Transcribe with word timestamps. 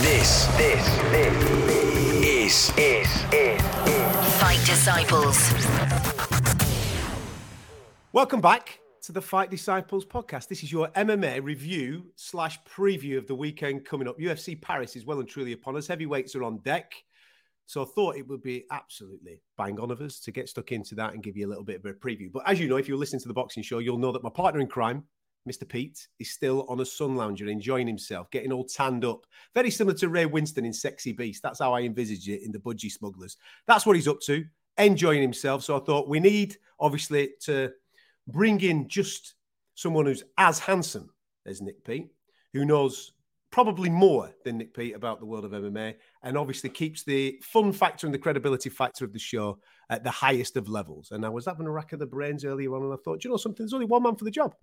This, 0.00 0.44
this, 0.58 0.86
this 1.10 1.42
is, 2.22 2.70
is, 2.76 2.76
is, 2.76 3.24
is 3.32 3.62
Fight 4.38 4.60
Disciples. 4.66 5.54
Welcome 8.12 8.42
back 8.42 8.78
to 9.04 9.12
the 9.12 9.22
Fight 9.22 9.50
Disciples 9.50 10.04
podcast. 10.04 10.48
This 10.48 10.62
is 10.62 10.70
your 10.70 10.88
MMA 10.88 11.42
review 11.42 12.12
slash 12.14 12.62
preview 12.64 13.16
of 13.16 13.26
the 13.26 13.34
weekend 13.34 13.86
coming 13.86 14.06
up. 14.06 14.18
UFC 14.18 14.60
Paris 14.60 14.96
is 14.96 15.06
well 15.06 15.18
and 15.18 15.26
truly 15.26 15.52
upon 15.52 15.76
us. 15.76 15.86
Heavyweights 15.86 16.36
are 16.36 16.44
on 16.44 16.58
deck. 16.58 16.92
So 17.64 17.80
I 17.80 17.86
thought 17.86 18.16
it 18.16 18.28
would 18.28 18.42
be 18.42 18.66
absolutely 18.70 19.40
bang 19.56 19.80
on 19.80 19.90
of 19.90 20.02
us 20.02 20.20
to 20.20 20.30
get 20.30 20.50
stuck 20.50 20.72
into 20.72 20.94
that 20.96 21.14
and 21.14 21.22
give 21.22 21.38
you 21.38 21.46
a 21.46 21.48
little 21.48 21.64
bit 21.64 21.76
of 21.76 21.86
a 21.86 21.94
preview. 21.94 22.30
But 22.30 22.46
as 22.46 22.60
you 22.60 22.68
know, 22.68 22.76
if 22.76 22.86
you're 22.86 22.98
listening 22.98 23.22
to 23.22 23.28
the 23.28 23.34
boxing 23.34 23.62
show, 23.62 23.78
you'll 23.78 23.96
know 23.96 24.12
that 24.12 24.22
my 24.22 24.28
partner 24.28 24.60
in 24.60 24.66
crime, 24.66 25.04
Mr. 25.46 25.68
Peet, 25.68 26.08
is 26.18 26.30
still 26.30 26.66
on 26.68 26.80
a 26.80 26.84
sun 26.84 27.16
lounger, 27.16 27.48
enjoying 27.48 27.86
himself, 27.86 28.30
getting 28.30 28.52
all 28.52 28.64
tanned 28.64 29.04
up. 29.04 29.26
Very 29.54 29.70
similar 29.70 29.96
to 29.98 30.08
Ray 30.08 30.26
Winstone 30.26 30.66
in 30.66 30.72
Sexy 30.72 31.12
Beast. 31.12 31.42
That's 31.42 31.60
how 31.60 31.72
I 31.72 31.82
envisage 31.82 32.28
it 32.28 32.42
in 32.42 32.52
the 32.52 32.58
Budgie 32.58 32.90
Smugglers. 32.90 33.36
That's 33.66 33.86
what 33.86 33.96
he's 33.96 34.08
up 34.08 34.20
to, 34.22 34.44
enjoying 34.78 35.22
himself. 35.22 35.62
So 35.62 35.76
I 35.76 35.84
thought 35.84 36.08
we 36.08 36.20
need, 36.20 36.56
obviously, 36.80 37.30
to 37.42 37.72
bring 38.26 38.60
in 38.60 38.88
just 38.88 39.34
someone 39.74 40.06
who's 40.06 40.24
as 40.38 40.58
handsome 40.58 41.10
as 41.44 41.62
Nick 41.62 41.84
Peet, 41.84 42.08
who 42.52 42.64
knows 42.64 43.12
probably 43.52 43.88
more 43.88 44.34
than 44.44 44.58
Nick 44.58 44.74
Peet 44.74 44.94
about 44.94 45.20
the 45.20 45.26
world 45.26 45.44
of 45.44 45.52
MMA, 45.52 45.94
and 46.22 46.36
obviously 46.36 46.68
keeps 46.68 47.04
the 47.04 47.40
fun 47.42 47.72
factor 47.72 48.06
and 48.06 48.12
the 48.12 48.18
credibility 48.18 48.68
factor 48.68 49.04
of 49.04 49.12
the 49.12 49.18
show 49.18 49.58
at 49.88 50.02
the 50.02 50.10
highest 50.10 50.56
of 50.56 50.68
levels. 50.68 51.12
And 51.12 51.24
I 51.24 51.28
was 51.28 51.46
having 51.46 51.66
a 51.66 51.70
rack 51.70 51.92
of 51.92 52.00
the 52.00 52.06
brains 52.06 52.44
earlier 52.44 52.74
on, 52.74 52.82
and 52.82 52.92
I 52.92 52.96
thought, 52.96 53.20
"Do 53.20 53.28
you 53.28 53.30
know 53.32 53.38
something? 53.38 53.64
There's 53.64 53.72
only 53.72 53.86
one 53.86 54.02
man 54.02 54.16
for 54.16 54.24
the 54.24 54.30
job. 54.30 54.54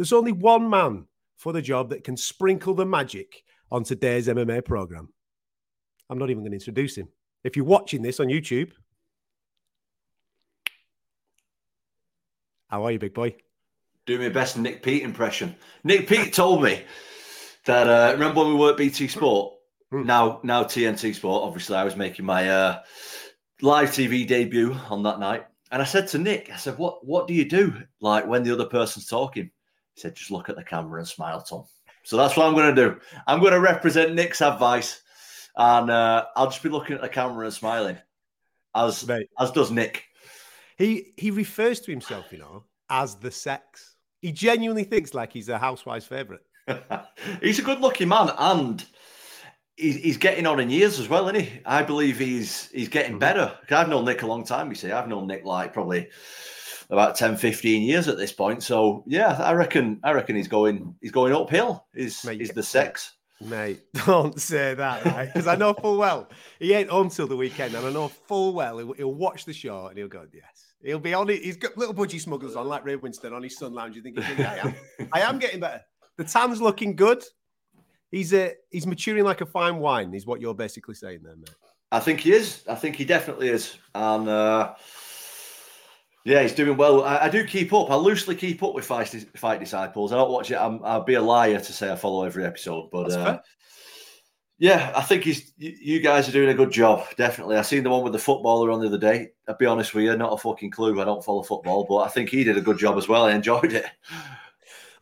There's 0.00 0.14
only 0.14 0.32
one 0.32 0.70
man 0.70 1.04
for 1.36 1.52
the 1.52 1.60
job 1.60 1.90
that 1.90 2.04
can 2.04 2.16
sprinkle 2.16 2.72
the 2.72 2.86
magic 2.86 3.44
on 3.70 3.84
today's 3.84 4.28
MMA 4.28 4.64
program. 4.64 5.12
I'm 6.08 6.16
not 6.16 6.30
even 6.30 6.42
going 6.42 6.52
to 6.52 6.56
introduce 6.56 6.96
him. 6.96 7.08
If 7.44 7.54
you're 7.54 7.66
watching 7.66 8.00
this 8.00 8.18
on 8.18 8.28
YouTube, 8.28 8.70
how 12.68 12.82
are 12.82 12.92
you, 12.92 12.98
big 12.98 13.12
boy? 13.12 13.36
do 14.06 14.18
my 14.18 14.30
best 14.30 14.56
Nick 14.56 14.82
Peet 14.82 15.02
impression. 15.02 15.54
Nick 15.84 16.08
Peet 16.08 16.32
told 16.32 16.62
me 16.62 16.80
that 17.66 17.86
uh, 17.86 18.12
remember 18.14 18.40
when 18.40 18.54
we 18.54 18.58
were 18.58 18.70
at 18.70 18.78
BT 18.78 19.06
Sport, 19.06 19.52
Hmm. 19.90 20.06
now 20.06 20.40
now 20.42 20.64
TNT 20.64 21.14
Sport. 21.14 21.42
Obviously, 21.44 21.76
I 21.76 21.84
was 21.84 21.96
making 21.96 22.24
my 22.24 22.48
uh, 22.48 22.80
live 23.60 23.90
TV 23.90 24.26
debut 24.26 24.74
on 24.88 25.02
that 25.02 25.20
night, 25.20 25.44
and 25.70 25.82
I 25.82 25.84
said 25.84 26.08
to 26.08 26.18
Nick, 26.18 26.50
I 26.50 26.56
said, 26.56 26.78
"What 26.78 27.06
what 27.06 27.28
do 27.28 27.34
you 27.34 27.44
do 27.46 27.74
like 28.00 28.26
when 28.26 28.42
the 28.44 28.52
other 28.54 28.64
person's 28.64 29.06
talking?" 29.06 29.50
He 29.94 30.00
said, 30.00 30.14
"Just 30.16 30.30
look 30.30 30.48
at 30.48 30.56
the 30.56 30.64
camera 30.64 31.00
and 31.00 31.08
smile, 31.08 31.42
Tom." 31.42 31.64
So 32.04 32.16
that's 32.16 32.36
what 32.36 32.46
I'm 32.46 32.54
going 32.54 32.74
to 32.74 32.82
do. 32.88 33.00
I'm 33.26 33.40
going 33.40 33.52
to 33.52 33.60
represent 33.60 34.14
Nick's 34.14 34.40
advice, 34.42 35.02
and 35.56 35.90
uh, 35.90 36.26
I'll 36.36 36.46
just 36.50 36.62
be 36.62 36.68
looking 36.70 36.96
at 36.96 37.02
the 37.02 37.08
camera 37.08 37.44
and 37.44 37.54
smiling, 37.54 37.98
as 38.74 39.06
Mate. 39.06 39.28
as 39.38 39.50
does 39.50 39.70
Nick. 39.70 40.04
He 40.78 41.12
he 41.16 41.30
refers 41.30 41.80
to 41.80 41.90
himself, 41.90 42.26
you 42.32 42.38
know, 42.38 42.64
as 42.88 43.16
the 43.16 43.30
sex. 43.30 43.96
He 44.22 44.32
genuinely 44.32 44.84
thinks 44.84 45.14
like 45.14 45.32
he's 45.32 45.48
a 45.48 45.58
housewife's 45.58 46.06
favorite. 46.06 46.40
he's 47.42 47.58
a 47.58 47.62
good-looking 47.62 48.08
man, 48.08 48.30
and 48.38 48.84
he's, 49.76 49.96
he's 49.96 50.16
getting 50.16 50.46
on 50.46 50.60
in 50.60 50.70
years 50.70 50.98
as 51.00 51.08
well, 51.08 51.28
isn't 51.28 51.40
he? 51.42 51.60
I 51.66 51.82
believe 51.82 52.18
he's 52.18 52.70
he's 52.70 52.88
getting 52.88 53.18
better. 53.18 53.58
'Cause 53.68 53.76
I've 53.78 53.88
known 53.88 54.04
Nick 54.06 54.22
a 54.22 54.26
long 54.26 54.44
time. 54.44 54.68
You 54.70 54.74
see, 54.74 54.90
I've 54.90 55.08
known 55.08 55.26
Nick 55.26 55.44
like 55.44 55.72
probably 55.74 56.08
about 56.90 57.16
10, 57.16 57.36
15 57.36 57.82
years 57.82 58.08
at 58.08 58.16
this 58.16 58.32
point. 58.32 58.62
So 58.62 59.04
yeah, 59.06 59.32
I 59.42 59.52
reckon 59.52 60.00
I 60.04 60.12
reckon 60.12 60.36
he's 60.36 60.48
going 60.48 60.94
he's 61.00 61.12
going 61.12 61.32
uphill. 61.32 61.86
Is 61.94 62.24
is 62.24 62.50
the 62.50 62.62
sex? 62.62 63.14
Mate, 63.42 63.80
don't 64.06 64.38
say 64.38 64.74
that, 64.74 65.04
right? 65.06 65.26
Because 65.32 65.46
I 65.46 65.56
know 65.56 65.72
full 65.72 65.96
well 65.96 66.28
he 66.58 66.74
ain't 66.74 66.90
home 66.90 67.08
till 67.08 67.26
the 67.26 67.36
weekend, 67.36 67.74
and 67.74 67.86
I 67.86 67.90
know 67.90 68.08
full 68.08 68.52
well 68.52 68.78
he'll, 68.78 68.92
he'll 68.92 69.14
watch 69.14 69.44
the 69.44 69.52
show 69.52 69.86
and 69.86 69.96
he'll 69.96 70.08
go, 70.08 70.26
"Yes." 70.32 70.70
He'll 70.82 70.98
be 70.98 71.12
on 71.12 71.28
it. 71.28 71.42
He's 71.42 71.58
got 71.58 71.76
little 71.76 71.94
budgie 71.94 72.20
smugglers 72.20 72.56
on, 72.56 72.66
like 72.66 72.84
Ray 72.86 72.96
Winstone 72.96 73.34
on 73.34 73.42
his 73.42 73.58
sun 73.58 73.74
lounge. 73.74 73.96
You 73.96 74.02
think, 74.02 74.16
yeah, 74.16 74.58
I 74.62 74.66
am, 74.66 74.74
I 75.12 75.20
am 75.20 75.38
getting 75.38 75.60
better. 75.60 75.82
The 76.16 76.24
tan's 76.24 76.62
looking 76.62 76.96
good. 76.96 77.22
He's 78.10 78.32
a 78.32 78.54
he's 78.70 78.86
maturing 78.86 79.24
like 79.24 79.42
a 79.42 79.46
fine 79.46 79.76
wine. 79.76 80.14
Is 80.14 80.26
what 80.26 80.40
you're 80.40 80.54
basically 80.54 80.94
saying 80.94 81.20
there, 81.22 81.36
mate. 81.36 81.54
I 81.92 82.00
think 82.00 82.20
he 82.20 82.32
is. 82.32 82.62
I 82.68 82.76
think 82.76 82.96
he 82.96 83.04
definitely 83.04 83.48
is. 83.48 83.76
And 83.94 84.28
uh, 84.28 84.74
yeah, 86.24 86.42
he's 86.42 86.54
doing 86.54 86.76
well. 86.76 87.04
I, 87.04 87.26
I 87.26 87.28
do 87.28 87.44
keep 87.46 87.72
up. 87.72 87.90
I 87.90 87.94
loosely 87.94 88.34
keep 88.34 88.62
up 88.62 88.74
with 88.74 88.84
Fight, 88.84 89.08
Fight 89.36 89.60
Disciples. 89.60 90.12
I 90.12 90.16
don't 90.16 90.30
watch 90.30 90.50
it. 90.50 90.56
I'm, 90.56 90.80
I'll 90.84 91.04
be 91.04 91.14
a 91.14 91.22
liar 91.22 91.58
to 91.58 91.72
say 91.72 91.90
I 91.90 91.96
follow 91.96 92.24
every 92.24 92.44
episode. 92.44 92.90
But 92.90 93.12
uh, 93.12 93.40
yeah, 94.58 94.92
I 94.94 95.00
think 95.02 95.24
he's. 95.24 95.52
You, 95.56 95.74
you 95.80 96.00
guys 96.00 96.28
are 96.28 96.32
doing 96.32 96.50
a 96.50 96.54
good 96.54 96.70
job. 96.70 97.06
Definitely. 97.16 97.56
I 97.56 97.62
seen 97.62 97.82
the 97.82 97.90
one 97.90 98.02
with 98.02 98.12
the 98.12 98.18
footballer 98.18 98.70
on 98.70 98.80
the 98.80 98.88
other 98.88 98.98
day. 98.98 99.30
I'll 99.48 99.56
be 99.56 99.66
honest 99.66 99.94
with 99.94 100.04
you, 100.04 100.16
not 100.16 100.32
a 100.32 100.36
fucking 100.36 100.70
clue. 100.70 101.00
I 101.00 101.04
don't 101.04 101.24
follow 101.24 101.42
football, 101.42 101.86
but 101.88 101.98
I 101.98 102.08
think 102.08 102.28
he 102.28 102.44
did 102.44 102.58
a 102.58 102.62
good 102.62 102.78
job 102.78 102.98
as 102.98 103.08
well. 103.08 103.24
I 103.24 103.32
enjoyed 103.32 103.72
it. 103.72 103.86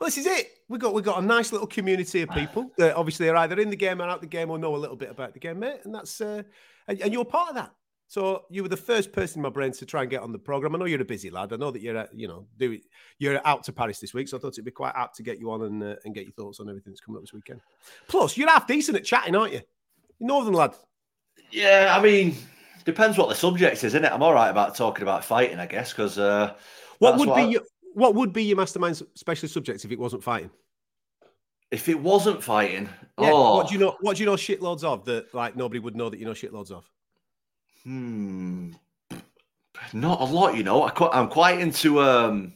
Well, 0.00 0.06
this 0.06 0.18
is 0.18 0.26
it. 0.26 0.52
We 0.68 0.78
got 0.78 0.94
we 0.94 1.02
got 1.02 1.20
a 1.20 1.26
nice 1.26 1.50
little 1.50 1.66
community 1.66 2.22
of 2.22 2.30
people 2.30 2.70
that 2.76 2.94
obviously 2.94 3.28
are 3.28 3.36
either 3.36 3.58
in 3.58 3.70
the 3.70 3.76
game 3.76 4.00
or 4.00 4.04
out 4.04 4.20
the 4.20 4.28
game 4.28 4.50
or 4.50 4.58
know 4.58 4.76
a 4.76 4.78
little 4.78 4.96
bit 4.96 5.10
about 5.10 5.32
the 5.32 5.40
game, 5.40 5.58
mate. 5.58 5.80
And 5.84 5.92
that's 5.94 6.20
uh, 6.20 6.44
and, 6.86 7.00
and 7.00 7.12
you're 7.12 7.24
part 7.24 7.48
of 7.48 7.54
that. 7.56 7.72
So 8.10 8.44
you 8.48 8.62
were 8.62 8.70
the 8.70 8.76
first 8.76 9.12
person 9.12 9.38
in 9.40 9.42
my 9.42 9.50
brain 9.50 9.70
to 9.72 9.84
try 9.84 10.00
and 10.00 10.10
get 10.10 10.22
on 10.22 10.32
the 10.32 10.38
program. 10.38 10.74
I 10.74 10.78
know 10.78 10.86
you're 10.86 11.02
a 11.02 11.04
busy 11.04 11.28
lad. 11.30 11.52
I 11.52 11.56
know 11.56 11.70
that 11.70 11.82
you're 11.82 11.96
uh, 11.96 12.06
you 12.12 12.26
know 12.26 12.46
do 12.56 12.78
you're 13.18 13.46
out 13.46 13.62
to 13.64 13.72
Paris 13.72 14.00
this 14.00 14.14
week, 14.14 14.28
so 14.28 14.38
I 14.38 14.40
thought 14.40 14.54
it'd 14.54 14.64
be 14.64 14.70
quite 14.70 14.94
apt 14.96 15.16
to 15.16 15.22
get 15.22 15.38
you 15.38 15.50
on 15.50 15.62
and 15.62 15.82
uh, 15.82 15.96
and 16.06 16.14
get 16.14 16.24
your 16.24 16.32
thoughts 16.32 16.58
on 16.58 16.68
everything 16.70 16.92
that's 16.92 17.02
coming 17.02 17.18
up 17.18 17.22
this 17.22 17.34
weekend. 17.34 17.60
Plus, 18.08 18.36
you're 18.36 18.48
half 18.48 18.66
decent 18.66 18.96
at 18.96 19.04
chatting, 19.04 19.36
aren't 19.36 19.52
you? 19.52 19.60
You're 20.18 20.26
Northern 20.28 20.54
lad. 20.54 20.74
Yeah, 21.50 21.94
I 21.98 22.02
mean, 22.02 22.34
depends 22.86 23.18
what 23.18 23.28
the 23.28 23.34
subject 23.34 23.74
is, 23.76 23.84
isn't 23.84 24.04
it? 24.04 24.10
I'm 24.10 24.22
all 24.22 24.32
right 24.34 24.48
about 24.48 24.74
talking 24.74 25.02
about 25.02 25.22
fighting, 25.24 25.58
I 25.58 25.66
guess, 25.66 25.92
because 25.92 26.18
uh, 26.18 26.54
What 27.00 27.18
would 27.18 27.28
what 27.28 27.36
be 27.36 27.42
I- 27.42 27.48
your 27.48 27.62
what 27.92 28.14
would 28.14 28.32
be 28.32 28.44
your 28.44 28.56
mastermind 28.56 29.02
special 29.16 29.48
subject 29.50 29.84
if 29.84 29.92
it 29.92 29.98
wasn't 29.98 30.22
fighting? 30.24 30.50
if 31.70 31.86
it 31.90 32.00
wasn't 32.00 32.42
fighting, 32.42 32.88
Yeah. 33.20 33.30
oh, 33.32 33.56
What 33.56 33.68
do 33.68 33.74
you 33.74 33.80
know? 33.80 33.94
What 34.00 34.16
do 34.16 34.22
you 34.22 34.26
know 34.26 34.36
shitloads 34.36 34.82
of 34.84 35.04
that 35.04 35.34
like 35.34 35.54
nobody 35.56 35.78
would 35.78 35.94
know 35.94 36.08
that 36.08 36.18
you 36.18 36.24
know 36.24 36.32
shitloads 36.32 36.70
of? 36.70 36.88
Hmm. 37.84 38.72
Not 39.92 40.20
a 40.20 40.24
lot, 40.24 40.56
you 40.56 40.62
know. 40.62 40.84
I 40.84 40.90
quite, 40.90 41.10
I'm 41.12 41.28
quite 41.28 41.60
into 41.60 42.00
um, 42.00 42.54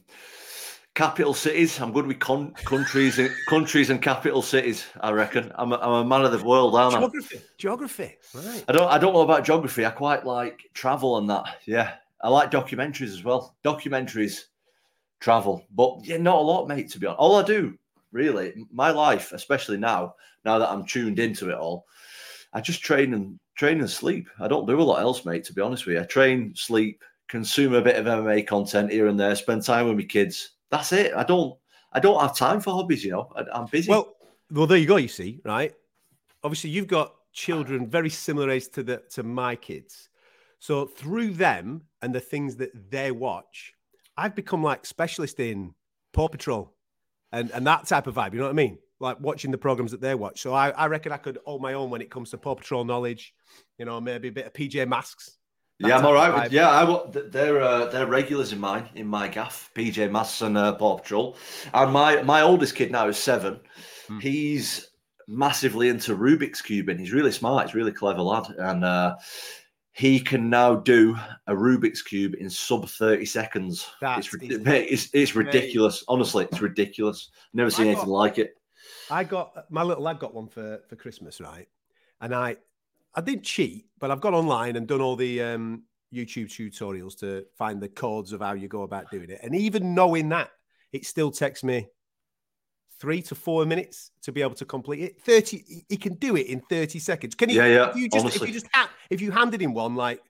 capital 0.94 1.34
cities. 1.34 1.80
I'm 1.80 1.92
good 1.92 2.06
with 2.06 2.18
con- 2.18 2.52
countries 2.64 3.18
and 3.18 3.30
countries 3.48 3.90
and 3.90 4.02
capital 4.02 4.42
cities. 4.42 4.84
I 5.00 5.10
reckon. 5.12 5.52
I'm 5.54 5.72
a, 5.72 5.76
I'm 5.76 5.92
a 5.92 6.04
man 6.04 6.24
of 6.24 6.32
the 6.32 6.44
world, 6.44 6.74
aren't 6.74 6.96
I? 6.96 7.00
Geography. 7.00 7.40
Geography. 7.56 8.18
Right. 8.34 8.64
I 8.68 8.72
don't 8.72 8.90
I 8.90 8.98
don't 8.98 9.14
know 9.14 9.20
about 9.20 9.44
geography. 9.44 9.86
I 9.86 9.90
quite 9.90 10.26
like 10.26 10.70
travel 10.74 11.18
and 11.18 11.30
that. 11.30 11.58
Yeah, 11.64 11.94
I 12.20 12.28
like 12.28 12.50
documentaries 12.50 13.12
as 13.12 13.24
well. 13.24 13.54
Documentaries, 13.64 14.44
travel, 15.20 15.64
but 15.74 16.00
yeah, 16.04 16.18
not 16.18 16.38
a 16.38 16.42
lot, 16.42 16.68
mate. 16.68 16.90
To 16.90 16.98
be 16.98 17.06
honest, 17.06 17.20
all 17.20 17.36
I 17.36 17.44
do 17.44 17.78
really, 18.12 18.52
my 18.70 18.90
life, 18.90 19.32
especially 19.32 19.78
now, 19.78 20.14
now 20.44 20.58
that 20.58 20.70
I'm 20.70 20.84
tuned 20.84 21.18
into 21.18 21.50
it 21.50 21.56
all, 21.56 21.86
I 22.52 22.60
just 22.60 22.82
train 22.82 23.14
and 23.14 23.38
train 23.54 23.80
and 23.80 23.90
sleep. 23.90 24.28
I 24.38 24.48
don't 24.48 24.66
do 24.66 24.80
a 24.80 24.82
lot 24.82 25.00
else, 25.00 25.24
mate. 25.24 25.44
To 25.44 25.52
be 25.52 25.62
honest 25.62 25.86
with 25.86 25.96
you, 25.96 26.02
I 26.02 26.04
train, 26.04 26.54
sleep, 26.54 27.02
consume 27.28 27.74
a 27.74 27.80
bit 27.80 27.96
of 27.96 28.06
MMA 28.06 28.46
content 28.46 28.92
here 28.92 29.06
and 29.06 29.18
there, 29.18 29.34
spend 29.34 29.62
time 29.62 29.88
with 29.88 29.96
my 29.96 30.04
kids. 30.04 30.50
That's 30.70 30.92
it. 30.92 31.14
I 31.14 31.24
don't 31.24 31.56
I 31.92 32.00
don't 32.00 32.20
have 32.20 32.36
time 32.36 32.60
for 32.60 32.72
hobbies. 32.72 33.04
You 33.04 33.12
know, 33.12 33.32
I, 33.36 33.44
I'm 33.52 33.66
busy. 33.66 33.90
Well, 33.90 34.14
well, 34.50 34.66
there 34.66 34.78
you 34.78 34.86
go. 34.86 34.96
You 34.96 35.08
see, 35.08 35.40
right? 35.44 35.72
Obviously, 36.44 36.70
you've 36.70 36.88
got 36.88 37.14
children 37.32 37.88
very 37.88 38.10
similar 38.10 38.50
age 38.50 38.68
to 38.70 38.82
the 38.82 39.02
to 39.10 39.22
my 39.22 39.56
kids. 39.56 40.08
So 40.58 40.86
through 40.86 41.32
them 41.32 41.82
and 42.02 42.14
the 42.14 42.20
things 42.20 42.56
that 42.56 42.90
they 42.90 43.10
watch, 43.10 43.74
I've 44.16 44.34
become 44.34 44.62
like 44.62 44.86
specialist 44.86 45.40
in 45.40 45.74
Paw 46.12 46.28
Patrol 46.28 46.72
and 47.32 47.50
and 47.50 47.66
that 47.66 47.86
type 47.86 48.06
of 48.06 48.14
vibe. 48.14 48.32
You 48.32 48.38
know 48.38 48.44
what 48.44 48.50
I 48.50 48.54
mean? 48.54 48.78
Like 49.02 49.18
watching 49.20 49.50
the 49.50 49.58
programs 49.58 49.90
that 49.90 50.00
they 50.00 50.14
watch. 50.14 50.40
So 50.40 50.54
I, 50.54 50.70
I 50.70 50.86
reckon 50.86 51.10
I 51.10 51.16
could 51.16 51.38
hold 51.44 51.60
my 51.60 51.74
own 51.74 51.90
when 51.90 52.00
it 52.00 52.10
comes 52.10 52.30
to 52.30 52.38
Paw 52.38 52.54
Patrol 52.54 52.84
knowledge. 52.84 53.34
You 53.76 53.84
know, 53.84 54.00
maybe 54.00 54.28
a 54.28 54.32
bit 54.32 54.46
of 54.46 54.52
PJ 54.52 54.86
Masks. 54.86 55.38
Yeah, 55.80 55.98
I'm 55.98 56.06
all 56.06 56.14
right. 56.14 56.44
With, 56.44 56.52
yeah, 56.52 56.70
I 56.70 57.10
they're 57.30 57.60
uh, 57.60 57.86
they're 57.86 58.06
regulars 58.06 58.52
in 58.52 58.60
mine 58.60 58.88
in 58.94 59.08
my 59.08 59.26
gaff. 59.26 59.70
PJ 59.74 60.08
Masks 60.10 60.40
and 60.42 60.56
uh, 60.56 60.74
Paw 60.74 60.98
Patrol, 60.98 61.36
and 61.74 61.92
my 61.92 62.22
my 62.22 62.42
oldest 62.42 62.76
kid 62.76 62.92
now 62.92 63.08
is 63.08 63.16
seven. 63.16 63.58
Hmm. 64.06 64.20
He's 64.20 64.88
massively 65.26 65.88
into 65.88 66.16
Rubik's 66.16 66.62
cubing. 66.62 67.00
He's 67.00 67.12
really 67.12 67.32
smart. 67.32 67.66
He's 67.66 67.74
a 67.74 67.78
really 67.78 67.92
clever 67.92 68.22
lad, 68.22 68.46
and 68.56 68.84
uh, 68.84 69.16
he 69.90 70.20
can 70.20 70.48
now 70.48 70.76
do 70.76 71.16
a 71.48 71.54
Rubik's 71.54 72.02
cube 72.02 72.34
in 72.38 72.48
sub 72.48 72.88
thirty 72.88 73.26
seconds. 73.26 73.88
That's 74.00 74.26
it's, 74.26 74.32
rid- 74.32 74.42
decent. 74.42 74.64
mate, 74.64 74.88
it's 74.90 75.08
it's 75.12 75.34
ridiculous. 75.34 76.04
Honestly, 76.06 76.44
it's 76.44 76.60
ridiculous. 76.60 77.30
Never 77.52 77.70
seen 77.70 77.86
I 77.86 77.88
anything 77.90 78.04
got- 78.04 78.12
like 78.12 78.38
it. 78.38 78.54
I 79.10 79.24
got 79.24 79.70
my 79.70 79.82
little 79.82 80.02
lad 80.02 80.18
got 80.18 80.34
one 80.34 80.48
for 80.48 80.80
for 80.88 80.96
Christmas, 80.96 81.40
right? 81.40 81.68
And 82.20 82.34
I 82.34 82.56
I 83.14 83.20
didn't 83.20 83.44
cheat, 83.44 83.86
but 83.98 84.10
I've 84.10 84.20
gone 84.20 84.34
online 84.34 84.76
and 84.76 84.86
done 84.86 85.00
all 85.00 85.16
the 85.16 85.42
um, 85.42 85.84
YouTube 86.12 86.46
tutorials 86.46 87.18
to 87.18 87.44
find 87.56 87.80
the 87.80 87.88
codes 87.88 88.32
of 88.32 88.40
how 88.40 88.52
you 88.52 88.68
go 88.68 88.82
about 88.82 89.10
doing 89.10 89.30
it. 89.30 89.40
And 89.42 89.54
even 89.54 89.94
knowing 89.94 90.28
that, 90.30 90.50
it 90.92 91.04
still 91.06 91.30
takes 91.30 91.62
me 91.62 91.88
three 93.00 93.20
to 93.22 93.34
four 93.34 93.66
minutes 93.66 94.12
to 94.22 94.32
be 94.32 94.42
able 94.42 94.54
to 94.54 94.64
complete 94.64 95.00
it. 95.00 95.20
Thirty, 95.20 95.84
he- 95.88 95.96
can 95.96 96.14
do 96.14 96.36
it 96.36 96.46
in 96.46 96.60
thirty 96.60 96.98
seconds. 96.98 97.34
Can 97.34 97.48
he? 97.48 97.56
Yeah, 97.56 97.66
yeah, 97.66 97.90
If 97.90 97.96
you 97.96 98.08
just, 98.08 98.36
if 98.36 98.46
you 98.46 98.52
just, 98.52 98.66
if 99.10 99.20
you 99.20 99.30
handed 99.30 99.60
him 99.60 99.74
one 99.74 99.94
like 99.94 100.22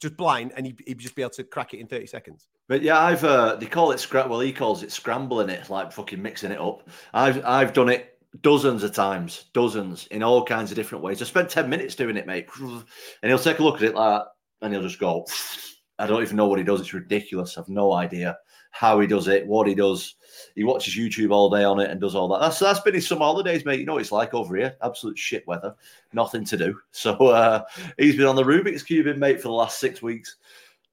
just 0.00 0.16
blind, 0.16 0.52
and 0.56 0.66
he, 0.66 0.76
he'd 0.86 0.98
just 0.98 1.14
be 1.14 1.22
able 1.22 1.30
to 1.30 1.44
crack 1.44 1.72
it 1.72 1.78
in 1.78 1.86
thirty 1.86 2.06
seconds. 2.06 2.48
But 2.68 2.82
yeah, 2.82 2.98
I've 2.98 3.24
uh, 3.24 3.56
they 3.56 3.66
call 3.66 3.92
it 3.92 4.00
scrap. 4.00 4.28
Well, 4.28 4.40
he 4.40 4.52
calls 4.52 4.82
it 4.82 4.92
scrambling 4.92 5.50
it, 5.50 5.68
like 5.68 5.92
fucking 5.92 6.22
mixing 6.22 6.52
it 6.52 6.60
up. 6.60 6.88
I've 7.12 7.44
I've 7.44 7.72
done 7.72 7.90
it 7.90 8.18
dozens 8.40 8.82
of 8.82 8.94
times, 8.94 9.46
dozens 9.52 10.06
in 10.08 10.22
all 10.22 10.44
kinds 10.44 10.70
of 10.70 10.76
different 10.76 11.04
ways. 11.04 11.20
I 11.20 11.26
spent 11.26 11.50
ten 11.50 11.68
minutes 11.68 11.94
doing 11.94 12.16
it, 12.16 12.26
mate, 12.26 12.48
and 12.58 12.84
he'll 13.22 13.38
take 13.38 13.58
a 13.58 13.62
look 13.62 13.76
at 13.76 13.82
it 13.82 13.94
like, 13.94 14.22
and 14.62 14.72
he'll 14.72 14.82
just 14.82 14.98
go. 14.98 15.26
I 15.98 16.06
don't 16.06 16.22
even 16.22 16.36
know 16.36 16.48
what 16.48 16.58
he 16.58 16.64
does. 16.64 16.80
It's 16.80 16.94
ridiculous. 16.94 17.56
I've 17.56 17.68
no 17.68 17.92
idea 17.92 18.36
how 18.72 18.98
he 18.98 19.06
does 19.06 19.28
it, 19.28 19.46
what 19.46 19.68
he 19.68 19.74
does. 19.74 20.16
He 20.56 20.64
watches 20.64 20.96
YouTube 20.96 21.30
all 21.30 21.48
day 21.48 21.62
on 21.62 21.78
it 21.78 21.90
and 21.90 22.00
does 22.00 22.16
all 22.16 22.26
that. 22.28 22.40
That's 22.40 22.58
that's 22.58 22.80
been 22.80 22.94
his 22.94 23.06
summer 23.06 23.24
holidays, 23.24 23.64
mate. 23.64 23.78
You 23.78 23.86
know 23.86 23.92
what 23.92 24.02
it's 24.02 24.10
like 24.10 24.32
over 24.32 24.56
here. 24.56 24.74
Absolute 24.82 25.18
shit 25.18 25.46
weather, 25.46 25.74
nothing 26.12 26.44
to 26.46 26.56
do. 26.56 26.78
So 26.90 27.12
uh, 27.28 27.62
he's 27.98 28.16
been 28.16 28.26
on 28.26 28.36
the 28.36 28.42
Rubik's 28.42 28.82
cube, 28.82 29.14
mate, 29.18 29.40
for 29.40 29.48
the 29.48 29.54
last 29.54 29.78
six 29.78 30.00
weeks. 30.00 30.36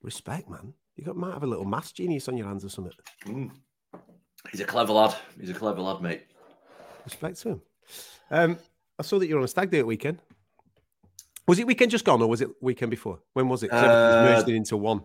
Respect, 0.03 0.49
man. 0.49 0.73
You 0.95 1.03
got 1.05 1.15
might 1.15 1.33
have 1.33 1.43
a 1.43 1.47
little 1.47 1.65
maths 1.65 1.91
genius 1.91 2.27
on 2.27 2.37
your 2.37 2.47
hands 2.47 2.65
or 2.65 2.69
something. 2.69 2.93
Mm. 3.25 3.51
He's 4.51 4.59
a 4.59 4.65
clever 4.65 4.93
lad. 4.93 5.15
He's 5.39 5.49
a 5.49 5.53
clever 5.53 5.81
lad, 5.81 6.01
mate. 6.01 6.23
Respect 7.05 7.39
to 7.41 7.49
him. 7.49 7.61
Um, 8.29 8.57
I 8.99 9.03
saw 9.03 9.19
that 9.19 9.27
you're 9.27 9.37
on 9.37 9.43
a 9.43 9.47
stag 9.47 9.71
do 9.71 9.79
at 9.79 9.87
weekend. 9.87 10.19
Was 11.47 11.59
it 11.59 11.67
weekend 11.67 11.91
just 11.91 12.05
gone, 12.05 12.21
or 12.21 12.27
was 12.29 12.41
it 12.41 12.49
weekend 12.61 12.91
before? 12.91 13.19
When 13.33 13.49
was 13.49 13.63
it? 13.63 13.71
Uh, 13.71 14.23
merged 14.23 14.47
it 14.47 14.55
into 14.55 14.77
one. 14.77 15.01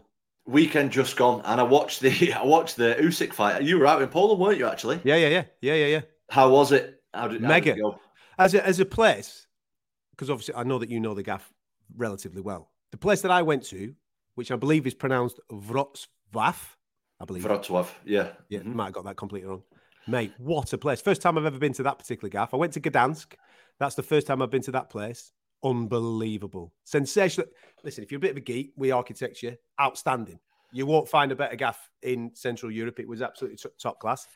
Weekend 0.47 0.93
just 0.93 1.17
gone, 1.17 1.43
and 1.45 1.61
I 1.61 1.65
watched 1.65 2.01
the 2.01 2.33
I 2.35 2.45
watched 2.45 2.77
the 2.77 2.97
Usyk 3.01 3.33
fight. 3.33 3.63
You 3.63 3.79
were 3.79 3.87
out 3.87 4.03
in 4.03 4.09
Poland, 4.09 4.41
weren't 4.41 4.59
you? 4.59 4.67
Actually, 4.67 5.01
Yeah, 5.03 5.17
yeah, 5.17 5.29
yeah, 5.29 5.45
yeah, 5.61 5.75
yeah, 5.75 5.87
yeah. 5.87 6.01
how 6.31 6.51
was 6.51 6.73
it? 6.73 7.03
How 7.13 7.29
did, 7.29 7.43
how 7.43 7.53
did 7.59 7.67
it 7.67 7.81
go? 7.81 7.99
As 8.39 8.55
a 8.55 8.65
as 8.65 8.79
a 8.81 8.85
place, 8.85 9.47
because 10.11 10.31
obviously 10.31 10.55
I 10.55 10.63
know 10.63 10.79
that 10.79 10.91
you 10.91 11.01
know 11.01 11.15
the 11.15 11.23
gaff 11.23 11.53
relatively 11.97 12.43
well. 12.43 12.71
The 12.93 12.99
place 12.99 13.23
that 13.23 13.31
I 13.31 13.43
went 13.43 13.65
to, 13.65 13.95
which 14.37 14.51
I 14.53 14.57
believe 14.57 14.87
is 14.87 14.95
pronounced 14.95 15.41
Wrocław, 15.51 16.77
I 17.21 17.25
believe. 17.27 17.43
Wrocław, 17.45 17.89
yeah, 18.05 18.33
Yeah, 18.49 18.61
Mhm. 18.61 18.75
might 18.75 18.85
have 18.85 18.93
got 18.95 19.05
that 19.05 19.17
completely 19.17 19.49
wrong. 19.49 19.65
Mate, 20.09 20.33
what 20.39 20.73
a 20.73 20.79
place. 20.79 21.01
First 21.03 21.21
time 21.21 21.37
I've 21.37 21.47
ever 21.47 21.59
been 21.59 21.73
to 21.75 21.83
that 21.83 21.99
particular 21.99 22.29
gaff. 22.31 22.55
I 22.55 22.57
went 22.57 22.73
to 22.75 22.81
Gdansk. 22.81 23.35
That's 23.81 23.97
the 23.97 24.03
first 24.05 24.27
time 24.29 24.41
I've 24.41 24.51
been 24.51 24.63
to 24.63 24.71
that 24.73 24.89
place. 24.89 25.33
Unbelievable. 25.65 26.73
Sensational. 26.85 27.49
Listen, 27.83 28.05
if 28.05 28.11
you're 28.13 28.19
a 28.19 28.21
bit 28.21 28.31
of 28.33 28.37
a 28.37 28.41
geek, 28.41 28.73
we 28.77 28.91
architecture, 28.93 29.57
outstanding. 29.81 30.39
You 30.73 30.87
won't 30.87 31.09
find 31.09 31.33
a 31.33 31.37
better 31.37 31.57
gaff 31.57 31.91
in 32.03 32.31
Central 32.35 32.71
Europe. 32.71 33.01
It 33.01 33.09
was 33.09 33.23
absolutely 33.23 33.57
t- 33.57 33.69
top 33.81 33.99
class. 34.01 34.27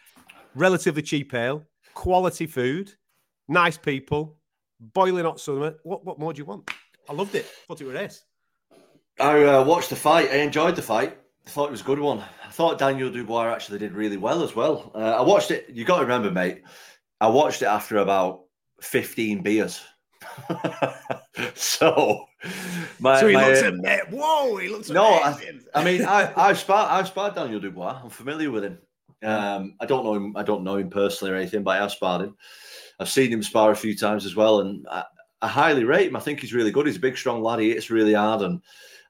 Relatively 0.55 1.03
cheap 1.03 1.35
ale, 1.35 1.65
quality 1.95 2.47
food, 2.47 2.93
nice 3.49 3.77
people, 3.77 4.39
boiling 4.81 5.25
hot 5.25 5.41
summer. 5.41 5.77
What, 5.83 6.05
what 6.05 6.19
more 6.19 6.33
do 6.33 6.39
you 6.39 6.45
want? 6.47 6.71
I 7.09 7.13
loved 7.13 7.35
it. 7.35 7.45
Thought 7.69 7.81
it 7.81 7.85
was 7.87 7.95
a 7.95 7.99
race. 7.99 8.25
I 9.21 9.45
uh, 9.45 9.65
watched 9.65 9.91
the 9.91 9.97
fight. 9.97 10.31
I 10.31 10.37
enjoyed 10.37 10.77
the 10.77 10.83
fight. 10.83 11.19
I 11.47 11.51
thought 11.51 11.69
it 11.69 11.73
was 11.73 11.81
a 11.81 11.85
good 11.85 11.99
one. 11.99 12.23
I 12.45 12.51
thought 12.51 12.79
Daniel 12.79 13.11
Dubois 13.11 13.53
actually 13.53 13.79
did 13.79 13.93
really 13.93 14.17
well 14.17 14.43
as 14.43 14.57
well. 14.57 14.91
Uh, 14.95 14.99
I 14.99 15.21
watched 15.21 15.51
it. 15.51 15.69
You 15.71 15.85
got 15.85 15.97
to 15.97 16.03
remember, 16.03 16.31
mate. 16.31 16.63
I 17.21 17.29
watched 17.29 17.63
it 17.63 17.67
after 17.67 17.99
about 17.99 18.43
fifteen 18.81 19.43
beers. 19.43 19.81
so, 21.55 22.25
my, 22.99 23.21
so 23.21 23.29
he 23.29 23.35
my- 23.35 23.49
looks 23.49 23.63
at 23.63 23.75
me. 23.75 23.99
Whoa, 24.11 24.57
he 24.57 24.69
looks 24.69 24.91
No, 24.91 25.05
I-. 25.07 25.41
I 25.75 25.85
mean, 25.85 26.05
I, 26.05 26.33
I've 26.37 26.59
sparred, 26.59 26.91
I've 26.91 27.09
sparred 27.09 27.35
Daniel 27.35 27.61
Dubois. 27.61 28.01
I'm 28.03 28.11
familiar 28.11 28.51
with 28.51 28.65
him. 28.65 28.79
Um, 29.23 29.75
I 29.81 29.87
don't 29.87 30.05
know 30.05 30.15
him. 30.15 30.37
I 30.37 30.43
don't 30.43 30.65
know 30.65 30.77
him 30.77 30.91
personally 30.91 31.33
or 31.33 31.37
anything, 31.37 31.63
but 31.63 31.73
I 31.73 31.83
have 31.83 31.93
sparred 31.93 32.23
him. 32.23 32.37
I've 32.99 33.09
seen 33.09 33.33
him 33.33 33.43
spar 33.43 33.71
a 33.71 33.77
few 33.77 33.97
times 33.97 34.25
as 34.27 34.37
well, 34.37 34.61
and 34.61 34.87
I, 34.91 35.05
I 35.43 35.49
highly 35.49 35.85
rate 35.85 36.09
him. 36.09 36.17
I 36.17 36.21
think 36.21 36.41
he's 36.41 36.55
really 36.55 36.71
good. 36.71 36.87
He's 36.87 36.97
a 36.97 37.01
big, 37.01 37.17
strong 37.17 37.43
lad. 37.43 37.61
He 37.61 37.71
hits 37.71 37.91
really 37.91 38.15
hard, 38.15 38.43
and 38.43 38.61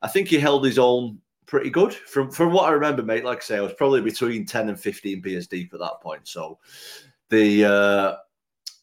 I 0.03 0.09
think 0.09 0.29
he 0.29 0.39
held 0.39 0.65
his 0.65 0.79
own 0.79 1.19
pretty 1.47 1.71
good 1.71 1.93
from 1.93 2.31
from 2.31 2.53
what 2.53 2.69
I 2.69 2.73
remember, 2.73 3.03
mate. 3.03 3.25
Like 3.25 3.39
I 3.39 3.41
say, 3.41 3.57
I 3.59 3.61
was 3.61 3.73
probably 3.75 4.01
between 4.01 4.47
ten 4.47 4.69
and 4.69 4.79
fifteen 4.79 5.21
beers 5.21 5.49
deep 5.49 5.75
at 5.75 5.81
that 5.81 6.01
point. 6.01 6.29
So 6.29 6.59
the 7.29 7.65
uh, 7.65 8.17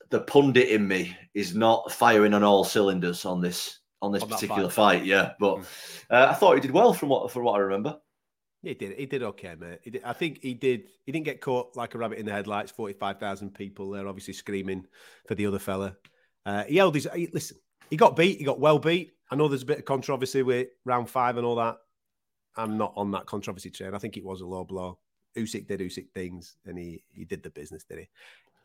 the 0.09 0.21
pundit 0.21 0.69
in 0.69 0.87
me 0.87 1.15
is 1.33 1.55
not 1.55 1.91
firing 1.91 2.33
on 2.33 2.43
all 2.43 2.63
cylinders 2.63 3.25
on 3.25 3.41
this 3.41 3.79
on 4.01 4.11
this 4.11 4.23
On 4.23 4.29
particular 4.29 4.69
fight. 4.69 5.05
Yeah, 5.05 5.31
but 5.39 5.59
uh, 6.09 6.27
I 6.29 6.33
thought 6.33 6.55
he 6.55 6.61
did 6.61 6.71
well 6.71 6.93
from 6.93 7.09
what 7.09 7.31
from 7.31 7.43
what 7.43 7.53
I 7.53 7.59
remember. 7.59 7.97
He 8.63 8.73
did. 8.73 8.97
He 8.97 9.05
did 9.05 9.23
okay, 9.23 9.55
mate. 9.57 9.79
He 9.83 9.91
did, 9.91 10.03
I 10.03 10.13
think 10.13 10.39
he 10.41 10.53
did. 10.53 10.89
He 11.05 11.11
didn't 11.11 11.25
get 11.25 11.41
caught 11.41 11.77
like 11.77 11.95
a 11.95 11.97
rabbit 11.97 12.17
in 12.17 12.25
the 12.25 12.31
headlights. 12.31 12.71
Forty-five 12.71 13.19
thousand 13.19 13.53
people 13.53 13.91
there, 13.91 14.07
obviously 14.07 14.33
screaming 14.33 14.85
for 15.27 15.35
the 15.35 15.45
other 15.45 15.59
fella. 15.59 15.95
Uh, 16.45 16.63
he 16.63 16.77
held 16.77 16.95
his. 16.95 17.07
He, 17.15 17.29
listen, 17.31 17.57
he 17.89 17.97
got 17.97 18.15
beat. 18.15 18.39
He 18.39 18.43
got 18.43 18.59
well 18.59 18.79
beat. 18.79 19.13
I 19.29 19.35
know 19.35 19.47
there's 19.47 19.63
a 19.63 19.67
bit 19.67 19.79
of 19.79 19.85
controversy 19.85 20.43
with 20.43 20.69
round 20.85 21.09
five 21.09 21.37
and 21.37 21.45
all 21.45 21.55
that. 21.55 21.77
I'm 22.55 22.77
not 22.77 22.93
on 22.95 23.11
that 23.11 23.25
controversy 23.25 23.69
train. 23.69 23.93
I 23.93 23.99
think 23.99 24.17
it 24.17 24.25
was 24.25 24.41
a 24.41 24.47
low 24.47 24.63
blow. 24.63 24.97
Usyk 25.35 25.67
did 25.67 25.79
Usyk 25.79 26.09
things, 26.11 26.57
and 26.65 26.77
he 26.77 27.03
he 27.13 27.25
did 27.25 27.43
the 27.43 27.49
business, 27.49 27.83
did 27.83 27.99
he? 27.99 28.09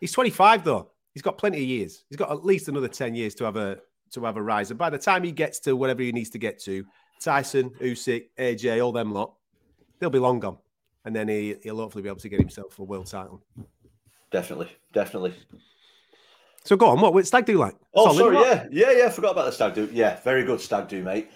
He's 0.00 0.12
25 0.12 0.64
though. 0.64 0.91
He's 1.12 1.23
got 1.23 1.37
plenty 1.37 1.59
of 1.59 1.69
years. 1.69 2.05
He's 2.09 2.17
got 2.17 2.31
at 2.31 2.44
least 2.44 2.69
another 2.69 2.88
10 2.88 3.14
years 3.14 3.35
to 3.37 3.44
have 3.44 3.56
a 3.56 3.79
to 4.12 4.25
have 4.25 4.37
a 4.37 4.43
rise. 4.43 4.70
And 4.70 4.79
by 4.79 4.91
the 4.91 4.99
time 4.99 5.23
he 5.23 5.32
gets 5.32 5.59
to 5.61 5.76
whatever 5.76 6.03
he 6.03 6.12
needs 6.12 6.31
to 6.31 6.38
get 6.38 6.59
to, 6.61 6.85
Tyson, 7.20 7.70
Usyk, 7.81 8.29
AJ, 8.38 8.85
all 8.85 8.93
them 8.93 9.12
lot, 9.12 9.35
they'll 9.99 10.11
be 10.11 10.19
long 10.19 10.41
gone. 10.41 10.59
And 11.05 11.14
then 11.14 11.29
he, 11.29 11.56
he'll 11.62 11.76
hopefully 11.76 12.03
be 12.03 12.09
able 12.09 12.20
to 12.20 12.29
get 12.29 12.41
himself 12.41 12.79
a 12.79 12.85
world 12.85 13.06
title. 13.06 13.43
Definitely, 14.31 14.69
definitely. 14.93 15.35
So 16.64 16.76
go 16.76 16.87
on, 16.88 17.00
what 17.00 17.12
would 17.14 17.26
Stag 17.26 17.44
do 17.44 17.59
like? 17.59 17.75
Oh, 17.94 18.06
Solid, 18.06 18.19
sorry, 18.19 18.37
what? 18.37 18.47
yeah, 18.73 18.91
yeah, 18.91 18.99
yeah. 18.99 19.09
Forgot 19.09 19.32
about 19.32 19.47
the 19.47 19.53
stag 19.53 19.75
do. 19.75 19.88
Yeah, 19.93 20.20
very 20.23 20.44
good 20.44 20.61
stag 20.61 20.88
do, 20.88 21.03
mate. 21.03 21.31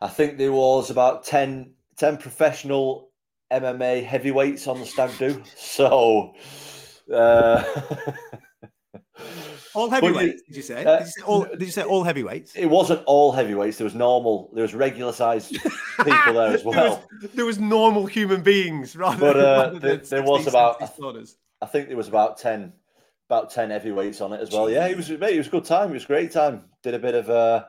I 0.00 0.08
think 0.08 0.38
there 0.38 0.52
was 0.52 0.90
about 0.90 1.24
10, 1.24 1.72
10 1.96 2.16
professional 2.16 3.10
MMA 3.52 4.02
heavyweights 4.04 4.66
on 4.66 4.80
the 4.80 4.86
stag 4.86 5.10
do. 5.18 5.42
So, 5.56 6.34
uh, 7.12 7.62
All 9.74 9.88
heavyweights, 9.88 10.42
did 10.42 10.56
you 10.56 10.62
say? 10.62 10.84
uh, 10.84 10.98
did, 10.98 11.06
you 11.06 11.10
say 11.12 11.22
all, 11.22 11.44
did 11.44 11.62
you 11.62 11.70
say 11.70 11.82
all 11.82 12.02
heavyweights? 12.02 12.54
it 12.56 12.66
wasn't 12.66 13.02
all 13.06 13.32
heavyweights. 13.32 13.78
There 13.78 13.84
was 13.86 13.94
normal. 13.94 14.50
There 14.52 14.62
was 14.62 14.74
regular 14.74 15.12
sized 15.12 15.50
people 16.04 16.34
there 16.34 16.48
as 16.54 16.62
There 16.62 16.72
well. 16.72 17.04
was, 17.22 17.30
there 17.32 17.44
was 17.46 17.58
normal 17.58 18.04
human 18.06 18.42
beings 18.42 18.94
rather 18.96 19.18
But, 19.18 19.36
uh, 19.36 19.40
rather 19.40 19.78
there- 19.78 19.96
than 19.96 20.08
there 20.10 20.22
was 20.22 20.46
about- 20.46 20.80
70s. 20.80 21.36
I 21.62 21.66
think 21.66 21.88
there 21.88 21.96
was 21.96 22.08
about 22.08 22.38
ten, 22.38 22.72
about 23.28 23.50
ten 23.50 23.70
heavyweights 23.70 24.20
on 24.20 24.32
it 24.32 24.40
as 24.40 24.50
well. 24.50 24.70
Yeah, 24.70 24.86
it 24.86 24.96
was 24.96 25.08
mate. 25.10 25.34
It 25.34 25.38
was 25.38 25.46
a 25.48 25.50
good 25.50 25.64
time. 25.64 25.90
It 25.90 25.94
was 25.94 26.04
a 26.04 26.08
great 26.08 26.32
time. 26.32 26.64
Did 26.82 26.94
a 26.94 26.98
bit 26.98 27.14
of 27.14 27.30
uh, 27.30 27.64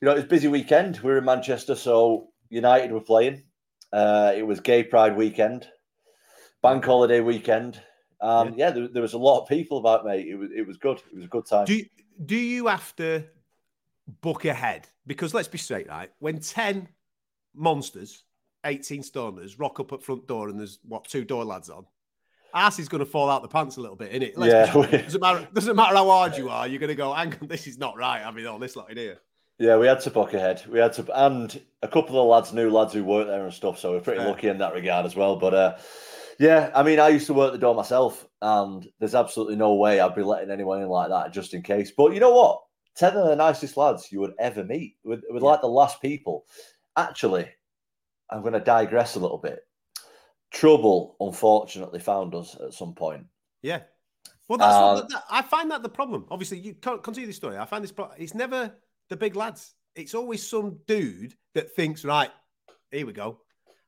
you 0.00 0.06
know, 0.06 0.12
it 0.12 0.16
was 0.16 0.24
a 0.24 0.28
busy 0.28 0.48
weekend. 0.48 0.98
We 1.00 1.10
were 1.10 1.18
in 1.18 1.24
Manchester, 1.24 1.74
so 1.74 2.28
United 2.48 2.92
were 2.92 3.00
playing. 3.00 3.44
Uh, 3.92 4.32
it 4.36 4.46
was 4.46 4.60
Gay 4.60 4.82
Pride 4.82 5.16
weekend, 5.16 5.68
Bank 6.62 6.84
Holiday 6.84 7.20
weekend. 7.20 7.80
Um, 8.20 8.54
yeah, 8.56 8.70
there, 8.70 8.88
there 8.88 9.02
was 9.02 9.12
a 9.12 9.18
lot 9.18 9.42
of 9.42 9.48
people 9.48 9.78
about, 9.78 10.04
mate. 10.04 10.26
It 10.26 10.36
was 10.36 10.50
it 10.54 10.66
was 10.66 10.76
good. 10.76 10.98
It 11.12 11.16
was 11.16 11.24
a 11.24 11.28
good 11.28 11.46
time. 11.46 11.66
Do 11.66 11.74
you, 11.74 11.86
do 12.24 12.36
you 12.36 12.66
have 12.66 12.94
to 12.96 13.24
book 14.20 14.44
ahead? 14.44 14.88
Because 15.06 15.34
let's 15.34 15.48
be 15.48 15.58
straight, 15.58 15.88
right? 15.88 16.10
When 16.18 16.40
10 16.40 16.88
monsters, 17.54 18.24
18 18.64 19.02
stoners, 19.02 19.58
rock 19.58 19.80
up 19.80 19.92
at 19.92 20.02
front 20.02 20.26
door 20.26 20.48
and 20.48 20.58
there's 20.58 20.78
what 20.82 21.04
two 21.04 21.24
door 21.24 21.44
lads 21.44 21.70
on, 21.70 21.86
ass 22.54 22.78
is 22.78 22.88
going 22.88 23.00
to 23.00 23.06
fall 23.06 23.28
out 23.28 23.42
the 23.42 23.48
pants 23.48 23.76
a 23.76 23.80
little 23.80 23.96
bit, 23.96 24.12
innit? 24.12 24.32
Let's 24.36 24.72
yeah. 24.72 24.86
Be, 24.86 24.98
doesn't 25.02 25.20
matter. 25.20 25.48
Doesn't 25.52 25.76
matter 25.76 25.96
how 25.96 26.08
hard 26.08 26.36
you 26.36 26.48
are. 26.48 26.66
You're 26.66 26.80
going 26.80 26.88
to 26.88 26.94
go. 26.94 27.12
Hang 27.12 27.34
on, 27.40 27.48
this 27.48 27.66
is 27.66 27.78
not 27.78 27.96
right. 27.96 28.24
I 28.24 28.30
mean, 28.30 28.46
all 28.46 28.58
this 28.58 28.76
lot 28.76 28.90
in 28.90 28.96
here. 28.96 29.18
Yeah, 29.58 29.76
we 29.76 29.86
had 29.86 30.00
to 30.00 30.10
book 30.10 30.34
ahead. 30.34 30.62
We 30.68 30.80
had 30.80 30.94
to, 30.94 31.24
and 31.26 31.60
a 31.82 31.88
couple 31.88 32.20
of 32.20 32.26
lads 32.26 32.52
knew 32.52 32.70
lads 32.70 32.92
who 32.92 33.04
worked 33.04 33.28
there 33.28 33.44
and 33.44 33.54
stuff. 33.54 33.78
So 33.78 33.92
we're 33.92 34.00
pretty 34.00 34.20
Fair. 34.20 34.28
lucky 34.28 34.48
in 34.48 34.58
that 34.58 34.74
regard 34.74 35.06
as 35.06 35.14
well. 35.14 35.36
But 35.36 35.54
uh, 35.54 35.76
yeah, 36.38 36.70
I 36.74 36.82
mean, 36.82 36.98
I 36.98 37.08
used 37.08 37.26
to 37.26 37.34
work 37.34 37.52
the 37.52 37.58
door 37.58 37.74
myself, 37.74 38.26
and 38.42 38.86
there's 38.98 39.14
absolutely 39.14 39.56
no 39.56 39.74
way 39.74 40.00
I'd 40.00 40.16
be 40.16 40.22
letting 40.22 40.50
anyone 40.50 40.82
in 40.82 40.88
like 40.88 41.10
that 41.10 41.32
just 41.32 41.54
in 41.54 41.62
case. 41.62 41.92
But 41.96 42.14
you 42.14 42.20
know 42.20 42.32
what? 42.32 42.62
Ten 42.96 43.16
of 43.16 43.26
the 43.26 43.36
nicest 43.36 43.76
lads 43.76 44.10
you 44.10 44.20
would 44.20 44.34
ever 44.40 44.64
meet. 44.64 44.96
With, 45.04 45.22
with 45.30 45.42
like 45.42 45.60
the 45.60 45.68
last 45.68 46.02
people. 46.02 46.46
Actually, 46.96 47.48
I'm 48.30 48.40
going 48.40 48.54
to 48.54 48.60
digress 48.60 49.14
a 49.14 49.20
little 49.20 49.38
bit. 49.38 49.60
Trouble, 50.54 51.16
unfortunately, 51.18 51.98
found 51.98 52.34
us 52.34 52.56
at 52.64 52.72
some 52.72 52.94
point. 52.94 53.26
Yeah. 53.62 53.80
Well, 54.48 54.58
that's 54.58 54.74
Uh, 54.74 54.92
what, 54.94 55.08
that, 55.10 55.24
I 55.28 55.42
find 55.42 55.70
that 55.72 55.82
the 55.82 55.88
problem. 55.88 56.26
Obviously, 56.30 56.58
you 56.58 56.74
can't 56.74 57.02
continue 57.02 57.26
the 57.26 57.32
story. 57.32 57.58
I 57.58 57.64
find 57.64 57.82
this. 57.82 57.90
pro- 57.90 58.12
It's 58.16 58.34
never 58.34 58.72
the 59.08 59.16
big 59.16 59.34
lads. 59.34 59.74
It's 59.96 60.14
always 60.14 60.46
some 60.46 60.78
dude 60.86 61.34
that 61.54 61.72
thinks, 61.74 62.04
right, 62.04 62.30
here 62.92 63.04
we 63.04 63.12
go. 63.12 63.40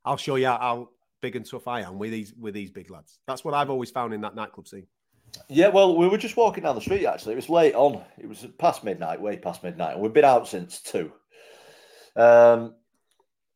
I'll 0.05 0.17
show 0.17 0.35
you 0.35 0.47
how 0.47 0.91
big 1.23 1.37
and 1.37 1.49
tough 1.49 1.69
I 1.69 1.83
am 1.83 1.99
with 1.99 2.11
these 2.11 2.35
with 2.35 2.55
these 2.55 2.71
big 2.71 2.91
lads. 2.91 3.21
That's 3.29 3.45
what 3.45 3.55
I've 3.55 3.71
always 3.71 3.91
found 3.91 4.13
in 4.13 4.21
that 4.23 4.35
nightclub 4.35 4.67
scene. 4.67 4.87
Yeah, 5.49 5.69
well, 5.69 5.97
we 5.97 6.09
were 6.09 6.19
just 6.19 6.37
walking 6.37 6.65
down 6.65 6.75
the 6.75 6.81
street. 6.81 7.07
Actually, 7.07 7.35
it 7.35 7.37
was 7.37 7.49
late 7.49 7.75
on. 7.75 8.03
It 8.19 8.29
was 8.29 8.45
past 8.59 8.83
midnight, 8.83 9.21
way 9.21 9.37
past 9.37 9.63
midnight, 9.63 9.95
and 9.95 10.03
we've 10.03 10.13
been 10.13 10.25
out 10.25 10.49
since 10.49 10.81
two. 10.81 11.13
Um, 12.17 12.75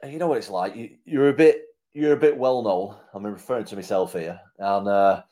you 0.06 0.18
know 0.18 0.28
what 0.28 0.38
it's 0.38 0.50
like. 0.50 0.76
You, 0.76 0.90
you're 1.04 1.28
a 1.28 1.32
bit, 1.34 1.62
you're 1.92 2.12
a 2.12 2.16
bit 2.16 2.36
well 2.36 2.62
known. 2.62 2.96
I'm 3.14 3.26
referring 3.26 3.64
to 3.66 3.76
myself 3.76 4.12
here, 4.12 4.40
and 4.58 4.88
uh, 4.88 5.22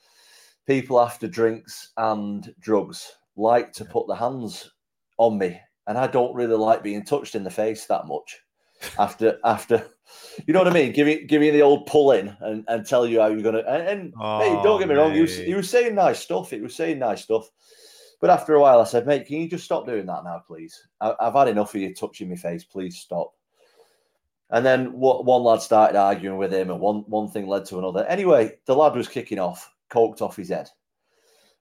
people 0.67 1.01
after 1.01 1.29
drinks 1.29 1.93
and 1.97 2.53
drugs 2.61 3.13
like 3.37 3.73
to 3.75 3.85
put 3.85 4.07
their 4.09 4.17
hands 4.17 4.71
on 5.19 5.39
me, 5.39 5.61
and 5.87 5.97
I 5.97 6.07
don't 6.07 6.35
really 6.35 6.57
like 6.57 6.83
being 6.83 7.05
touched 7.05 7.35
in 7.35 7.45
the 7.45 7.51
face 7.51 7.87
that 7.87 8.07
much. 8.07 8.41
After 8.97 9.41
after, 9.43 9.85
you 10.47 10.55
know 10.55 10.61
what 10.61 10.69
I 10.69 10.73
mean? 10.73 10.93
Give 10.93 11.05
me 11.05 11.25
give 11.25 11.41
me 11.41 11.51
the 11.51 11.63
old 11.63 11.87
pull 11.87 12.13
in 12.13 12.37
and, 12.41 12.65
and 12.69 12.87
tell 12.87 13.09
you 13.09 13.21
how 13.21 13.27
you're 13.27 13.43
gonna. 13.43 13.65
And, 13.67 13.89
and 13.89 14.03
mate, 14.15 14.63
don't 14.63 14.79
get 14.79 14.89
me 14.89 14.95
wrong, 14.95 15.13
he 15.13 15.21
was, 15.21 15.37
he 15.37 15.53
was 15.55 15.69
saying 15.69 15.97
nice 15.97 16.21
stuff. 16.21 16.51
He 16.51 16.61
was 16.61 16.77
saying 16.77 17.01
nice 17.01 17.25
stuff. 17.25 17.51
But 18.21 18.31
after 18.31 18.55
a 18.55 18.61
while, 18.61 18.81
I 18.81 18.85
said, 18.85 19.05
mate, 19.05 19.27
can 19.27 19.41
you 19.41 19.49
just 19.49 19.65
stop 19.65 19.85
doing 19.85 20.07
that 20.07 20.23
now, 20.23 20.43
please? 20.47 20.81
I, 21.01 21.15
have 21.21 21.35
had 21.35 21.49
enough 21.49 21.75
of 21.75 21.81
you 21.81 21.93
touching 21.93 22.29
my 22.29 22.37
face. 22.37 22.63
Please 22.63 22.99
stop. 22.99 23.33
And 24.51 24.65
then 24.65 24.93
what, 24.99 25.25
one 25.25 25.43
lad 25.43 25.61
started 25.61 25.99
arguing 25.99 26.39
with 26.39 26.53
him, 26.53 26.71
and 26.71 26.81
one, 26.81 27.05
one 27.07 27.29
thing 27.29 27.47
led 27.47 27.67
to 27.67 27.79
another. 27.79 28.05
Anyway, 28.07 28.59
the 28.65 28.75
lad 28.75 28.97
was 28.97 29.09
kicking 29.09 29.39
off, 29.39 29.71
coked 29.91 30.23
off 30.23 30.37
his 30.37 30.49
head. 30.49 30.71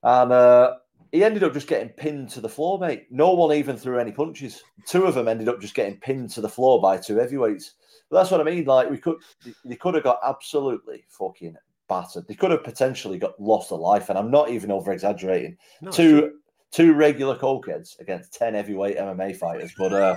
And 0.02 0.32
uh, 0.32 0.74
he 1.12 1.24
ended 1.24 1.44
up 1.44 1.52
just 1.52 1.68
getting 1.68 1.90
pinned 1.90 2.30
to 2.30 2.40
the 2.40 2.48
floor, 2.48 2.78
mate. 2.78 3.06
No 3.10 3.32
one 3.34 3.54
even 3.54 3.76
threw 3.76 3.98
any 3.98 4.12
punches. 4.12 4.62
Two 4.86 5.04
of 5.04 5.14
them 5.14 5.28
ended 5.28 5.48
up 5.48 5.60
just 5.60 5.74
getting 5.74 5.98
pinned 5.98 6.30
to 6.30 6.40
the 6.40 6.48
floor 6.48 6.80
by 6.80 6.96
two 6.96 7.16
heavyweights. 7.16 7.74
But 8.10 8.18
that's 8.18 8.30
what 8.30 8.40
I 8.40 8.44
mean. 8.44 8.64
Like 8.64 8.90
we 8.90 8.98
could, 8.98 9.16
they 9.64 9.76
could 9.76 9.94
have 9.94 10.04
got 10.04 10.20
absolutely 10.24 11.04
fucking 11.08 11.56
battered. 11.88 12.26
They 12.26 12.34
could 12.34 12.50
have 12.50 12.64
potentially 12.64 13.18
got 13.18 13.40
lost 13.40 13.70
a 13.70 13.74
life, 13.74 14.08
and 14.08 14.18
I'm 14.18 14.30
not 14.30 14.50
even 14.50 14.70
over 14.70 14.92
exaggerating. 14.92 15.56
No, 15.82 15.90
two 15.90 16.38
two 16.70 16.94
regular 16.94 17.36
cokeheads 17.36 17.98
against 18.00 18.32
ten 18.32 18.54
heavyweight 18.54 18.96
MMA 18.96 19.36
fighters, 19.36 19.72
but 19.76 19.92
uh, 19.92 20.16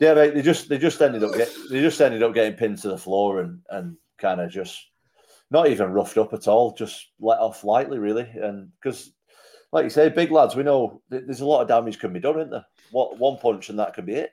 yeah, 0.00 0.14
mate, 0.14 0.34
they 0.34 0.42
just 0.42 0.68
they 0.68 0.78
just 0.78 1.00
ended 1.00 1.22
up 1.24 1.34
get, 1.34 1.52
they 1.70 1.80
just 1.80 2.00
ended 2.00 2.22
up 2.22 2.34
getting 2.34 2.54
pinned 2.54 2.78
to 2.78 2.88
the 2.88 2.98
floor 2.98 3.40
and 3.40 3.60
and 3.70 3.96
kind 4.18 4.40
of 4.40 4.50
just 4.50 4.80
not 5.50 5.68
even 5.68 5.92
roughed 5.92 6.18
up 6.18 6.32
at 6.32 6.48
all, 6.48 6.74
just 6.74 7.10
let 7.20 7.38
off 7.38 7.64
lightly, 7.64 7.98
really, 7.98 8.28
and 8.40 8.70
because 8.80 9.12
like 9.74 9.84
you 9.84 9.90
say, 9.90 10.08
big 10.08 10.30
lads, 10.30 10.54
we 10.54 10.62
know 10.62 11.02
there's 11.10 11.40
a 11.40 11.46
lot 11.46 11.60
of 11.60 11.68
damage 11.68 11.98
can 11.98 12.12
be 12.12 12.20
done, 12.20 12.36
isn't 12.38 12.50
there? 12.50 12.64
What 12.92 13.18
one 13.18 13.36
punch 13.38 13.70
and 13.70 13.78
that 13.80 13.92
could 13.92 14.06
be 14.06 14.14
it. 14.14 14.30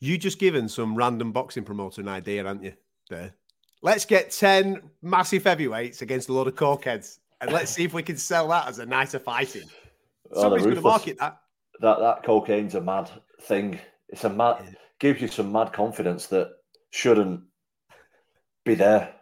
You 0.00 0.18
just 0.18 0.38
given 0.38 0.68
some 0.68 0.94
random 0.94 1.32
boxing 1.32 1.64
promoter 1.64 2.02
an 2.02 2.08
idea, 2.08 2.44
haven't 2.44 2.62
you? 2.62 2.74
There. 3.08 3.32
Let's 3.80 4.04
get 4.04 4.30
10 4.30 4.82
massive 5.00 5.44
heavyweights 5.44 6.02
against 6.02 6.28
a 6.28 6.32
lot 6.34 6.46
of 6.46 6.54
cokeheads 6.54 7.20
and 7.40 7.52
let's 7.52 7.70
see 7.72 7.84
if 7.84 7.94
we 7.94 8.02
can 8.02 8.18
sell 8.18 8.48
that 8.48 8.68
as 8.68 8.78
a 8.78 8.86
nicer 8.86 9.18
fighting. 9.18 9.68
Oh, 10.30 10.42
Somebody's 10.42 10.64
going 10.66 10.76
to 10.76 10.82
market 10.82 11.18
that. 11.18 11.38
That 11.80 11.98
that 12.00 12.22
cocaine's 12.22 12.74
a 12.74 12.80
mad 12.82 13.10
thing. 13.40 13.78
It's 14.12 14.24
a 14.24 14.30
mad 14.30 14.58
yeah. 14.64 14.70
gives 15.00 15.20
you 15.20 15.28
some 15.28 15.50
mad 15.50 15.72
confidence 15.72 16.26
that 16.26 16.48
shouldn't 16.90 17.40
be 18.64 18.74
there 18.74 19.14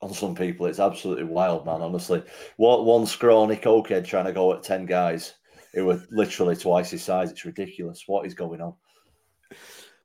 on 0.00 0.12
some 0.12 0.34
people. 0.34 0.66
It's 0.66 0.80
absolutely 0.80 1.24
wild, 1.24 1.64
man. 1.64 1.82
Honestly, 1.82 2.22
what 2.56 2.84
one 2.84 3.06
scrawny 3.06 3.56
cokehead 3.56 4.04
trying 4.04 4.24
to 4.24 4.32
go 4.32 4.52
at 4.52 4.64
ten 4.64 4.86
guys 4.86 5.34
who 5.74 5.86
were 5.86 6.02
literally 6.10 6.56
twice 6.56 6.90
his 6.90 7.02
size. 7.02 7.30
It's 7.30 7.44
ridiculous. 7.44 8.04
What 8.06 8.26
is 8.26 8.34
going 8.34 8.60
on? 8.60 8.74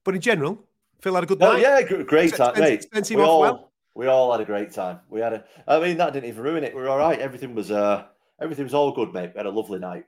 But 0.03 0.15
in 0.15 0.21
general, 0.21 0.63
Phil 1.01 1.13
had 1.13 1.23
a 1.23 1.27
good 1.27 1.39
well, 1.39 1.53
night. 1.53 1.61
Yeah, 1.61 1.81
great 2.03 2.33
time, 2.35 2.59
mate. 2.59 2.85
We 3.09 3.21
all, 3.21 3.41
well. 3.41 3.71
we 3.95 4.07
all 4.07 4.31
had 4.31 4.41
a 4.41 4.45
great 4.45 4.71
time. 4.71 4.99
We 5.09 5.19
had 5.19 5.33
a. 5.33 5.45
I 5.67 5.79
mean, 5.79 5.97
that 5.97 6.13
didn't 6.13 6.29
even 6.29 6.43
ruin 6.43 6.63
it. 6.63 6.75
We 6.75 6.81
were 6.81 6.89
all 6.89 6.97
right. 6.97 7.19
Everything 7.19 7.55
was. 7.55 7.71
uh 7.71 8.05
Everything 8.39 8.65
was 8.65 8.75
all 8.75 8.91
good, 8.91 9.13
mate. 9.13 9.31
We 9.33 9.39
had 9.39 9.47
a 9.47 9.51
lovely 9.51 9.79
night. 9.79 10.05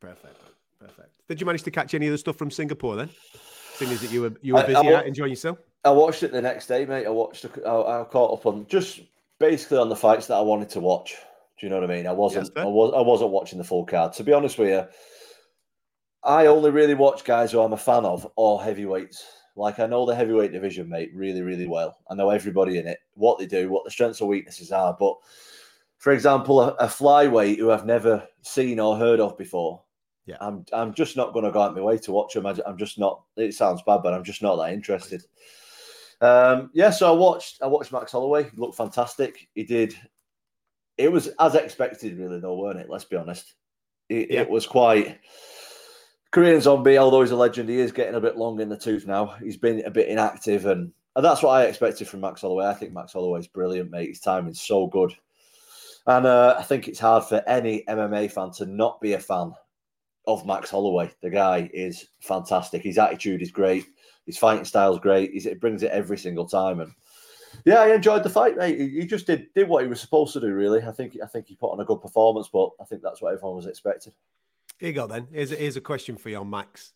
Perfect. 0.00 0.36
Perfect. 0.80 1.16
Did 1.28 1.40
you 1.40 1.46
manage 1.46 1.62
to 1.64 1.70
catch 1.70 1.94
any 1.94 2.06
of 2.06 2.12
the 2.12 2.18
stuff 2.18 2.36
from 2.36 2.50
Singapore 2.50 2.96
then? 2.96 3.10
Seeing 3.74 3.90
as 3.90 4.00
that 4.00 4.10
you 4.10 4.22
were 4.22 4.32
you 4.40 4.54
were 4.54 4.62
busy 4.62 4.76
I, 4.76 5.00
I, 5.00 5.02
enjoying 5.02 5.30
yourself. 5.30 5.58
I 5.84 5.90
watched 5.90 6.22
it 6.22 6.32
the 6.32 6.40
next 6.40 6.66
day, 6.66 6.86
mate. 6.86 7.06
I 7.06 7.10
watched. 7.10 7.44
I, 7.66 7.70
I 7.70 8.04
caught 8.04 8.32
up 8.38 8.46
on 8.46 8.66
just 8.68 9.00
basically 9.38 9.78
on 9.78 9.88
the 9.88 9.96
fights 9.96 10.26
that 10.28 10.36
I 10.36 10.40
wanted 10.40 10.70
to 10.70 10.80
watch. 10.80 11.16
Do 11.58 11.66
you 11.66 11.70
know 11.70 11.80
what 11.80 11.90
I 11.90 11.94
mean? 11.94 12.06
I 12.06 12.12
wasn't. 12.12 12.50
Yes, 12.54 12.64
I 12.64 12.66
was. 12.66 12.92
I 12.94 13.00
wasn't 13.00 13.30
watching 13.30 13.58
the 13.58 13.64
full 13.64 13.84
card. 13.84 14.12
To 14.14 14.24
be 14.24 14.32
honest 14.32 14.58
with 14.58 14.68
you, 14.68 14.86
I 16.22 16.46
only 16.46 16.70
really 16.70 16.94
watch 16.94 17.24
guys 17.24 17.52
who 17.52 17.60
I'm 17.60 17.72
a 17.72 17.78
fan 17.78 18.04
of 18.04 18.30
or 18.36 18.62
heavyweights. 18.62 19.24
Like 19.54 19.78
I 19.78 19.86
know 19.86 20.04
the 20.04 20.14
heavyweight 20.14 20.52
division, 20.52 20.88
mate, 20.88 21.10
really, 21.14 21.40
really 21.40 21.66
well. 21.66 21.96
I 22.10 22.14
know 22.14 22.30
everybody 22.30 22.78
in 22.78 22.86
it, 22.86 22.98
what 23.14 23.38
they 23.38 23.46
do, 23.46 23.70
what 23.70 23.84
the 23.84 23.90
strengths 23.90 24.20
or 24.20 24.28
weaknesses 24.28 24.70
are. 24.70 24.94
But 24.98 25.16
for 25.98 26.12
example, 26.12 26.60
a, 26.60 26.68
a 26.74 26.86
flyweight 26.86 27.58
who 27.58 27.70
I've 27.70 27.86
never 27.86 28.26
seen 28.42 28.78
or 28.78 28.98
heard 28.98 29.18
of 29.18 29.38
before, 29.38 29.82
yeah, 30.26 30.36
I'm 30.40 30.64
I'm 30.72 30.92
just 30.92 31.16
not 31.16 31.32
going 31.32 31.44
to 31.44 31.52
go 31.52 31.62
out 31.62 31.74
my 31.74 31.80
way 31.80 31.98
to 31.98 32.12
watch 32.12 32.34
him. 32.34 32.46
I, 32.46 32.56
am 32.66 32.76
just 32.76 32.98
not. 32.98 33.22
It 33.36 33.54
sounds 33.54 33.82
bad, 33.86 34.02
but 34.02 34.12
I'm 34.12 34.24
just 34.24 34.42
not 34.42 34.56
that 34.56 34.72
interested. 34.72 35.24
Um, 36.20 36.70
yeah, 36.74 36.90
so 36.90 37.12
I 37.12 37.16
watched 37.16 37.62
I 37.62 37.68
watched 37.68 37.92
Max 37.92 38.12
Holloway. 38.12 38.50
He 38.50 38.56
looked 38.56 38.76
fantastic. 38.76 39.48
He 39.54 39.62
did. 39.62 39.94
It 40.98 41.12
was 41.12 41.28
as 41.38 41.54
expected, 41.54 42.18
really, 42.18 42.40
though, 42.40 42.56
weren't 42.56 42.80
it? 42.80 42.90
Let's 42.90 43.04
be 43.04 43.16
honest. 43.16 43.54
It, 44.08 44.30
yeah. 44.30 44.40
it 44.40 44.50
was 44.50 44.66
quite. 44.66 45.20
Korean 46.32 46.60
Zombie, 46.60 46.98
although 46.98 47.22
he's 47.22 47.30
a 47.30 47.36
legend, 47.36 47.68
he 47.68 47.78
is 47.78 47.92
getting 47.92 48.16
a 48.16 48.20
bit 48.20 48.36
long 48.36 48.60
in 48.60 48.68
the 48.68 48.76
tooth 48.76 49.06
now. 49.06 49.36
He's 49.42 49.56
been 49.56 49.84
a 49.86 49.90
bit 49.90 50.08
inactive, 50.08 50.66
and, 50.66 50.92
and 51.14 51.24
that's 51.24 51.42
what 51.42 51.50
I 51.52 51.64
expected 51.64 52.08
from 52.08 52.20
Max 52.20 52.40
Holloway. 52.40 52.66
I 52.66 52.74
think 52.74 52.92
Max 52.92 53.12
Holloway's 53.12 53.46
brilliant, 53.46 53.90
mate. 53.90 54.08
His 54.08 54.20
timing's 54.20 54.60
so 54.60 54.88
good. 54.88 55.14
And 56.06 56.26
uh, 56.26 56.56
I 56.58 56.62
think 56.62 56.88
it's 56.88 56.98
hard 56.98 57.24
for 57.24 57.42
any 57.48 57.84
MMA 57.88 58.30
fan 58.30 58.50
to 58.52 58.66
not 58.66 59.00
be 59.00 59.14
a 59.14 59.20
fan 59.20 59.52
of 60.26 60.46
Max 60.46 60.70
Holloway. 60.70 61.10
The 61.22 61.30
guy 61.30 61.70
is 61.72 62.06
fantastic. 62.20 62.82
His 62.82 62.98
attitude 62.98 63.42
is 63.42 63.50
great. 63.50 63.86
His 64.26 64.38
fighting 64.38 64.64
style 64.64 64.94
is 64.94 65.00
great. 65.00 65.32
He's, 65.32 65.46
it 65.46 65.60
brings 65.60 65.82
it 65.82 65.92
every 65.92 66.18
single 66.18 66.46
time. 66.46 66.80
And 66.80 66.92
yeah, 67.64 67.80
I 67.80 67.94
enjoyed 67.94 68.22
the 68.22 68.30
fight, 68.30 68.56
mate. 68.56 68.78
He, 68.78 69.06
just 69.06 69.26
did 69.26 69.52
did 69.54 69.68
what 69.68 69.82
he 69.82 69.88
was 69.88 70.00
supposed 70.00 70.32
to 70.32 70.40
do. 70.40 70.52
Really, 70.52 70.82
I 70.82 70.92
think 70.92 71.16
I 71.22 71.26
think 71.26 71.46
he 71.46 71.54
put 71.54 71.72
on 71.72 71.80
a 71.80 71.84
good 71.84 72.00
performance, 72.00 72.48
but 72.52 72.70
I 72.80 72.84
think 72.84 73.02
that's 73.02 73.22
what 73.22 73.32
everyone 73.32 73.56
was 73.56 73.66
expecting. 73.66 74.12
Here 74.78 74.88
you 74.88 74.94
go. 74.94 75.06
Then 75.06 75.28
here's 75.32 75.52
a, 75.52 75.56
here's 75.56 75.76
a 75.76 75.80
question 75.80 76.16
for 76.16 76.28
you 76.28 76.38
on 76.38 76.50
Max. 76.50 76.92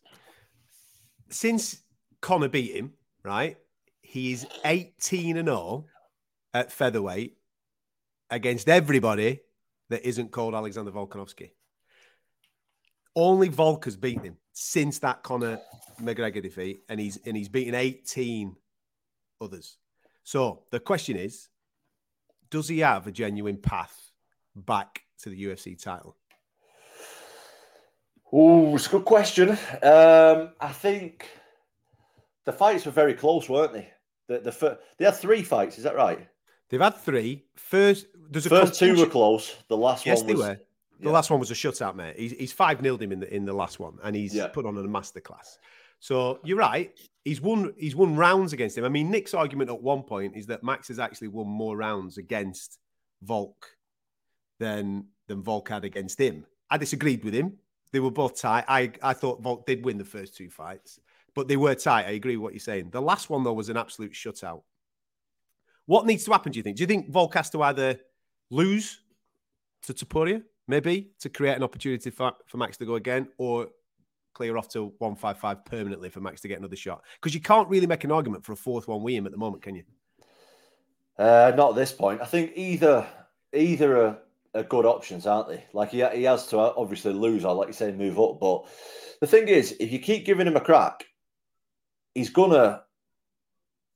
Since 1.29 1.81
Conor 2.19 2.49
beat 2.49 2.75
him, 2.75 2.93
right? 3.23 3.57
He 4.01 4.33
is 4.33 4.45
18 4.65 5.37
and 5.37 5.47
0 5.47 5.85
at 6.53 6.71
featherweight 6.71 7.37
against 8.29 8.67
everybody 8.67 9.39
that 9.89 10.05
isn't 10.05 10.31
called 10.31 10.53
Alexander 10.53 10.91
Volkanovski. 10.91 11.51
Only 13.15 13.49
Volker's 13.49 13.97
beaten 13.97 14.23
him 14.23 14.37
since 14.53 14.99
that 14.99 15.23
Conor 15.23 15.59
McGregor 16.01 16.41
defeat, 16.41 16.83
and 16.89 16.99
he's 16.99 17.19
and 17.25 17.35
he's 17.35 17.49
beaten 17.49 17.75
18 17.75 18.55
others. 19.39 19.77
So 20.23 20.63
the 20.71 20.79
question 20.79 21.17
is, 21.17 21.49
does 22.49 22.67
he 22.67 22.79
have 22.79 23.07
a 23.07 23.11
genuine 23.11 23.57
path 23.57 24.11
back 24.55 25.01
to 25.23 25.29
the 25.29 25.43
UFC 25.45 25.81
title? 25.81 26.15
Oh, 28.31 28.75
it's 28.75 28.87
a 28.87 28.91
good 28.91 29.05
question. 29.05 29.49
Um, 29.49 30.51
I 30.59 30.71
think 30.71 31.29
the 32.45 32.53
fights 32.53 32.85
were 32.85 32.91
very 32.91 33.13
close, 33.13 33.49
weren't 33.49 33.73
they? 33.73 33.89
The, 34.27 34.39
the 34.39 34.79
they 34.97 35.05
had 35.05 35.15
three 35.15 35.43
fights. 35.43 35.77
Is 35.77 35.83
that 35.83 35.95
right? 35.95 36.27
They've 36.69 36.79
had 36.79 36.95
three. 36.95 37.43
First, 37.57 38.07
there's 38.29 38.45
a 38.45 38.49
first 38.49 38.79
two 38.79 38.97
were 38.97 39.05
close. 39.05 39.55
The 39.67 39.75
last 39.75 40.05
yes, 40.05 40.19
one 40.23 40.33
was. 40.33 40.41
They 40.41 40.47
were. 40.49 40.59
The 41.01 41.07
yeah. 41.07 41.13
last 41.13 41.31
one 41.31 41.39
was 41.39 41.49
a 41.49 41.55
shutout, 41.55 41.95
mate. 41.95 42.15
He's, 42.17 42.31
he's 42.31 42.53
five 42.53 42.79
nilled 42.79 43.01
him 43.01 43.11
in 43.11 43.19
the 43.19 43.33
in 43.33 43.43
the 43.45 43.53
last 43.53 43.79
one, 43.79 43.97
and 44.03 44.15
he's 44.15 44.35
yeah. 44.35 44.47
put 44.47 44.65
on 44.67 44.77
a 44.77 44.81
masterclass. 44.83 45.57
So 45.99 46.39
you're 46.43 46.57
right. 46.57 46.97
He's 47.25 47.41
won. 47.41 47.73
He's 47.77 47.95
won 47.95 48.15
rounds 48.15 48.53
against 48.53 48.77
him. 48.77 48.85
I 48.85 48.89
mean, 48.89 49.09
Nick's 49.09 49.33
argument 49.33 49.71
at 49.71 49.81
one 49.81 50.03
point 50.03 50.35
is 50.35 50.45
that 50.47 50.63
Max 50.63 50.89
has 50.89 50.99
actually 50.99 51.29
won 51.29 51.47
more 51.47 51.75
rounds 51.75 52.17
against 52.17 52.77
Volk 53.23 53.67
than 54.59 55.05
than 55.27 55.41
Volk 55.41 55.69
had 55.69 55.85
against 55.85 56.19
him. 56.19 56.45
I 56.69 56.77
disagreed 56.77 57.23
with 57.23 57.33
him. 57.33 57.57
They 57.91 57.99
were 57.99 58.11
both 58.11 58.39
tight. 58.39 58.65
I 58.67 58.91
I 59.01 59.13
thought 59.13 59.41
Volk 59.41 59.65
did 59.65 59.83
win 59.83 59.97
the 59.97 60.05
first 60.05 60.37
two 60.37 60.49
fights, 60.49 60.99
but 61.33 61.47
they 61.47 61.57
were 61.57 61.73
tight. 61.75 62.05
I 62.05 62.11
agree 62.11 62.37
with 62.37 62.43
what 62.43 62.53
you're 62.53 62.59
saying. 62.59 62.91
The 62.91 63.01
last 63.01 63.29
one 63.29 63.43
though 63.43 63.53
was 63.53 63.69
an 63.69 63.77
absolute 63.77 64.13
shutout. 64.13 64.61
What 65.87 66.05
needs 66.05 66.23
to 66.25 66.31
happen? 66.31 66.51
Do 66.51 66.59
you 66.59 66.63
think? 66.63 66.77
Do 66.77 66.81
you 66.81 66.87
think 66.87 67.09
Volk 67.09 67.33
has 67.33 67.49
to 67.51 67.63
either 67.63 67.99
lose 68.49 69.01
to 69.83 69.93
Topuria 69.93 70.43
maybe 70.67 71.11
to 71.19 71.29
create 71.29 71.55
an 71.55 71.63
opportunity 71.63 72.09
for, 72.09 72.33
for 72.47 72.57
Max 72.57 72.77
to 72.77 72.85
go 72.85 72.95
again, 72.95 73.27
or 73.37 73.67
clear 74.33 74.57
off 74.57 74.69
to 74.69 74.93
155 74.99 75.65
permanently 75.65 76.09
for 76.09 76.21
Max 76.21 76.41
to 76.41 76.47
get 76.47 76.59
another 76.59 76.75
shot? 76.75 77.03
Because 77.15 77.33
you 77.33 77.41
can't 77.41 77.67
really 77.69 77.87
make 77.87 78.03
an 78.03 78.11
argument 78.11 78.45
for 78.45 78.53
a 78.53 78.55
fourth 78.55 78.87
one 78.87 79.07
him 79.07 79.25
at 79.25 79.31
the 79.31 79.37
moment, 79.37 79.63
can 79.63 79.75
you? 79.75 79.83
Uh, 81.17 81.51
not 81.55 81.71
at 81.71 81.75
this 81.75 81.91
point. 81.91 82.21
I 82.21 82.25
think 82.25 82.53
either 82.55 83.05
either 83.53 83.97
are, 83.97 84.17
are 84.55 84.63
good 84.63 84.85
options, 84.85 85.27
aren't 85.27 85.49
they? 85.49 85.63
Like 85.73 85.91
he, 85.91 86.05
he 86.13 86.23
has 86.23 86.47
to 86.47 86.57
obviously 86.57 87.13
lose 87.13 87.45
or, 87.45 87.53
like 87.53 87.67
you 87.67 87.73
say, 87.73 87.91
move 87.91 88.19
up. 88.19 88.39
But 88.39 88.65
the 89.19 89.27
thing 89.27 89.47
is, 89.47 89.75
if 89.79 89.91
you 89.91 89.99
keep 89.99 90.25
giving 90.25 90.47
him 90.47 90.55
a 90.55 90.61
crack, 90.61 91.05
he's 92.15 92.29
gonna 92.29 92.83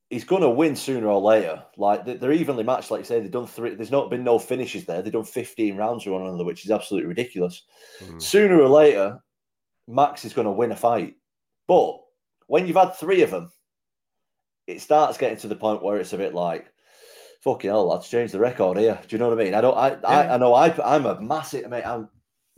he's 0.09 0.23
going 0.23 0.41
to 0.41 0.49
win 0.49 0.75
sooner 0.75 1.07
or 1.07 1.21
later. 1.21 1.63
Like 1.77 2.05
they're 2.05 2.31
evenly 2.31 2.63
matched, 2.63 2.91
like 2.91 2.99
you 2.99 3.05
say. 3.05 3.19
They've 3.19 3.31
done 3.31 3.47
three. 3.47 3.75
There's 3.75 3.91
not 3.91 4.09
been 4.09 4.23
no 4.23 4.39
finishes 4.39 4.85
there. 4.85 5.01
They've 5.01 5.13
done 5.13 5.23
15 5.23 5.75
rounds 5.75 6.05
with 6.05 6.13
one 6.13 6.23
another, 6.23 6.45
which 6.45 6.65
is 6.65 6.71
absolutely 6.71 7.07
ridiculous. 7.07 7.63
Mm. 8.03 8.21
Sooner 8.21 8.61
or 8.61 8.69
later, 8.69 9.19
Max 9.87 10.25
is 10.25 10.33
going 10.33 10.45
to 10.45 10.51
win 10.51 10.71
a 10.71 10.75
fight. 10.75 11.15
But 11.67 11.97
when 12.47 12.67
you've 12.67 12.77
had 12.77 12.95
three 12.95 13.23
of 13.23 13.31
them, 13.31 13.51
it 14.67 14.81
starts 14.81 15.17
getting 15.17 15.37
to 15.37 15.47
the 15.47 15.55
point 15.55 15.83
where 15.83 15.97
it's 15.97 16.13
a 16.13 16.17
bit 16.17 16.33
like, 16.33 16.71
fucking 17.41 17.69
hell, 17.69 17.87
let's 17.87 18.09
change 18.09 18.31
the 18.31 18.39
record 18.39 18.77
here. 18.77 18.99
Do 19.07 19.15
you 19.15 19.19
know 19.19 19.29
what 19.29 19.39
I 19.39 19.43
mean? 19.43 19.53
I 19.53 19.61
don't. 19.61 19.77
I 19.77 19.89
Yeah. 19.89 19.97
I, 20.03 20.33
I 20.35 20.37
know. 20.37 20.53
I 20.53 20.73
I'm 20.83 21.05
a 21.05 21.19
massive. 21.21 21.65
I 21.65 21.67
mean, 21.67 21.83
I'm 21.85 22.09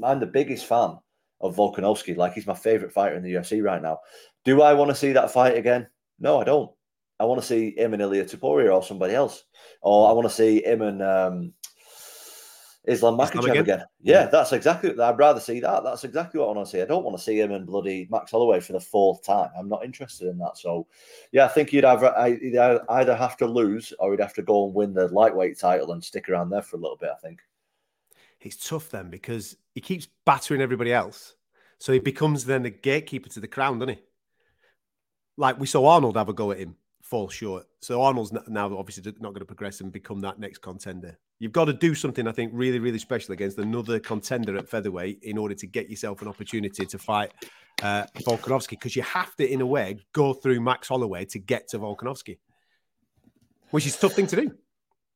I'm 0.04 0.20
the 0.20 0.26
biggest 0.26 0.66
fan 0.66 0.98
of 1.42 1.56
Volkanovski. 1.56 2.16
Like 2.16 2.34
he's 2.34 2.48
my 2.48 2.54
favorite 2.54 2.94
fighter 2.94 3.16
in 3.16 3.24
the 3.24 3.34
UFC 3.34 3.64
right 3.64 3.82
now. 3.82 4.00
Do 4.46 4.62
I 4.62 4.74
want 4.74 4.90
to 4.90 4.96
see 4.96 5.12
that 5.14 5.32
fight 5.32 5.58
again? 5.58 5.88
No, 6.20 6.40
I 6.42 6.44
don't. 6.46 6.72
I 7.20 7.26
want 7.26 7.42
to 7.42 7.48
see 7.48 7.76
him 7.78 7.94
and 7.94 8.02
Ilya 8.02 8.26
Topuria 8.26 8.74
or 8.74 8.84
somebody 8.84 9.16
else, 9.16 9.44
or 9.82 10.10
I 10.10 10.14
want 10.14 10.28
to 10.28 10.34
see 10.34 10.64
him 10.64 10.82
and 10.82 11.02
um, 11.02 11.54
Islam 12.88 13.18
Makhachev 13.18 13.50
again? 13.50 13.58
again. 13.58 13.86
Yeah, 14.02 14.28
that's 14.28 14.54
exactly. 14.54 14.98
I'd 14.98 15.18
rather 15.18 15.40
see 15.40 15.60
that. 15.60 15.84
That's 15.84 16.04
exactly 16.04 16.40
what 16.40 16.50
I 16.50 16.52
want 16.54 16.68
to 16.68 16.72
see. 16.72 16.82
I 16.82 16.86
don't 16.86 17.04
want 17.04 17.18
to 17.18 17.24
see 17.24 17.40
him 17.40 17.52
and 17.52 17.66
bloody 17.66 18.08
Max 18.10 18.32
Holloway 18.32 18.60
for 18.60 18.74
the 18.74 18.80
fourth 18.80 19.24
time. 19.24 19.50
I'm 19.58 19.68
not 19.68 19.84
interested 19.84 20.30
in 20.30 20.38
that. 20.38 20.58
So, 20.58 20.88
yeah, 21.32 21.46
I 21.46 21.50
think 21.50 21.74
either 21.74 21.88
I- 22.18 22.38
he'd 22.42 22.58
either 22.58 23.16
have 23.16 23.36
to 23.38 23.48
lose 23.48 23.94
or 24.00 24.12
he'd 24.12 24.22
have 24.22 24.36
to 24.36 24.42
go 24.42 24.66
and 24.66 24.74
win 24.74 24.94
the 24.94 25.08
lightweight 25.10 25.60
title 25.60 25.92
and 25.92 26.04
stick 26.04 26.30
around 26.30 26.50
there 26.50 26.62
for 26.62 26.78
a 26.78 26.80
little 26.80 26.98
bit. 26.98 27.10
I 27.12 27.20
think. 27.20 27.40
It's 28.40 28.70
tough 28.70 28.90
then 28.90 29.10
because 29.10 29.58
he 29.74 29.82
keeps 29.82 30.08
battering 30.26 30.62
everybody 30.62 30.94
else. 30.94 31.36
So 31.80 31.92
he 31.92 32.00
becomes 32.00 32.46
then 32.46 32.64
the 32.64 32.70
gatekeeper 32.70 33.30
to 33.30 33.40
the 33.40 33.48
crown, 33.48 33.80
doesn't 33.80 33.96
he? 33.96 34.02
Like 35.36 35.60
we 35.60 35.68
saw 35.68 35.88
Arnold 35.88 36.16
have 36.18 36.30
a 36.30 36.34
go 36.34 36.52
at 36.52 36.58
him, 36.58 36.76
fall 37.10 37.30
short. 37.30 37.66
So 37.82 38.02
Arnold's 38.02 38.34
now 38.48 38.76
obviously 38.78 39.04
not 39.20 39.30
going 39.30 39.40
to 39.40 39.46
progress 39.46 39.82
and 39.82 39.92
become 39.92 40.20
that 40.22 40.40
next 40.40 40.60
contender. 40.60 41.18
You've 41.40 41.52
got 41.52 41.66
to 41.66 41.74
do 41.74 41.96
something, 41.96 42.28
I 42.28 42.32
think, 42.32 42.52
really, 42.54 42.80
really 42.80 43.00
special 43.00 43.34
against 43.34 43.58
another 43.60 44.00
contender 44.00 44.58
at 44.58 44.68
featherweight 44.68 45.20
in 45.24 45.38
order 45.38 45.56
to 45.56 45.68
get 45.68 45.90
yourself 45.90 46.22
an 46.22 46.28
opportunity 46.28 46.86
to 46.86 46.98
fight 46.98 47.32
uh, 47.82 48.06
Volkanovski 48.18 48.72
because 48.72 48.96
you 48.96 49.04
have 49.04 49.36
to, 49.36 49.50
in 49.50 49.62
a 49.62 49.66
way, 49.66 50.00
go 50.14 50.34
through 50.34 50.60
Max 50.60 50.88
Holloway 50.88 51.26
to 51.26 51.40
get 51.40 51.70
to 51.70 51.80
Volkanovski, 51.80 52.40
which 53.72 53.86
is 53.86 53.96
a 53.96 54.00
tough 54.00 54.14
thing 54.14 54.28
to 54.28 54.36
do. 54.36 54.52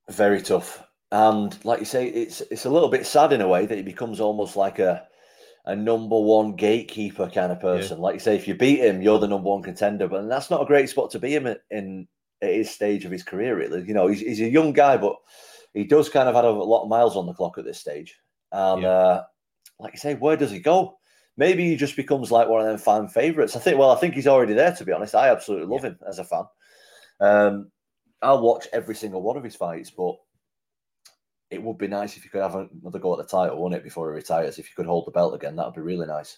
Very 0.10 0.42
tough. 0.42 0.84
And 1.12 1.58
like 1.66 1.80
you 1.80 1.86
say, 1.86 2.08
it's 2.08 2.40
it's 2.40 2.66
a 2.66 2.70
little 2.70 2.88
bit 2.88 3.06
sad 3.06 3.34
in 3.34 3.42
a 3.42 3.48
way 3.48 3.66
that 3.66 3.76
he 3.76 3.84
becomes 3.84 4.22
almost 4.22 4.56
like 4.56 4.80
a 4.80 5.08
a 5.66 5.76
number 5.76 6.20
one 6.20 6.56
gatekeeper 6.56 7.30
kind 7.30 7.52
of 7.52 7.60
person. 7.60 8.00
Like 8.00 8.16
you 8.16 8.20
say, 8.20 8.36
if 8.36 8.48
you 8.48 8.56
beat 8.56 8.80
him, 8.80 9.02
you're 9.02 9.20
the 9.20 9.28
number 9.28 9.50
one 9.50 9.62
contender. 9.62 10.08
But 10.08 10.28
that's 10.28 10.50
not 10.50 10.64
a 10.64 10.66
great 10.66 10.90
spot 10.90 11.12
to 11.12 11.20
be 11.20 11.36
him 11.36 11.48
in, 11.48 11.58
in 11.70 12.08
at 12.42 12.54
his 12.54 12.72
stage 12.72 13.06
of 13.06 13.12
his 13.12 13.24
career, 13.24 13.56
really. 13.56 13.84
You 13.84 13.94
know, 13.94 14.08
he's, 14.08 14.22
he's 14.22 14.42
a 14.42 14.50
young 14.50 14.74
guy, 14.74 14.98
but 14.98 15.16
he 15.74 15.84
does 15.84 16.10
kind 16.10 16.28
of 16.28 16.36
have 16.36 16.46
a 16.46 16.50
lot 16.52 16.84
of 16.84 16.90
miles 16.90 17.16
on 17.16 17.28
the 17.28 17.34
clock 17.34 17.58
at 17.58 17.66
this 17.66 17.80
stage. 17.80 18.18
And 18.52 18.82
Yeah. 18.82 18.90
uh, 18.90 19.24
like 19.80 19.94
you 19.94 20.00
say, 20.00 20.16
where 20.16 20.38
does 20.38 20.52
he 20.52 20.60
go? 20.60 20.98
Maybe 21.38 21.66
he 21.66 21.76
just 21.76 21.96
becomes 21.96 22.32
like 22.32 22.48
one 22.48 22.62
of 22.62 22.68
them 22.68 22.78
fan 22.78 23.08
favorites. 23.08 23.56
I 23.56 23.60
think. 23.60 23.78
Well, 23.78 23.92
I 23.92 23.96
think 23.96 24.16
he's 24.16 24.28
already 24.28 24.54
there. 24.54 24.76
To 24.76 24.86
be 24.86 24.92
honest, 24.92 25.16
I 25.16 25.30
absolutely 25.30 25.68
love 25.68 25.84
him 25.84 25.98
as 26.08 26.20
a 26.20 26.24
fan. 26.24 26.44
Um, 27.20 27.72
I'll 28.22 28.42
watch 28.42 28.68
every 28.74 28.96
single 28.96 29.22
one 29.22 29.38
of 29.38 29.44
his 29.44 29.56
fights, 29.56 29.90
but 29.90 30.16
it 31.52 31.62
would 31.62 31.78
be 31.78 31.88
nice 31.88 32.16
if 32.16 32.24
you 32.24 32.32
could 32.32 32.42
have 32.42 32.56
another 32.56 32.98
go 32.98 33.14
at 33.14 33.18
the 33.18 33.30
title, 33.30 33.62
wouldn't 33.62 33.80
it, 33.80 33.84
before 33.84 34.10
he 34.10 34.16
retires? 34.16 34.58
If 34.58 34.70
you 34.70 34.76
could 34.76 34.86
hold 34.86 35.06
the 35.06 35.12
belt 35.12 35.36
again, 35.36 35.56
that 35.58 35.66
would 35.66 35.76
be 35.76 35.82
really 35.82 36.08
nice. 36.08 36.38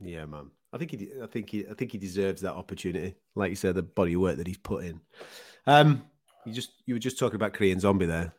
Yeah, 0.00 0.24
man. 0.24 0.50
I 0.72 0.78
think 0.78 0.92
he, 0.92 1.08
I 1.20 1.26
think 1.26 1.50
he, 1.50 1.66
I 1.66 1.74
think 1.74 1.90
he 1.90 1.98
deserves 1.98 2.40
that 2.42 2.54
opportunity. 2.54 3.16
Like 3.34 3.50
you 3.50 3.56
said, 3.56 3.74
the 3.74 3.82
body 3.82 4.14
of 4.14 4.20
work 4.20 4.36
that 4.36 4.46
he's 4.46 4.56
put 4.56 4.84
in. 4.84 5.00
Um, 5.66 6.04
you 6.46 6.52
just, 6.52 6.70
you 6.86 6.94
were 6.94 7.00
just 7.00 7.18
talking 7.18 7.34
about 7.34 7.52
Korean 7.52 7.80
Zombie 7.80 8.06
there. 8.06 8.32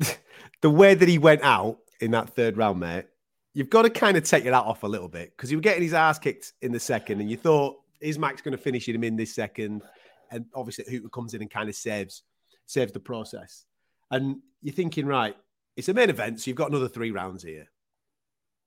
the 0.62 0.70
way 0.70 0.94
that 0.94 1.08
he 1.08 1.18
went 1.18 1.42
out 1.42 1.78
in 2.00 2.10
that 2.12 2.30
third 2.30 2.56
round, 2.56 2.80
mate, 2.80 3.04
you've 3.52 3.70
got 3.70 3.82
to 3.82 3.90
kind 3.90 4.16
of 4.16 4.24
take 4.24 4.42
your 4.42 4.54
hat 4.54 4.64
off 4.64 4.84
a 4.84 4.88
little 4.88 5.08
bit 5.08 5.36
because 5.36 5.50
he 5.50 5.56
was 5.56 5.62
getting 5.62 5.82
his 5.82 5.92
ass 5.92 6.18
kicked 6.18 6.54
in 6.62 6.72
the 6.72 6.80
second, 6.80 7.20
and 7.20 7.30
you 7.30 7.36
thought, 7.36 7.76
is 8.00 8.18
Max 8.18 8.40
going 8.40 8.56
to 8.56 8.62
finish 8.62 8.88
him 8.88 9.04
in 9.04 9.16
this 9.16 9.34
second? 9.34 9.82
And 10.30 10.46
obviously, 10.54 10.86
Hooter 10.88 11.10
comes 11.10 11.34
in 11.34 11.42
and 11.42 11.50
kind 11.50 11.68
of 11.68 11.74
saves, 11.74 12.22
saves 12.64 12.90
the 12.90 13.00
process. 13.00 13.66
And 14.12 14.36
you're 14.60 14.74
thinking, 14.74 15.06
right, 15.06 15.34
it's 15.76 15.88
a 15.88 15.94
main 15.94 16.10
event, 16.10 16.40
so 16.40 16.48
you've 16.48 16.56
got 16.56 16.70
another 16.70 16.88
three 16.88 17.10
rounds 17.10 17.42
here. 17.42 17.66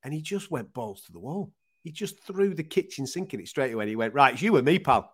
And 0.03 0.13
he 0.13 0.21
just 0.21 0.51
went 0.51 0.73
balls 0.73 1.03
to 1.03 1.11
the 1.11 1.19
wall. 1.19 1.53
He 1.81 1.91
just 1.91 2.21
threw 2.23 2.53
the 2.53 2.63
kitchen 2.63 3.05
sink 3.05 3.33
in 3.33 3.39
it 3.39 3.47
straight 3.47 3.71
away. 3.71 3.83
And 3.83 3.89
he 3.89 3.95
went, 3.95 4.13
right, 4.13 4.33
it's 4.33 4.41
you 4.41 4.57
and 4.57 4.65
me, 4.65 4.79
pal. 4.79 5.11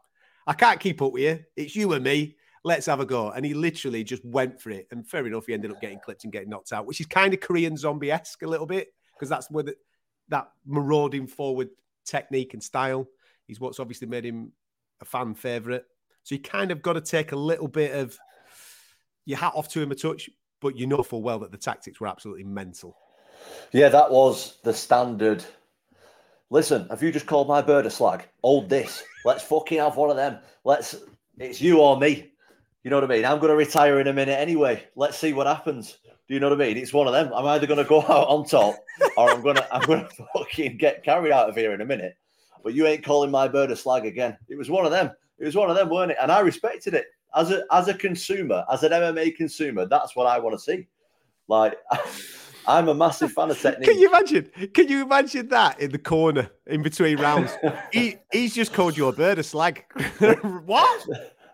I 0.48 0.54
can't 0.54 0.80
keep 0.80 1.02
up 1.02 1.12
with 1.12 1.24
you. 1.24 1.40
It's 1.56 1.76
you 1.76 1.94
and 1.94 2.04
me. 2.04 2.38
Let's 2.64 2.86
have 2.86 3.00
a 3.00 3.06
go. 3.06 3.32
And 3.32 3.46
he 3.46 3.54
literally 3.54 4.04
just 4.04 4.24
went 4.24 4.62
for 4.62 4.70
it. 4.70 4.88
And 4.92 5.08
fair 5.08 5.26
enough, 5.28 5.48
he 5.48 5.54
ended 5.54 5.72
up 5.72 5.82
getting 5.82 6.00
clipped 6.00 6.24
and 6.24 6.34
getting 6.34 6.50
knocked 6.50 6.72
out, 6.72 6.86
which 6.86 7.02
is 7.02 7.08
kind 7.08 7.34
of 7.34 7.42
Korean 7.42 7.76
zombie 7.76 8.12
esque 8.12 8.42
a 8.44 8.48
little 8.48 8.66
bit 8.66 8.94
because 9.14 9.30
that's 9.30 9.52
where 9.52 9.64
the, 9.64 9.76
that 10.30 10.50
marauding 10.66 11.28
forward 11.28 11.70
technique 12.06 12.54
and 12.54 12.64
style 12.64 13.08
is 13.48 13.60
what's 13.60 13.80
obviously 13.80 14.08
made 14.08 14.26
him 14.26 14.52
a 15.02 15.06
fan 15.06 15.34
favorite. 15.34 15.86
So 16.24 16.36
you 16.36 16.42
kind 16.42 16.72
of 16.72 16.82
got 16.82 16.94
to 16.94 17.02
take 17.02 17.32
a 17.32 17.38
little 17.38 17.68
bit 17.68 17.94
of 17.94 18.18
your 19.32 19.40
hat 19.40 19.54
off 19.56 19.70
to 19.70 19.82
him 19.82 19.92
a 19.92 19.96
touch, 19.96 20.30
but 20.60 20.78
you 20.78 20.86
know 20.86 21.02
full 21.02 21.24
well 21.24 21.40
that 21.40 21.52
the 21.52 21.58
tactics 21.58 22.00
were 22.00 22.08
absolutely 22.08 22.44
mental. 22.44 22.96
Yeah, 23.72 23.90
that 23.90 24.12
was 24.12 24.58
the 24.64 24.74
standard. 24.74 25.44
Listen, 26.50 26.88
have 26.90 27.02
you 27.02 27.12
just 27.12 27.26
called 27.26 27.48
my 27.48 27.62
bird 27.62 27.86
a 27.86 27.90
slag? 27.90 28.28
Hold 28.44 28.70
this. 28.70 29.04
Let's 29.24 29.44
fucking 29.44 29.80
have 29.80 29.96
one 29.96 30.10
of 30.10 30.18
them. 30.18 30.38
Let's. 30.66 30.96
It's 31.40 31.62
you 31.62 31.80
or 31.80 31.98
me. 31.98 32.32
You 32.84 32.90
know 32.90 32.98
what 32.98 33.10
I 33.10 33.16
mean? 33.16 33.26
I'm 33.26 33.40
going 33.40 33.52
to 33.52 33.56
retire 33.56 34.00
in 34.00 34.08
a 34.08 34.14
minute 34.14 34.38
anyway. 34.38 34.84
Let's 34.96 35.18
see 35.18 35.34
what 35.34 35.48
happens. 35.48 35.98
Do 36.28 36.34
you 36.34 36.40
know 36.40 36.50
what 36.50 36.62
I 36.62 36.66
mean? 36.66 36.78
It's 36.78 36.94
one 36.94 37.08
of 37.08 37.14
them. 37.14 37.32
I'm 37.34 37.46
either 37.46 37.68
going 37.68 37.78
to 37.78 37.90
go 37.90 38.02
out 38.10 38.28
on 38.28 38.46
top, 38.46 38.76
or 39.16 39.32
I'm 39.32 39.42
going 39.42 39.56
to 39.56 39.74
I'm 39.74 39.88
going 39.88 40.08
to 40.18 40.26
fucking 40.36 40.78
get 40.78 41.04
carried 41.04 41.32
out 41.32 41.50
of 41.50 41.56
here 41.56 41.74
in 41.74 41.82
a 41.82 41.86
minute. 41.86 42.18
But 42.64 42.74
you 42.74 42.86
ain't 42.86 43.06
calling 43.06 43.32
my 43.32 43.48
bird 43.48 43.72
a 43.72 43.76
slag 43.76 44.06
again. 44.06 44.38
It 44.50 44.58
was 44.58 44.70
one 44.70 44.86
of 44.86 44.92
them. 44.92 45.12
It 45.40 45.46
was 45.46 45.56
one 45.56 45.70
of 45.70 45.76
them, 45.76 45.90
weren't 45.90 46.12
it? 46.12 46.18
And 46.22 46.32
I 46.32 46.42
respected 46.42 46.94
it 46.94 47.06
as 47.36 47.52
a 47.52 47.64
as 47.72 47.88
a 47.88 47.94
consumer, 47.94 48.66
as 48.72 48.84
an 48.84 48.92
MMA 48.92 49.36
consumer. 49.36 49.86
That's 49.86 50.16
what 50.16 50.28
I 50.28 50.40
want 50.40 50.58
to 50.58 50.64
see. 50.64 50.88
Like, 51.48 51.78
I'm 52.68 52.88
a 52.88 52.94
massive 52.94 53.32
fan 53.32 53.52
of 53.52 53.60
technique. 53.60 53.90
Can 53.90 54.00
you 54.00 54.08
imagine? 54.08 54.50
Can 54.74 54.88
you 54.88 55.04
imagine 55.04 55.48
that 55.50 55.80
in 55.80 55.92
the 55.92 55.98
corner 55.98 56.50
in 56.68 56.84
between 56.84 57.20
rounds? 57.20 57.52
he 57.92 58.18
he's 58.32 58.54
just 58.54 58.74
called 58.74 58.98
you 58.98 59.08
a 59.08 59.14
bird 59.14 59.40
a 59.40 59.44
slag. 59.44 59.84
what? 60.66 61.08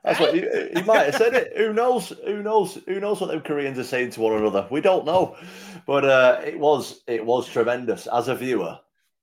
That's 0.04 0.20
what 0.20 0.34
he, 0.34 0.42
he 0.74 0.82
might 0.84 1.06
have 1.06 1.16
said 1.16 1.34
it. 1.34 1.54
Who 1.58 1.74
knows? 1.74 2.14
Who 2.26 2.42
knows? 2.42 2.80
Who 2.88 3.00
knows 3.00 3.20
what 3.20 3.28
them 3.30 3.42
Koreans 3.42 3.78
are 3.78 3.84
saying 3.84 4.12
to 4.12 4.22
one 4.22 4.38
another? 4.38 4.68
We 4.70 4.82
don't 4.82 5.06
know. 5.06 5.36
But 5.86 6.06
uh, 6.06 6.42
it 6.46 6.60
was 6.60 7.02
it 7.08 7.26
was 7.26 7.48
tremendous 7.48 8.08
as 8.08 8.28
a 8.28 8.36
viewer. 8.36 8.80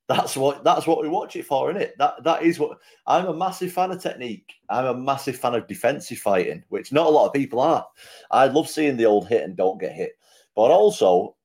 That's 0.06 0.36
what 0.36 0.64
that's 0.64 0.86
what 0.86 1.00
we 1.00 1.08
watch 1.08 1.34
it 1.34 1.46
for, 1.46 1.70
isn't 1.70 1.80
it? 1.80 1.94
That 1.98 2.22
that 2.24 2.42
is 2.42 2.58
what 2.58 2.78
I'm 3.06 3.26
a 3.26 3.34
massive 3.34 3.72
fan 3.72 3.90
of 3.90 4.02
technique. 4.02 4.52
I'm 4.68 4.84
a 4.84 4.94
massive 4.94 5.38
fan 5.38 5.54
of 5.54 5.66
defensive 5.66 6.18
fighting, 6.18 6.62
which 6.68 6.92
not 6.92 7.06
a 7.06 7.10
lot 7.10 7.26
of 7.26 7.32
people 7.32 7.58
are. 7.60 7.86
I 8.30 8.46
love 8.46 8.68
seeing 8.68 8.98
the 8.98 9.06
old 9.06 9.26
hit 9.28 9.44
and 9.44 9.56
don't 9.56 9.80
get 9.80 9.92
hit, 9.92 10.12
but 10.54 10.70
also 10.70 11.36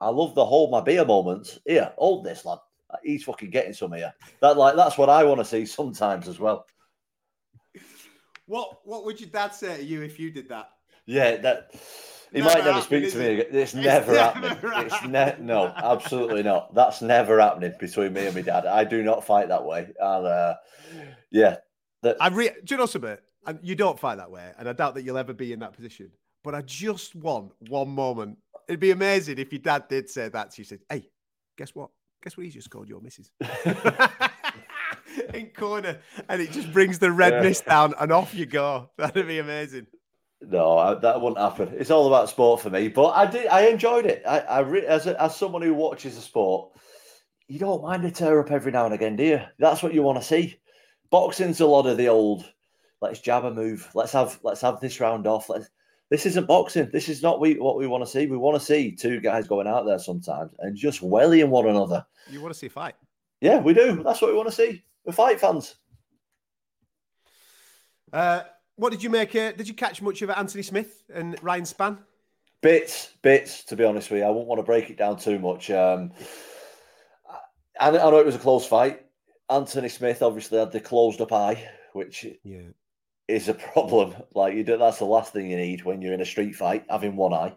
I 0.00 0.08
love 0.08 0.34
the 0.34 0.44
hold 0.44 0.72
my 0.72 0.80
beer 0.80 1.04
moments. 1.04 1.60
Here, 1.66 1.92
hold 1.96 2.24
this 2.24 2.44
lad. 2.44 2.58
He's 3.02 3.24
fucking 3.24 3.50
getting 3.50 3.72
some 3.72 3.92
here. 3.92 4.12
That 4.40 4.56
like 4.56 4.74
that's 4.74 4.98
what 4.98 5.08
I 5.08 5.22
want 5.22 5.38
to 5.38 5.44
see 5.44 5.64
sometimes 5.64 6.26
as 6.26 6.40
well. 6.40 6.66
What 8.46 8.80
what 8.84 9.04
would 9.04 9.20
your 9.20 9.30
dad 9.30 9.54
say 9.54 9.76
to 9.76 9.84
you 9.84 10.02
if 10.02 10.18
you 10.18 10.32
did 10.32 10.48
that? 10.48 10.70
Yeah, 11.06 11.36
that 11.36 11.70
he 12.34 12.40
Never 12.40 12.54
might 12.54 12.64
never 12.64 12.80
speak 12.80 13.10
to 13.12 13.18
me 13.18 13.26
again. 13.26 13.46
It's, 13.50 13.74
It's 13.74 13.74
never 13.74 14.12
never 14.12 14.42
happening. 14.70 14.86
It's 14.86 15.02
ne- 15.04 15.36
no, 15.40 15.72
absolutely 15.76 16.42
not. 16.42 16.74
That's 16.74 17.00
never 17.00 17.40
happening 17.40 17.72
between 17.78 18.12
me 18.12 18.26
and 18.26 18.34
my 18.34 18.42
dad. 18.42 18.66
I 18.66 18.82
do 18.84 19.02
not 19.02 19.24
fight 19.24 19.48
that 19.48 19.64
way. 19.64 19.92
And 20.00 20.26
uh, 20.26 20.54
yeah, 21.30 21.56
that 22.02 22.16
I 22.20 22.28
re- 22.28 22.50
do 22.64 22.74
you 22.74 22.78
know 22.78 22.86
something? 22.86 23.16
And 23.46 23.58
you 23.62 23.74
don't 23.74 23.98
fight 24.00 24.16
that 24.16 24.30
way, 24.30 24.50
and 24.58 24.68
I 24.68 24.72
doubt 24.72 24.94
that 24.94 25.02
you'll 25.02 25.18
ever 25.18 25.32
be 25.32 25.52
in 25.52 25.60
that 25.60 25.74
position. 25.74 26.10
But 26.42 26.54
I 26.54 26.62
just 26.62 27.14
want 27.14 27.52
one 27.68 27.88
moment. 27.88 28.38
It'd 28.68 28.80
be 28.80 28.90
amazing 28.90 29.38
if 29.38 29.52
your 29.52 29.60
dad 29.60 29.88
did 29.88 30.10
say 30.10 30.28
that 30.28 30.50
to 30.52 30.60
you. 30.60 30.64
Said, 30.64 30.80
"Hey, 30.90 31.08
guess 31.56 31.74
what? 31.74 31.90
Guess 32.22 32.36
what? 32.36 32.44
He 32.46 32.50
just 32.50 32.68
called 32.70 32.88
your 32.88 33.00
missus." 33.00 33.30
in 35.34 35.46
corner, 35.50 35.98
and 36.28 36.40
it 36.42 36.50
just 36.50 36.72
brings 36.72 36.98
the 36.98 37.10
red 37.12 37.34
Yeah. 37.34 37.42
mist 37.42 37.66
down, 37.66 37.94
and 38.00 38.10
off 38.12 38.34
you 38.34 38.46
go. 38.46 38.90
That'd 38.96 39.26
be 39.28 39.38
amazing. 39.38 39.86
No, 40.48 40.78
I, 40.78 40.94
that 40.94 41.20
wouldn't 41.20 41.38
happen. 41.38 41.74
It's 41.76 41.90
all 41.90 42.06
about 42.06 42.28
sport 42.28 42.60
for 42.60 42.70
me. 42.70 42.88
But 42.88 43.10
I 43.10 43.26
did. 43.26 43.46
I 43.46 43.66
enjoyed 43.66 44.06
it. 44.06 44.22
I, 44.26 44.40
I 44.40 44.60
re- 44.60 44.86
as 44.86 45.06
a, 45.06 45.20
as 45.22 45.36
someone 45.36 45.62
who 45.62 45.74
watches 45.74 46.14
the 46.14 46.20
sport, 46.20 46.72
you 47.48 47.58
don't 47.58 47.82
mind 47.82 48.04
a 48.04 48.10
tear 48.10 48.40
up 48.40 48.50
every 48.50 48.72
now 48.72 48.84
and 48.86 48.94
again, 48.94 49.16
do 49.16 49.24
you? 49.24 49.40
That's 49.58 49.82
what 49.82 49.94
you 49.94 50.02
want 50.02 50.18
to 50.18 50.26
see. 50.26 50.58
Boxing's 51.10 51.60
a 51.60 51.66
lot 51.66 51.86
of 51.86 51.96
the 51.96 52.08
old. 52.08 52.50
Let's 53.00 53.20
jab 53.20 53.44
a 53.44 53.52
move. 53.52 53.88
Let's 53.94 54.12
have 54.12 54.38
let's 54.42 54.62
have 54.62 54.80
this 54.80 55.00
round 55.00 55.26
off. 55.26 55.48
Let's, 55.48 55.68
this 56.10 56.26
isn't 56.26 56.46
boxing. 56.46 56.90
This 56.92 57.08
is 57.08 57.22
not 57.22 57.40
we, 57.40 57.54
what 57.54 57.76
we 57.76 57.86
want 57.86 58.04
to 58.04 58.10
see. 58.10 58.26
We 58.26 58.36
want 58.36 58.58
to 58.58 58.64
see 58.64 58.92
two 58.92 59.20
guys 59.20 59.48
going 59.48 59.66
out 59.66 59.84
there 59.84 59.98
sometimes 59.98 60.52
and 60.58 60.76
just 60.76 61.02
wellying 61.02 61.50
one 61.50 61.66
another. 61.66 62.04
You 62.30 62.40
want 62.40 62.52
to 62.54 62.58
see 62.58 62.66
a 62.66 62.70
fight? 62.70 62.94
Yeah, 63.40 63.58
we 63.60 63.74
do. 63.74 64.02
That's 64.02 64.22
what 64.22 64.30
we 64.30 64.36
want 64.36 64.48
to 64.48 64.54
see. 64.54 64.84
We're 65.04 65.12
fight 65.12 65.40
fans. 65.40 65.76
Uh, 68.12 68.42
what 68.76 68.90
did 68.90 69.02
you 69.02 69.10
make? 69.10 69.34
Uh, 69.34 69.52
did 69.52 69.68
you 69.68 69.74
catch 69.74 70.02
much 70.02 70.22
of 70.22 70.30
Anthony 70.30 70.62
Smith 70.62 71.02
and 71.12 71.36
Ryan 71.42 71.64
Spann? 71.64 71.98
Bits, 72.60 73.10
bits. 73.22 73.62
To 73.64 73.76
be 73.76 73.84
honest 73.84 74.10
with 74.10 74.20
you, 74.20 74.26
I 74.26 74.30
wouldn't 74.30 74.46
want 74.46 74.58
to 74.58 74.62
break 74.64 74.90
it 74.90 74.96
down 74.96 75.18
too 75.18 75.38
much. 75.38 75.70
Um, 75.70 76.12
I, 77.78 77.88
I 77.88 77.90
know 77.90 78.18
it 78.18 78.26
was 78.26 78.34
a 78.36 78.38
close 78.40 78.66
fight. 78.66 79.02
Anthony 79.50 79.88
Smith 79.88 80.22
obviously 80.22 80.58
had 80.58 80.72
the 80.72 80.80
closed 80.80 81.20
up 81.20 81.32
eye, 81.32 81.68
which 81.92 82.26
Yeah. 82.42 82.62
is 83.28 83.48
a 83.48 83.54
problem. 83.54 84.14
Like 84.34 84.54
you 84.54 84.64
do, 84.64 84.78
that's 84.78 84.98
the 84.98 85.04
last 85.04 85.32
thing 85.32 85.50
you 85.50 85.56
need 85.56 85.84
when 85.84 86.00
you're 86.00 86.14
in 86.14 86.20
a 86.22 86.26
street 86.26 86.54
fight, 86.56 86.84
having 86.88 87.16
one 87.16 87.34
eye, 87.34 87.54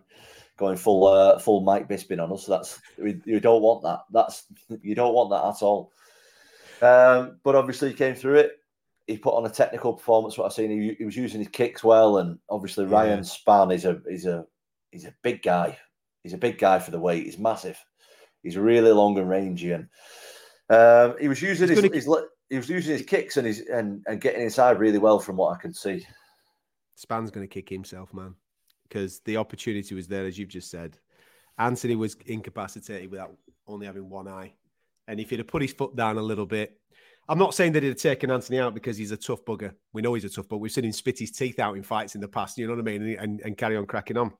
going 0.57 0.75
full 0.77 1.07
uh, 1.07 1.39
full 1.39 1.61
Mike 1.61 1.87
Bisping 1.87 2.21
on 2.21 2.31
us. 2.33 2.45
So 2.45 2.51
that's 2.51 2.81
we, 2.97 3.21
you 3.25 3.39
don't 3.39 3.61
want 3.61 3.83
that. 3.83 3.99
That's 4.11 4.43
you 4.81 4.95
don't 4.95 5.13
want 5.13 5.29
that 5.29 5.45
at 5.45 5.65
all. 5.65 5.93
Um, 6.81 7.39
but 7.43 7.55
obviously, 7.55 7.89
he 7.89 7.95
came 7.95 8.15
through 8.15 8.35
it. 8.39 8.59
He 9.07 9.17
put 9.17 9.33
on 9.35 9.45
a 9.45 9.49
technical 9.49 9.93
performance. 9.93 10.37
What 10.37 10.45
I've 10.45 10.53
seen, 10.53 10.69
he, 10.69 10.95
he 10.97 11.05
was 11.05 11.15
using 11.15 11.39
his 11.39 11.47
kicks 11.47 11.83
well, 11.83 12.17
and 12.17 12.37
obviously 12.49 12.85
Yeah. 12.85 12.91
Ryan 12.91 13.19
Spann 13.21 13.73
is 13.73 13.85
a 13.85 14.01
is 14.07 14.25
a 14.25 14.45
he's 14.91 15.05
a 15.05 15.13
big 15.23 15.41
guy. 15.41 15.77
He's 16.23 16.33
a 16.33 16.37
big 16.37 16.57
guy 16.57 16.79
for 16.79 16.91
the 16.91 16.99
weight. 16.99 17.23
He's 17.25 17.39
massive. 17.39 17.79
He's 18.43 18.57
really 18.57 18.91
long 18.91 19.17
and 19.17 19.29
rangy, 19.29 19.71
and 19.71 19.87
um, 20.69 21.15
he 21.19 21.27
was 21.27 21.41
using 21.41 21.69
his, 21.69 21.79
gonna- 21.79 21.93
his 21.93 22.07
he 22.49 22.57
was 22.57 22.69
using 22.69 22.93
his 22.93 23.05
kicks 23.05 23.37
and 23.37 23.47
his 23.47 23.61
and, 23.61 24.03
and 24.07 24.21
getting 24.21 24.41
inside 24.41 24.79
really 24.79 24.99
well 24.99 25.19
from 25.19 25.37
what 25.37 25.55
I 25.57 25.61
can 25.61 25.73
see. 25.73 26.05
Spann's 26.95 27.31
going 27.31 27.47
to 27.47 27.53
kick 27.53 27.69
himself, 27.69 28.13
man, 28.13 28.33
because 28.87 29.19
the 29.21 29.37
opportunity 29.37 29.93
was 29.95 30.07
there, 30.07 30.25
as 30.25 30.37
you've 30.37 30.49
just 30.49 30.71
said. 30.71 30.97
Anthony 31.59 31.95
was 31.95 32.15
incapacitated 32.25 33.09
without 33.11 33.35
only 33.67 33.85
having 33.85 34.09
one 34.09 34.27
eye. 34.27 34.53
And 35.07 35.19
if 35.19 35.29
he'd 35.29 35.39
have 35.39 35.47
put 35.47 35.61
his 35.61 35.73
foot 35.73 35.95
down 35.95 36.17
a 36.17 36.21
little 36.21 36.45
bit, 36.45 36.79
I'm 37.29 37.37
not 37.37 37.53
saying 37.53 37.73
that 37.73 37.83
he'd 37.83 37.89
have 37.89 37.97
taken 37.97 38.31
Anthony 38.31 38.59
out 38.59 38.73
because 38.73 38.95
he's 38.95 39.11
a 39.11 39.17
tough 39.17 39.43
bugger. 39.43 39.73
We 39.91 40.01
know 40.01 40.13
he's 40.13 40.23
a 40.23 40.29
tough 40.29 40.47
bugger. 40.47 40.59
We've 40.59 40.71
seen 40.71 40.85
him 40.85 40.93
spit 40.93 41.19
his 41.19 41.31
teeth 41.31 41.59
out 41.59 41.75
in 41.75 41.83
fights 41.83 42.15
in 42.15 42.21
the 42.21 42.27
past, 42.27 42.57
you 42.57 42.67
know 42.67 42.73
what 42.73 42.79
I 42.79 42.83
mean? 42.83 43.01
And, 43.01 43.19
and, 43.19 43.41
and 43.41 43.57
carry 43.57 43.75
on 43.75 43.85
cracking 43.85 44.17
on. 44.17 44.31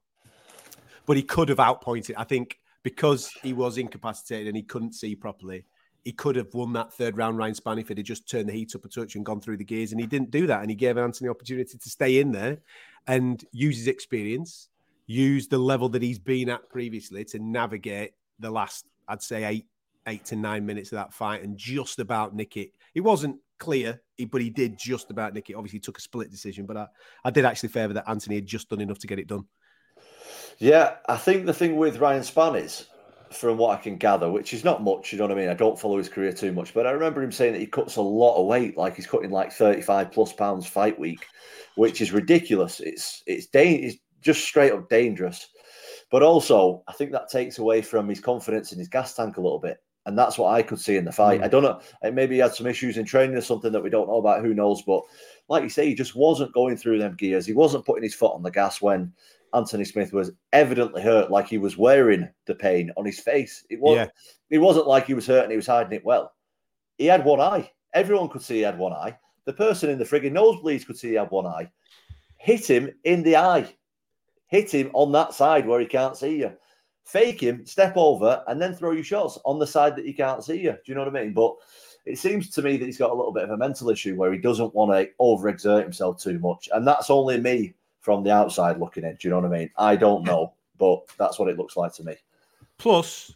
But 1.06 1.18
he 1.18 1.24
could 1.24 1.50
have 1.50 1.60
outpointed. 1.60 2.16
I 2.18 2.24
think 2.24 2.60
because 2.84 3.32
he 3.44 3.52
was 3.52 3.78
incapacitated 3.78 4.48
and 4.48 4.56
he 4.56 4.64
couldn't 4.64 4.94
see 4.94 5.16
properly, 5.16 5.66
he 6.06 6.14
could 6.14 6.38
have 6.38 6.54
won 6.54 6.72
that 6.74 6.94
third 6.94 7.18
round 7.18 7.38
Ryan 7.38 7.54
Spann 7.54 7.82
if 7.82 7.90
he'd 7.90 8.02
just 8.04 8.30
turned 8.30 8.48
the 8.48 8.54
heat 8.54 8.74
up 8.74 8.86
a 8.86 8.88
touch 8.88 9.16
and 9.16 9.26
gone 9.26 9.42
through 9.42 9.58
the 9.58 9.66
gears. 9.66 9.92
And 9.92 10.00
he 10.00 10.08
didn't 10.08 10.32
do 10.32 10.48
that. 10.48 10.62
And 10.62 10.70
he 10.70 10.76
gave 10.76 10.98
Anthony 10.98 11.28
the 11.28 11.32
opportunity 11.32 11.78
to 11.78 11.90
stay 11.90 12.22
in 12.22 12.32
there 12.32 12.60
and 13.06 13.44
use 13.52 13.78
his 13.78 13.88
experience, 13.88 14.70
use 15.06 15.50
the 15.50 15.58
level 15.58 15.90
that 15.90 16.02
he's 16.02 16.20
been 16.20 16.50
at 16.50 16.70
previously 16.70 17.26
to 17.26 17.40
navigate 17.40 18.12
the 18.40 18.50
last, 18.50 18.86
I'd 19.10 19.22
say, 19.22 19.44
eight, 19.44 19.66
eight 20.08 20.26
to 20.26 20.36
nine 20.36 20.66
minutes 20.66 20.92
of 20.92 20.98
that 20.98 21.14
fight 21.14 21.44
and 21.44 21.58
just 21.58 22.00
about 22.00 22.36
nick 22.36 22.58
it. 22.58 22.72
It 22.96 23.02
wasn't 23.02 23.38
clear, 23.60 24.02
but 24.30 24.42
he 24.42 24.50
did 24.50 24.78
just 24.78 25.12
about 25.12 25.34
nick 25.34 25.50
it. 25.50 25.54
Obviously, 25.54 25.78
he 25.78 25.82
took 25.82 25.98
a 25.98 26.02
split 26.02 26.32
decision, 26.32 26.66
but 26.66 26.78
I, 26.78 26.88
I 27.24 27.30
did 27.30 27.46
actually 27.46 27.70
favour 27.70 27.94
that 27.94 28.10
Anthony 28.10 28.36
had 28.36 28.46
just 28.46 28.70
done 28.70 28.82
enough 28.82 29.00
to 29.00 29.08
get 29.08 29.20
it 29.20 29.28
done. 29.28 29.46
Yeah, 30.60 30.96
I 31.08 31.18
think 31.18 31.46
the 31.46 31.54
thing 31.54 31.78
with 31.78 32.00
Ryan 32.00 32.24
Spann 32.24 32.60
is, 32.62 32.88
from 33.32 33.58
what 33.58 33.78
I 33.78 33.82
can 33.82 33.98
gather, 33.98 34.32
which 34.32 34.54
is 34.54 34.64
not 34.64 34.84
much, 34.84 35.12
you 35.12 35.20
know 35.20 35.26
what 35.26 35.38
I 35.38 35.40
mean? 35.40 35.50
I 35.50 35.54
don't 35.54 35.80
follow 35.80 35.98
his 35.98 36.10
career 36.10 36.32
too 36.32 36.52
much, 36.52 36.74
but 36.74 36.88
I 36.88 36.92
remember 36.92 37.22
him 37.22 37.32
saying 37.32 37.54
that 37.54 37.60
he 37.60 37.68
cuts 37.68 37.98
a 37.98 38.02
lot 38.02 38.40
of 38.40 38.48
weight, 38.48 38.78
like 38.78 38.96
he's 38.96 39.08
cutting 39.08 39.32
like 39.32 39.52
35 39.52 40.12
plus 40.12 40.34
pounds 40.34 40.66
fight 40.66 40.98
week, 41.00 41.26
which 41.76 42.02
is 42.02 42.12
ridiculous. 42.12 42.80
It's 42.80 43.22
it's, 43.28 43.48
da- 43.48 43.76
it's 43.76 43.98
just 44.22 44.44
straight 44.44 44.72
up 44.72 44.90
dangerous. 44.90 45.48
But 46.10 46.24
also, 46.24 46.84
I 46.88 46.94
think 46.94 47.12
that 47.12 47.30
takes 47.30 47.60
away 47.60 47.82
from 47.82 48.08
his 48.08 48.22
confidence 48.22 48.72
in 48.72 48.80
his 48.80 48.88
gas 48.88 49.14
tank 49.14 49.38
a 49.38 49.42
little 49.42 49.60
bit. 49.60 49.78
And 50.08 50.18
that's 50.18 50.38
what 50.38 50.54
I 50.54 50.64
could 50.64 50.80
see 50.80 50.96
in 50.96 51.04
the 51.04 51.12
fight. 51.12 51.42
Mm. 51.42 51.44
I 51.44 51.48
don't 51.50 51.64
know. 51.64 51.82
Maybe 52.12 52.36
he 52.36 52.42
had 52.42 52.56
some 52.56 52.66
issues 52.66 52.98
in 52.98 53.04
training 53.04 53.36
or 53.36 53.42
something 53.42 53.74
that 53.74 53.84
we 53.84 53.90
don't 53.90 54.08
know 54.08 54.20
about. 54.20 54.42
Who 54.42 54.54
knows? 54.54 54.82
But 54.82 55.04
like 55.50 55.64
you 55.64 55.70
say, 55.70 55.86
he 55.86 55.96
just 55.96 56.16
wasn't 56.16 56.54
going 56.54 56.78
through 56.78 57.00
them 57.00 57.16
gears. 57.16 57.46
He 57.46 57.52
wasn't 57.52 57.86
putting 57.86 58.04
his 58.04 58.16
foot 58.16 58.34
on 58.34 58.42
the 58.42 58.50
gas 58.50 58.82
when 58.82 59.12
Anthony 59.54 59.84
Smith 59.84 60.14
was 60.14 60.32
evidently 60.54 61.02
hurt, 61.02 61.30
like 61.30 61.48
he 61.50 61.58
was 61.58 61.78
wearing 61.78 62.30
the 62.46 62.56
pain 62.56 62.90
on 62.96 63.06
his 63.06 63.20
face. 63.20 63.66
It 63.70 63.82
was. 63.82 63.98
Yeah. 63.98 64.08
It 64.50 64.60
wasn't 64.60 64.88
like 64.88 65.06
he 65.06 65.14
was 65.14 65.28
hurt 65.28 65.44
and 65.44 65.52
he 65.52 65.58
was 65.58 65.68
hiding 65.68 65.92
it 65.92 66.06
well. 66.06 66.32
He 66.98 67.06
had 67.06 67.26
one 67.26 67.42
eye. 67.42 67.70
Everyone 67.94 68.30
could 68.30 68.42
see 68.42 68.56
he 68.56 68.62
had 68.62 68.80
one 68.80 68.94
eye. 68.94 69.18
The 69.44 69.52
person 69.52 69.90
in 69.90 70.00
the 70.00 70.06
frigging 70.06 70.32
nosebleeds 70.32 70.86
could 70.86 70.98
see 70.98 71.10
he 71.10 71.14
had 71.16 71.32
one 71.32 71.46
eye. 71.46 71.70
Hit 72.38 72.70
him 72.70 72.92
in 73.04 73.24
the 73.24 73.36
eye. 73.36 73.76
Hit 74.48 74.74
him 74.74 74.90
on 74.94 75.12
that 75.12 75.34
side 75.34 75.68
where 75.68 75.82
he 75.82 75.86
can't 75.86 76.16
see 76.16 76.38
you. 76.38 76.54
Fake 77.08 77.42
him, 77.42 77.66
step 77.66 77.94
over, 77.96 78.44
and 78.48 78.62
then 78.62 78.74
throw 78.76 78.92
your 78.92 79.02
shots 79.02 79.40
on 79.46 79.60
the 79.60 79.66
side 79.66 79.96
that 79.96 80.06
he 80.06 80.12
can't 80.12 80.44
see 80.44 80.60
you. 80.60 80.72
Do 80.72 80.80
you 80.86 80.94
know 80.94 81.06
what 81.06 81.16
I 81.16 81.24
mean? 81.24 81.32
But 81.32 81.56
it 82.06 82.18
seems 82.18 82.50
to 82.50 82.62
me 82.62 82.76
that 82.76 82.86
he's 82.86 82.98
got 82.98 83.12
a 83.12 83.14
little 83.14 83.32
bit 83.32 83.46
of 83.46 83.52
a 83.52 83.58
mental 83.58 83.90
issue 83.90 84.16
where 84.18 84.34
he 84.34 84.40
doesn't 84.40 84.76
want 84.76 84.92
to 84.92 85.10
overexert 85.22 85.84
himself 85.84 86.22
too 86.22 86.38
much. 86.40 86.68
And 86.74 86.86
that's 86.86 87.10
only 87.10 87.40
me 87.40 87.76
from 88.02 88.24
the 88.24 88.32
outside 88.34 88.78
looking 88.78 89.06
in. 89.06 89.16
Do 89.16 89.26
you 89.26 89.30
know 89.30 89.40
what 89.40 89.54
I 89.54 89.58
mean? 89.58 89.70
I 89.78 89.96
don't 89.96 90.26
know, 90.26 90.54
but 90.78 91.08
that's 91.18 91.40
what 91.40 91.48
it 91.48 91.58
looks 91.58 91.78
like 91.78 91.94
to 91.94 92.04
me. 92.04 92.16
Plus, 92.78 93.34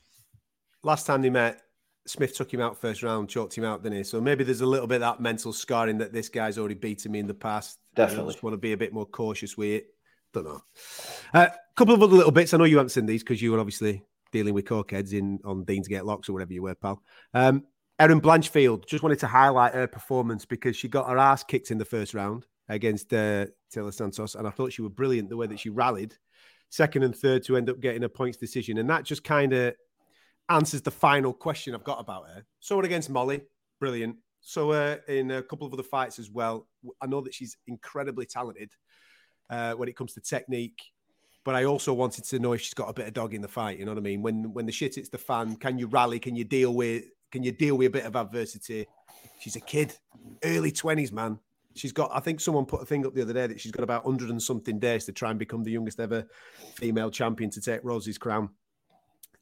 last 0.84 1.06
time 1.06 1.22
they 1.22 1.30
met, 1.30 1.62
Smith 2.06 2.36
took 2.36 2.54
him 2.54 2.60
out 2.60 2.78
first 2.78 3.04
round, 3.04 3.30
choked 3.30 3.58
him 3.58 3.64
out, 3.64 3.84
didn't 3.84 4.00
he? 4.00 4.04
So 4.04 4.20
maybe 4.20 4.44
there's 4.44 4.60
a 4.60 4.66
little 4.66 4.88
bit 4.88 4.96
of 4.96 5.02
that 5.02 5.22
mental 5.22 5.54
scarring 5.54 5.98
that 6.00 6.12
this 6.12 6.28
guy's 6.28 6.58
already 6.58 6.76
beaten 6.76 7.14
me 7.14 7.20
in 7.20 7.28
the 7.28 7.34
past. 7.34 7.80
and 7.96 8.04
I 8.04 8.08
Definitely. 8.08 8.34
just 8.34 8.44
want 8.44 8.54
to 8.54 8.58
be 8.58 8.74
a 8.74 8.78
bit 8.78 8.92
more 8.92 9.06
cautious 9.06 9.56
with 9.56 9.70
it. 9.70 9.94
Don't 10.34 10.46
know. 10.46 10.62
A 11.34 11.38
uh, 11.38 11.50
couple 11.76 11.94
of 11.94 12.02
other 12.02 12.16
little 12.16 12.32
bits. 12.32 12.54
I 12.54 12.58
know 12.58 12.64
you 12.64 12.78
haven't 12.78 12.90
seen 12.90 13.06
these 13.06 13.24
because 13.24 13.42
you 13.42 13.52
were 13.52 13.60
obviously 13.60 14.04
dealing 14.32 14.54
with 14.54 14.66
cokeheads 14.66 15.14
in 15.14 15.40
on 15.44 15.66
Deansgate 15.66 16.06
Locks 16.06 16.30
or 16.30 16.34
whatever 16.34 16.54
you 16.54 16.64
were, 16.64 16.76
pal. 16.76 17.02
Um, 17.34 17.66
Erin 18.00 18.22
Blanchfield 18.22 18.88
just 18.88 19.04
wanted 19.04 19.20
to 19.20 19.28
highlight 19.28 19.74
her 19.74 19.88
performance 19.88 20.46
because 20.46 20.76
she 20.76 20.88
got 20.88 21.10
her 21.10 21.18
ass 21.18 21.44
kicked 21.44 21.70
in 21.70 21.78
the 21.78 21.86
first 21.86 22.14
round 22.14 22.48
against 22.70 23.14
uh, 23.14 23.46
Taila 23.74 23.94
Santos, 23.94 24.36
and 24.36 24.48
I 24.48 24.52
thought 24.52 24.74
she 24.74 24.82
was 24.82 24.92
brilliant 24.94 25.30
the 25.30 25.38
way 25.38 25.48
that 25.48 25.60
she 25.60 25.70
rallied 25.70 26.16
second 26.70 27.04
and 27.04 27.16
third 27.16 27.44
to 27.44 27.58
end 27.58 27.70
up 27.70 27.80
getting 27.80 28.04
a 28.04 28.10
points 28.10 28.38
decision, 28.38 28.78
and 28.78 28.90
that 28.90 29.04
just 29.04 29.24
kind 29.24 29.54
of 29.54 29.76
answers 30.50 30.82
the 30.82 30.92
final 30.92 31.34
question 31.34 31.76
I've 31.76 31.84
got 31.84 32.00
about 32.00 32.28
her. 32.28 32.44
So 32.60 32.80
against 32.80 33.10
Molly, 33.10 33.42
brilliant. 33.80 34.16
So 34.40 34.72
her 34.72 35.02
in 35.08 35.30
a 35.32 35.44
couple 35.44 35.68
of 35.68 35.74
other 35.74 35.84
fights 35.84 36.18
as 36.18 36.32
well. 36.32 36.68
I 37.02 37.06
know 37.06 37.22
that 37.22 37.34
she's 37.34 37.58
incredibly 37.68 38.26
talented 38.26 38.72
uh, 39.52 39.74
when 39.74 39.90
it 39.90 39.96
comes 39.96 40.14
to 40.14 40.22
technique, 40.22 40.82
but 41.44 41.56
I 41.56 41.66
also 41.66 41.94
wanted 41.94 42.24
to 42.26 42.40
know 42.40 42.54
if 42.54 42.62
she's 42.62 42.74
got 42.74 42.90
a 42.90 42.94
bit 42.94 43.08
of 43.08 43.14
dog 43.14 43.34
in 43.34 43.42
the 43.42 43.48
fight. 43.48 43.78
You 43.78 43.86
know 43.86 43.92
what 43.92 43.98
I 43.98 44.02
mean? 44.02 44.22
When 44.22 44.54
when 44.54 44.66
the 44.66 44.72
shit 44.72 44.96
hits 44.96 45.10
the 45.10 45.18
fan, 45.18 45.56
can 45.58 45.78
you 45.78 45.88
rally? 45.88 46.20
Can 46.20 46.36
you 46.36 46.44
deal 46.44 46.74
with? 46.74 47.04
Can 47.32 47.44
you 47.44 47.52
deal 47.52 47.78
with 47.78 47.88
a 47.88 47.92
bit 47.92 48.06
of 48.06 48.16
adversity? 48.16 48.88
She's 49.40 49.56
a 49.56 49.62
kid, 49.62 49.96
early 50.44 50.72
twenties, 50.72 51.12
man. 51.12 51.40
She's 51.76 51.92
got. 51.92 52.12
I 52.14 52.20
think 52.20 52.40
someone 52.40 52.66
put 52.66 52.82
a 52.82 52.86
thing 52.86 53.06
up 53.06 53.14
the 53.14 53.22
other 53.22 53.34
day 53.34 53.48
that 53.48 53.60
she's 53.60 53.72
got 53.72 53.84
about 53.84 54.04
hundred 54.04 54.30
and 54.30 54.42
something 54.42 54.80
days 54.80 55.06
to 55.06 55.12
try 55.12 55.30
and 55.30 55.40
become 55.40 55.64
the 55.64 55.72
youngest 55.72 56.00
ever 56.00 56.26
female 56.76 57.10
champion 57.12 57.50
to 57.52 57.62
take 57.62 57.84
Rosie's 57.84 58.18
crown. 58.18 58.50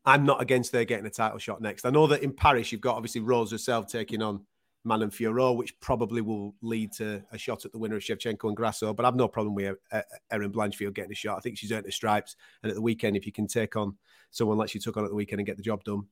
I'm 0.05 0.25
not 0.25 0.41
against 0.41 0.73
her 0.73 0.85
getting 0.85 1.05
a 1.05 1.09
title 1.09 1.37
shot 1.37 1.61
next. 1.61 1.85
I 1.85 1.89
know 1.89 2.07
that 2.07 2.23
in 2.23 2.31
Paris 2.31 2.71
you've 2.71 2.81
got 2.81 2.95
obviously 2.95 3.21
Rose 3.21 3.51
herself 3.51 3.87
taking 3.87 4.21
on 4.21 4.45
Manon 4.83 5.09
Fiorot, 5.09 5.57
which 5.57 5.79
probably 5.79 6.21
will 6.21 6.55
lead 6.61 6.91
to 6.93 7.23
a 7.31 7.37
shot 7.37 7.65
at 7.65 7.71
the 7.71 7.77
winner 7.77 7.97
of 7.97 8.01
Shevchenko 8.01 8.45
and 8.45 8.55
Grasso. 8.55 8.93
But 8.93 9.05
I've 9.05 9.15
no 9.15 9.27
problem 9.27 9.53
with 9.55 9.75
uh, 9.91 10.01
Erin 10.31 10.51
Blanchfield 10.51 10.93
getting 10.93 11.11
a 11.11 11.15
shot. 11.15 11.37
I 11.37 11.41
think 11.41 11.57
she's 11.57 11.71
earned 11.71 11.85
her 11.85 11.91
stripes. 11.91 12.35
And 12.63 12.69
at 12.69 12.75
the 12.75 12.81
weekend, 12.81 13.17
if 13.17 13.25
you 13.25 13.31
can 13.31 13.47
take 13.47 13.75
on 13.75 13.97
someone 14.31 14.57
like 14.57 14.69
she 14.69 14.79
took 14.79 14.97
on 14.97 15.03
at 15.03 15.09
the 15.09 15.15
weekend 15.15 15.39
and 15.39 15.47
get 15.47 15.57
the 15.57 15.63
job 15.63 15.83
done, 15.83 16.03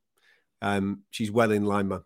um, 0.62 1.02
she's 1.12 1.32
well 1.32 1.52
in 1.52 1.66
line, 1.66 1.88
man. 1.88 2.04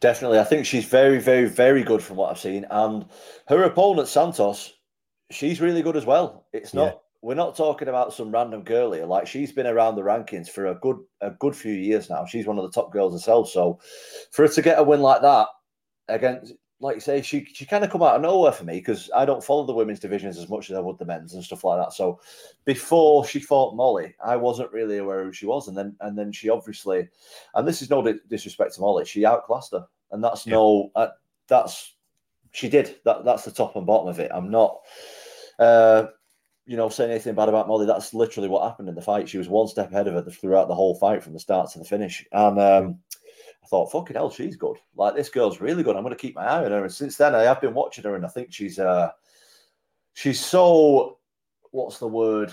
Definitely. 0.00 0.38
I 0.38 0.44
think 0.44 0.66
she's 0.66 0.86
very, 0.86 1.18
very, 1.18 1.46
very 1.46 1.82
good 1.82 2.02
from 2.02 2.16
what 2.16 2.30
I've 2.30 2.38
seen. 2.38 2.66
And 2.70 3.06
her 3.48 3.62
opponent, 3.64 4.08
Santos, 4.08 4.72
she's 5.30 5.60
really 5.60 5.82
good 5.82 5.96
as 5.96 6.06
well. 6.06 6.46
It's 6.52 6.72
not 6.74 6.84
Yeah. 6.86 6.98
we're 7.22 7.34
not 7.34 7.56
talking 7.56 7.88
about 7.88 8.14
some 8.14 8.32
random 8.32 8.62
girl 8.64 8.92
here. 8.92 9.04
Like 9.04 9.26
she's 9.26 9.52
been 9.52 9.66
around 9.66 9.96
the 9.96 10.02
rankings 10.02 10.48
for 10.48 10.66
a 10.66 10.74
good 10.76 10.96
a 11.20 11.30
good 11.30 11.54
few 11.54 11.74
years 11.74 12.08
now. 12.08 12.24
She's 12.24 12.46
one 12.46 12.58
of 12.58 12.64
the 12.64 12.70
top 12.72 12.90
girls 12.90 13.12
herself. 13.12 13.50
So 13.50 13.78
for 14.32 14.46
her 14.46 14.52
to 14.52 14.62
get 14.62 14.78
a 14.78 14.82
win 14.82 15.00
like 15.02 15.20
that 15.22 15.48
against 16.10 16.54
like 16.82 16.94
you 16.96 17.00
say, 17.00 17.20
she 17.20 17.44
she 17.44 17.66
kind 17.66 17.84
of 17.84 17.90
come 17.90 18.02
out 18.02 18.16
of 18.16 18.22
nowhere 18.22 18.52
for 18.52 18.64
me 18.64 18.74
because 18.74 19.10
I 19.14 19.26
don't 19.26 19.44
follow 19.44 19.66
the 19.66 19.74
women's 19.74 20.00
divisions 20.00 20.38
as 20.38 20.48
much 20.48 20.70
as 20.70 20.76
I 20.76 20.80
would 20.80 20.98
the 20.98 21.04
men's 21.04 21.34
and 21.34 21.44
stuff 21.44 21.62
like 21.62 21.78
that. 21.78 21.92
So 21.92 22.20
before 22.64 23.26
she 23.26 23.38
fought 23.38 23.76
Molly, 23.76 24.14
I 24.24 24.36
wasn't 24.36 24.72
really 24.72 24.96
aware 24.96 25.22
who 25.22 25.32
she 25.32 25.44
was, 25.44 25.68
and 25.68 25.76
then 25.76 25.94
and 26.00 26.16
then 26.18 26.32
she 26.32 26.48
obviously, 26.48 27.08
and 27.54 27.68
this 27.68 27.82
is 27.82 27.90
no 27.90 28.02
di- 28.02 28.18
disrespect 28.28 28.74
to 28.74 28.80
Molly, 28.80 29.04
she 29.04 29.26
outclassed 29.26 29.72
her, 29.72 29.86
and 30.10 30.24
that's 30.24 30.46
Yeah. 30.46 30.54
no, 30.54 30.90
uh, 30.94 31.08
that's 31.48 31.96
she 32.52 32.70
did 32.70 32.96
that. 33.04 33.26
That's 33.26 33.44
the 33.44 33.50
top 33.50 33.76
and 33.76 33.86
bottom 33.86 34.08
of 34.08 34.18
it. 34.18 34.30
I'm 34.34 34.50
not, 34.50 34.80
uh, 35.58 36.06
you 36.64 36.78
know, 36.78 36.88
saying 36.88 37.10
anything 37.10 37.34
bad 37.34 37.50
about 37.50 37.68
Molly. 37.68 37.84
That's 37.84 38.14
literally 38.14 38.48
what 38.48 38.66
happened 38.66 38.88
in 38.88 38.94
the 38.94 39.02
fight. 39.02 39.28
She 39.28 39.38
was 39.38 39.50
one 39.50 39.68
step 39.68 39.90
ahead 39.92 40.08
of 40.08 40.14
her 40.14 40.30
throughout 40.30 40.68
the 40.68 40.74
whole 40.74 40.94
fight 40.94 41.22
from 41.22 41.34
the 41.34 41.40
start 41.40 41.70
to 41.72 41.78
the 41.78 41.84
finish, 41.84 42.26
and. 42.32 42.58
um 42.58 42.98
thought, 43.70 43.92
fucking 43.92 44.16
hell, 44.16 44.30
she's 44.30 44.56
good. 44.56 44.76
Like 44.96 45.14
this 45.14 45.28
girl's 45.30 45.60
really 45.60 45.82
good. 45.82 45.96
I'm 45.96 46.02
going 46.02 46.14
to 46.14 46.20
keep 46.20 46.34
my 46.34 46.44
eye 46.44 46.64
on 46.64 46.72
her. 46.72 46.84
And 46.84 46.92
since 46.92 47.16
then, 47.16 47.34
I 47.34 47.42
have 47.44 47.60
been 47.60 47.72
watching 47.72 48.04
her, 48.04 48.16
and 48.16 48.26
I 48.26 48.28
think 48.28 48.52
she's 48.52 48.78
uh, 48.78 49.10
she's 50.14 50.40
so 50.40 51.18
what's 51.70 51.98
the 51.98 52.08
word? 52.08 52.52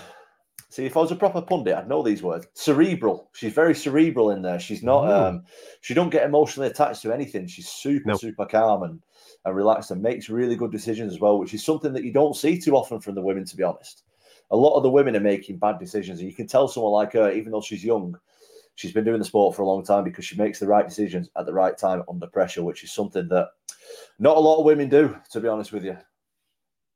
See, 0.70 0.84
if 0.84 0.96
I 0.96 1.00
was 1.00 1.10
a 1.10 1.16
proper 1.16 1.40
pundit, 1.40 1.74
I'd 1.74 1.88
know 1.88 2.02
these 2.02 2.22
words. 2.22 2.46
Cerebral. 2.52 3.30
She's 3.32 3.54
very 3.54 3.74
cerebral 3.74 4.30
in 4.32 4.42
there. 4.42 4.60
She's 4.60 4.82
not. 4.82 5.04
Mm. 5.04 5.28
Um, 5.28 5.42
she 5.80 5.94
don't 5.94 6.10
get 6.10 6.26
emotionally 6.26 6.68
attached 6.68 7.02
to 7.02 7.12
anything. 7.12 7.46
She's 7.46 7.68
super, 7.68 8.08
No. 8.08 8.16
super 8.16 8.46
calm 8.46 8.82
and 8.82 9.02
and 9.44 9.56
relaxed, 9.56 9.90
and 9.90 10.02
makes 10.02 10.28
really 10.28 10.56
good 10.56 10.72
decisions 10.72 11.12
as 11.12 11.20
well, 11.20 11.38
which 11.38 11.54
is 11.54 11.64
something 11.64 11.92
that 11.92 12.04
you 12.04 12.12
don't 12.12 12.36
see 12.36 12.60
too 12.60 12.76
often 12.76 13.00
from 13.00 13.14
the 13.14 13.22
women. 13.22 13.44
To 13.44 13.56
be 13.56 13.62
honest, 13.62 14.02
a 14.50 14.56
lot 14.56 14.76
of 14.76 14.82
the 14.82 14.90
women 14.90 15.16
are 15.16 15.20
making 15.20 15.58
bad 15.58 15.78
decisions, 15.78 16.20
and 16.20 16.28
you 16.28 16.34
can 16.34 16.46
tell 16.46 16.68
someone 16.68 16.92
like 16.92 17.12
her, 17.14 17.32
even 17.32 17.52
though 17.52 17.60
she's 17.60 17.84
young, 17.84 18.18
she's 18.78 18.92
been 18.92 19.04
doing 19.04 19.18
the 19.18 19.24
sport 19.24 19.56
for 19.56 19.62
a 19.62 19.66
long 19.66 19.84
time 19.84 20.04
because 20.04 20.24
she 20.24 20.36
makes 20.36 20.60
the 20.60 20.66
right 20.66 20.86
decisions 20.86 21.28
at 21.36 21.46
the 21.46 21.52
right 21.52 21.76
time 21.76 22.00
under 22.08 22.28
pressure, 22.28 22.62
which 22.62 22.84
is 22.84 22.92
something 22.92 23.26
that 23.26 23.48
not 24.20 24.36
a 24.36 24.40
lot 24.40 24.60
of 24.60 24.64
women 24.64 24.88
do, 24.88 25.18
to 25.32 25.40
be 25.40 25.48
honest 25.48 25.72
with 25.72 25.84
you. 25.84 25.96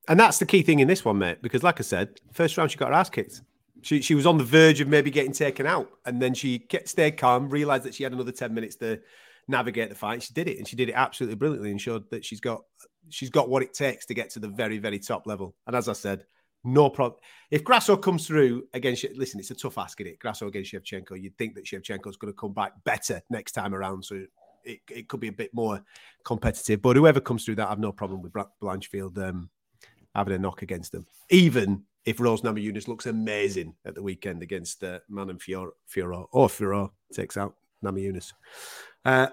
And 0.07 0.19
that's 0.19 0.39
the 0.39 0.47
key 0.47 0.63
thing 0.63 0.79
in 0.79 0.87
this 0.87 1.05
one, 1.05 1.19
mate, 1.19 1.43
because 1.43 1.65
like 1.65 1.81
I 1.81 1.83
said, 1.83 2.21
first 2.33 2.57
round 2.57 2.71
she 2.71 2.79
got 2.79 2.91
her 2.91 2.95
ass 2.95 3.11
kicked. 3.11 3.43
She, 3.83 4.01
she 4.01 4.15
was 4.15 4.27
on 4.27 4.39
the 4.39 4.45
verge 4.45 4.81
of 4.81 4.87
maybe 4.87 5.11
getting 5.11 5.33
taken 5.33 5.67
out. 5.67 5.91
And 6.07 6.23
then 6.23 6.35
she 6.35 6.61
kept, 6.61 6.89
stayed 6.89 7.17
calm, 7.17 7.51
realized 7.51 7.83
that 7.83 7.95
she 7.95 8.05
had 8.05 8.13
another 8.13 8.31
10 8.31 8.55
minutes 8.55 8.77
to 8.77 9.01
navigate 9.49 9.89
the 9.89 9.97
fight. 9.97 10.23
She 10.23 10.33
did 10.33 10.47
it 10.47 10.59
and 10.59 10.69
she 10.69 10.77
did 10.77 10.89
it 10.89 10.95
absolutely 10.95 11.35
brilliantly 11.35 11.73
and 11.73 11.81
showed 11.81 12.09
that 12.11 12.25
she's 12.25 12.41
got 12.41 12.63
she's 13.09 13.31
got 13.31 13.49
what 13.49 13.65
it 13.65 13.75
takes 13.75 14.07
to 14.07 14.15
get 14.15 14.31
to 14.31 14.39
the 14.39 14.47
very, 14.47 14.79
very 14.79 15.01
top 15.01 15.27
level. 15.27 15.57
And 15.67 15.75
as 15.75 15.89
I 15.89 15.95
said, 15.95 16.27
no 16.65 16.91
problem. 16.91 17.21
If 17.51 17.65
Grasso 17.65 17.97
comes 17.97 18.27
through 18.27 18.69
against, 18.75 19.05
listen, 19.15 19.41
it's 19.41 19.51
a 19.51 19.55
tough 19.55 19.79
ask, 19.79 20.01
is 20.01 20.07
it? 20.07 20.19
Grasso 20.19 20.47
against 20.47 20.73
Shevchenko, 20.73 21.21
you'd 21.21 21.37
think 21.37 21.55
that 21.55 21.65
Shevchenko's 21.65 22.17
going 22.17 22.33
to 22.33 22.39
come 22.39 22.53
back 22.53 22.73
better 22.85 23.21
next 23.31 23.53
time 23.53 23.75
around. 23.75 24.05
So 24.05 24.25
it, 24.65 24.81
it 24.91 25.09
could 25.09 25.21
be 25.21 25.29
a 25.29 25.33
bit 25.33 25.53
more 25.53 25.83
competitive. 26.25 26.81
But 26.83 26.97
whoever 26.97 27.21
comes 27.21 27.45
through 27.45 27.57
that, 27.57 27.67
I 27.67 27.71
have 27.71 27.79
no 27.79 27.93
problem 27.93 28.23
with 28.23 28.33
Blanchfield 28.33 29.19
um, 29.19 29.51
having 30.15 30.35
a 30.35 30.39
knock 30.39 30.63
against 30.63 30.93
them. 30.93 31.07
Even 31.31 31.83
if 32.05 32.21
Rose 32.21 32.43
Namajunas 32.43 32.89
looks 32.89 33.07
amazing 33.07 33.75
at 33.85 33.95
the 33.95 34.03
weekend 34.03 34.43
against 34.43 34.83
uh, 34.83 35.01
Manon 35.09 35.39
Fior, 35.39 35.71
Fiorot, 35.93 36.27
or 36.33 36.49
Fiorot 36.49 36.91
takes 37.13 37.37
out 37.37 37.57
Namajunas. 37.85 38.33
Uh, 39.05 39.29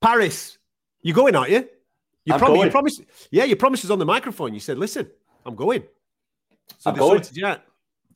Paris, 0.00 0.58
you're 1.02 1.14
going, 1.14 1.36
aren't 1.36 1.50
you? 1.50 1.68
You, 2.24 2.34
prom- 2.34 2.56
you 2.56 2.70
promised, 2.70 3.02
yeah, 3.30 3.44
your 3.44 3.56
promise 3.56 3.84
is 3.84 3.90
on 3.90 3.98
the 3.98 4.06
microphone. 4.06 4.54
You 4.54 4.60
said, 4.60 4.78
"Listen, 4.78 5.10
I'm 5.44 5.54
going." 5.54 5.82
So 6.78 6.90
I'm 6.90 6.96
going. 6.96 7.22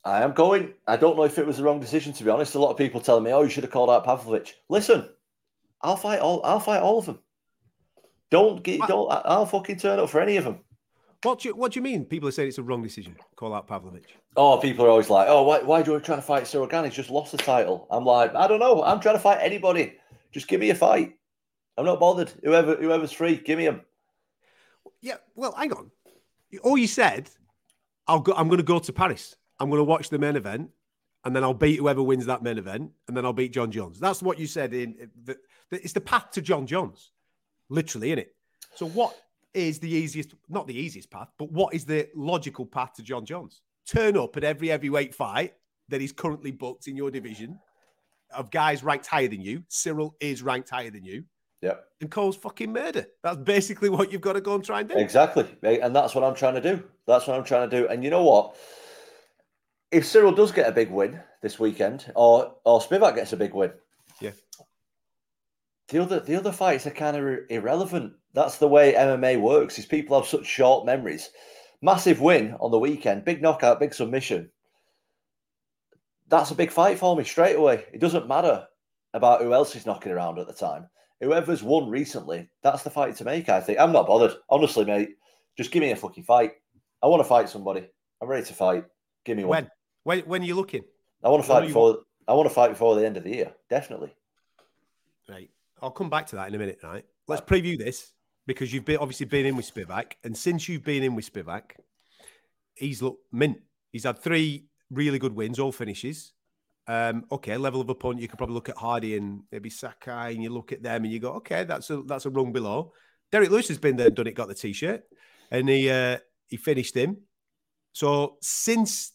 I 0.05 0.23
am 0.23 0.33
going. 0.33 0.73
I 0.87 0.95
don't 0.95 1.17
know 1.17 1.23
if 1.23 1.37
it 1.37 1.45
was 1.45 1.57
the 1.57 1.63
wrong 1.63 1.79
decision 1.79 2.13
to 2.13 2.23
be 2.23 2.29
honest. 2.29 2.55
A 2.55 2.59
lot 2.59 2.71
of 2.71 2.77
people 2.77 3.01
telling 3.01 3.23
me, 3.23 3.31
"Oh, 3.31 3.41
you 3.41 3.49
should 3.49 3.63
have 3.63 3.71
called 3.71 3.89
out 3.89 4.05
Pavlovich." 4.05 4.55
Listen, 4.69 5.09
I'll 5.81 5.97
fight 5.97 6.19
all. 6.19 6.41
I'll 6.43 6.59
fight 6.59 6.81
all 6.81 6.99
of 6.99 7.05
them. 7.05 7.19
Don't 8.29 8.63
get. 8.63 8.79
Don't. 8.87 9.11
I'll 9.11 9.45
fucking 9.45 9.77
turn 9.77 9.99
up 9.99 10.09
for 10.09 10.21
any 10.21 10.37
of 10.37 10.45
them. 10.45 10.59
What 11.23 11.39
do 11.39 11.49
you, 11.49 11.55
What 11.55 11.73
do 11.73 11.79
you 11.79 11.83
mean? 11.83 12.05
People 12.05 12.29
are 12.29 12.31
saying 12.31 12.47
it's 12.47 12.59
a 12.59 12.63
wrong 12.63 12.81
decision. 12.81 13.17
Call 13.35 13.53
out 13.53 13.67
Pavlovich. 13.67 14.15
Oh, 14.37 14.57
people 14.57 14.85
are 14.85 14.89
always 14.89 15.09
like, 15.09 15.27
"Oh, 15.27 15.43
why? 15.43 15.59
Why 15.59 15.81
do 15.81 15.91
you 15.91 15.99
trying 15.99 16.19
to 16.19 16.25
fight 16.25 16.43
Ciryl 16.43 16.69
Gane? 16.69 16.85
He's 16.85 16.93
just 16.93 17.09
lost 17.09 17.31
the 17.33 17.37
title." 17.37 17.87
I'm 17.91 18.05
like, 18.05 18.33
I 18.35 18.47
don't 18.47 18.59
know. 18.59 18.83
I'm 18.83 19.01
trying 19.01 19.15
to 19.15 19.21
fight 19.21 19.39
anybody. 19.41 19.97
Just 20.31 20.47
give 20.47 20.61
me 20.61 20.69
a 20.69 20.75
fight. 20.75 21.15
I'm 21.77 21.85
not 21.85 21.99
bothered. 21.99 22.31
Whoever 22.43 22.75
whoever's 22.75 23.11
free, 23.11 23.35
give 23.35 23.57
me 23.57 23.65
him. 23.65 23.81
Yeah. 25.01 25.17
Well, 25.35 25.53
hang 25.53 25.73
on. 25.73 25.91
All 26.63 26.77
you 26.77 26.87
said, 26.87 27.29
I'll 28.09 28.19
go. 28.19 28.33
I'm 28.33 28.47
going 28.47 28.57
to 28.57 28.63
go 28.63 28.79
to 28.79 28.91
Paris. 28.91 29.35
I'm 29.59 29.69
going 29.69 29.79
to 29.79 29.83
watch 29.83 30.09
the 30.09 30.17
main 30.17 30.35
event, 30.35 30.71
and 31.23 31.35
then 31.35 31.43
I'll 31.43 31.53
beat 31.53 31.77
whoever 31.77 32.01
wins 32.01 32.25
that 32.25 32.41
main 32.41 32.57
event, 32.57 32.91
and 33.07 33.15
then 33.15 33.23
I'll 33.23 33.33
beat 33.33 33.53
Jon 33.53 33.71
Jones. 33.71 33.99
That's 33.99 34.23
what 34.23 34.39
you 34.39 34.47
said. 34.47 34.73
In 34.73 35.09
the, 35.23 35.37
the, 35.69 35.83
it's 35.83 35.93
the 35.93 36.01
path 36.01 36.31
to 36.31 36.41
Jon 36.41 36.65
Jones, 36.65 37.11
literally, 37.69 38.11
in 38.11 38.19
it. 38.19 38.35
So 38.75 38.87
what 38.87 39.15
is 39.53 39.79
the 39.79 39.89
easiest? 39.89 40.33
Not 40.49 40.65
the 40.65 40.75
easiest 40.77 41.11
path, 41.11 41.29
but 41.37 41.51
what 41.51 41.73
is 41.75 41.85
the 41.85 42.09
logical 42.15 42.65
path 42.65 42.93
to 42.95 43.03
Jon 43.03 43.25
Jones? 43.25 43.61
Turn 43.85 44.17
up 44.17 44.35
at 44.37 44.43
every 44.43 44.69
heavyweight 44.69 45.13
fight 45.13 45.53
that 45.89 46.01
is 46.01 46.11
currently 46.11 46.51
booked 46.51 46.87
in 46.87 46.95
your 46.95 47.11
division 47.11 47.59
of 48.35 48.51
guys 48.51 48.83
ranked 48.83 49.07
higher 49.07 49.27
than 49.27 49.41
you. 49.41 49.63
Ciryl 49.69 50.13
is 50.19 50.41
ranked 50.41 50.69
higher 50.69 50.91
than 50.91 51.03
you. 51.03 51.23
Yeah. 51.61 51.75
And 51.99 52.09
cause 52.09 52.35
fucking 52.37 52.71
murder. 52.71 53.05
That's 53.23 53.37
basically 53.37 53.89
what 53.89 54.11
you've 54.11 54.21
got 54.21 54.33
to 54.33 54.41
go 54.41 54.55
and 54.55 54.63
try 54.63 54.79
and 54.79 54.89
do. 54.89 54.95
Exactly. 54.95 55.45
And 55.61 55.95
that's 55.95 56.15
what 56.15 56.23
I'm 56.23 56.35
trying 56.35 56.55
to 56.55 56.61
do. 56.61 56.83
That's 57.05 57.27
what 57.27 57.37
I'm 57.37 57.43
trying 57.43 57.69
to 57.69 57.81
do. 57.81 57.87
And 57.87 58.03
you 58.03 58.09
know 58.09 58.23
what? 58.23 58.55
If 59.91 60.05
Ciryl 60.05 60.35
does 60.35 60.51
get 60.51 60.69
a 60.69 60.71
big 60.71 60.91
win 60.91 61.19
this 61.41 61.59
weekend, 61.59 62.11
or 62.15 62.55
or 62.63 62.79
Spivac 62.79 63.15
gets 63.15 63.33
a 63.33 63.37
big 63.37 63.53
win, 63.53 63.71
yeah. 64.21 64.31
The 65.87 65.99
other 65.99 66.19
the 66.19 66.35
other 66.35 66.51
fights 66.51 66.85
are 66.85 66.91
kind 66.91 67.17
of 67.17 67.39
irrelevant. 67.49 68.13
That's 68.33 68.57
the 68.57 68.67
way 68.67 68.93
MMA 68.93 69.41
works. 69.41 69.79
Is 69.79 69.87
people 69.87 70.17
have 70.17 70.29
such 70.29 70.45
short 70.45 70.85
memories. 70.85 71.31
Massive 71.81 72.21
win 72.21 72.55
on 72.59 72.69
the 72.71 72.77
weekend, 72.77 73.25
big 73.25 73.41
knockout, 73.41 73.79
big 73.79 73.93
submission. 73.93 74.51
That's 76.27 76.51
a 76.51 76.55
big 76.55 76.71
fight 76.71 76.99
for 76.99 77.15
me 77.15 77.23
straight 77.23 77.55
away. 77.55 77.85
It 77.91 77.99
doesn't 77.99 78.27
matter 78.27 78.67
about 79.15 79.41
who 79.41 79.53
else 79.53 79.75
is 79.75 79.87
knocking 79.87 80.11
around 80.11 80.37
at 80.37 80.45
the 80.45 80.53
time 80.53 80.87
whoever's 81.21 81.63
won 81.63 81.89
recently, 81.89 82.49
that's 82.63 82.83
the 82.83 82.89
fight 82.89 83.15
to 83.17 83.25
make. 83.25 83.49
I 83.49 83.61
think 83.61 83.79
I'm 83.79 83.91
not 83.91 84.07
bothered, 84.07 84.33
honestly, 84.49 84.85
mate. 84.85 85.09
Just 85.57 85.71
give 85.71 85.81
me 85.81 85.91
a 85.91 85.95
fucking 85.95 86.23
fight. 86.23 86.53
I 87.01 87.07
want 87.07 87.21
to 87.21 87.27
fight 87.27 87.49
somebody. 87.49 87.87
I'm 88.21 88.27
ready 88.27 88.45
to 88.45 88.53
fight. 88.53 88.85
Give 89.25 89.37
me 89.37 89.43
one. 89.43 89.63
When? 90.03 90.19
When? 90.19 90.19
When 90.27 90.41
are 90.41 90.45
you 90.45 90.55
looking? 90.55 90.83
I 91.23 91.29
want 91.29 91.43
to 91.43 91.47
fight 91.47 91.67
before. 91.67 91.93
Want? 91.93 91.99
I 92.27 92.33
want 92.33 92.47
to 92.47 92.53
fight 92.53 92.69
before 92.69 92.95
the 92.95 93.05
end 93.05 93.17
of 93.17 93.23
the 93.23 93.31
year. 93.31 93.53
Definitely. 93.69 94.13
Right. 95.27 95.49
I'll 95.81 95.91
come 95.91 96.09
back 96.09 96.27
to 96.27 96.35
that 96.37 96.47
in 96.47 96.55
a 96.55 96.57
minute. 96.57 96.79
Right. 96.83 97.05
Let's 97.27 97.41
preview 97.41 97.77
this 97.77 98.13
because 98.47 98.73
you've 98.73 98.85
been 98.85 98.97
obviously 98.97 99.25
been 99.25 99.45
in 99.45 99.55
with 99.55 99.73
Spivac, 99.73 100.13
and 100.23 100.35
since 100.35 100.67
you've 100.67 100.83
been 100.83 101.03
in 101.03 101.15
with 101.15 101.31
Spivac, 101.31 101.71
he's 102.75 103.01
looked 103.01 103.23
mint. 103.31 103.59
He's 103.91 104.03
had 104.03 104.17
three 104.19 104.65
really 104.91 105.19
good 105.19 105.35
wins, 105.35 105.59
all 105.59 105.71
finishes. 105.71 106.33
Um, 106.89 107.25
okay, 107.31 107.55
level 107.55 107.81
of 107.81 107.89
opponent, 107.89 108.19
you 108.19 108.27
could 108.27 108.39
probably 108.39 108.55
look 108.55 108.67
at 108.67 108.75
Hardy 108.75 109.15
and 109.15 109.43
maybe 109.51 109.69
Sakai, 109.69 110.33
and 110.33 110.41
you 110.41 110.49
look 110.49 110.71
at 110.71 110.81
them 110.81 111.03
and 111.03 111.13
you 111.13 111.19
go, 111.19 111.33
okay, 111.33 111.63
that's 111.63 111.87
a 111.91 112.01
that's 112.01 112.25
a 112.25 112.31
rung 112.31 112.51
below. 112.51 112.93
Derrick 113.31 113.51
Lewis 113.51 113.67
has 113.67 113.77
been 113.77 113.95
there 113.95 114.09
done 114.09 114.25
it, 114.25 114.33
got 114.33 114.47
the 114.47 114.55
t-shirt, 114.55 115.03
and 115.51 115.69
he 115.69 115.87
uh, 115.87 116.17
he 116.47 116.57
finished 116.57 116.95
him. 116.95 117.17
So 117.93 118.37
since 118.41 119.13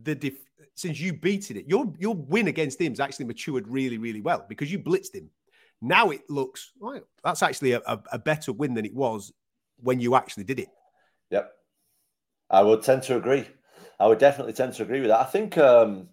the 0.00 0.14
def- 0.14 0.46
since 0.76 1.00
you 1.00 1.12
beaten 1.12 1.56
it, 1.56 1.66
your 1.66 1.92
your 1.98 2.14
win 2.14 2.46
against 2.46 2.80
him 2.80 2.92
has 2.92 3.00
actually 3.00 3.26
matured 3.26 3.66
really, 3.66 3.98
really 3.98 4.20
well 4.20 4.46
because 4.48 4.70
you 4.70 4.78
blitzed 4.78 5.16
him. 5.16 5.28
Now 5.80 6.10
it 6.10 6.22
looks 6.30 6.70
well, 6.78 7.00
that's 7.24 7.42
actually 7.42 7.72
a, 7.72 7.80
a, 7.84 8.00
a 8.12 8.18
better 8.20 8.52
win 8.52 8.74
than 8.74 8.84
it 8.84 8.94
was 8.94 9.32
when 9.78 9.98
you 9.98 10.14
actually 10.14 10.44
did 10.44 10.60
it. 10.60 10.68
Yep, 11.30 11.50
I 12.48 12.62
would 12.62 12.84
tend 12.84 13.02
to 13.04 13.16
agree. 13.16 13.48
I 13.98 14.06
would 14.06 14.18
definitely 14.20 14.52
tend 14.52 14.74
to 14.74 14.84
agree 14.84 15.00
with 15.00 15.08
that. 15.08 15.18
I 15.18 15.24
think. 15.24 15.58
Um, 15.58 16.08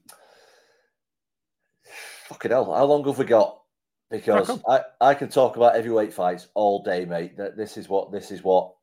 Fucking 2.30 2.52
hell, 2.52 2.72
how 2.74 2.86
long 2.86 3.04
have 3.06 3.18
we 3.18 3.26
got? 3.26 3.60
Because 4.12 4.62
I, 4.70 4.82
I 5.02 5.14
can 5.16 5.30
talk 5.30 5.56
about 5.56 5.76
heavyweight 5.76 6.14
fights 6.14 6.48
all 6.54 6.84
day, 6.84 7.04
mate. 7.04 7.38
That 7.38 7.58
this 7.58 7.76
is 7.76 7.90
what 7.90 8.12
this 8.12 8.30
is 8.30 8.44
what 8.44 8.74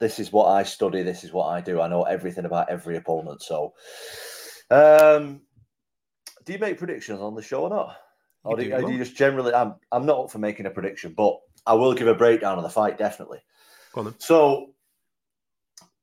this 0.00 0.18
is 0.18 0.32
what 0.32 0.46
I 0.46 0.64
study. 0.64 1.04
This 1.04 1.22
is 1.22 1.32
what 1.32 1.46
I 1.46 1.60
do. 1.60 1.80
I 1.80 1.86
know 1.86 2.02
everything 2.02 2.44
about 2.44 2.70
every 2.70 2.96
opponent. 2.96 3.40
So, 3.40 3.74
um, 4.68 5.42
do 6.44 6.52
you 6.52 6.58
make 6.58 6.78
predictions 6.78 7.20
on 7.20 7.36
the 7.36 7.42
show 7.42 7.62
or 7.62 7.70
not? 7.70 7.96
Or 8.42 8.56
do, 8.56 8.64
do, 8.64 8.90
you 8.90 8.98
just 8.98 9.14
generally? 9.14 9.54
I'm 9.54 9.76
I'm 9.92 10.04
not 10.04 10.24
up 10.24 10.30
for 10.32 10.40
making 10.40 10.66
a 10.66 10.70
prediction, 10.70 11.14
but 11.16 11.38
I 11.64 11.74
will 11.74 11.94
give 11.94 12.08
a 12.08 12.14
breakdown 12.14 12.58
of 12.58 12.64
the 12.64 12.70
fight 12.70 12.98
definitely. 12.98 13.38
So, 14.18 14.74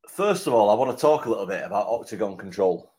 first 0.07 0.47
of 0.47 0.53
all, 0.53 0.69
I 0.69 0.75
want 0.75 0.97
to 0.97 1.01
talk 1.01 1.25
a 1.25 1.29
little 1.29 1.45
bit 1.45 1.65
about 1.65 1.87
octagon 1.87 2.37
control. 2.37 2.89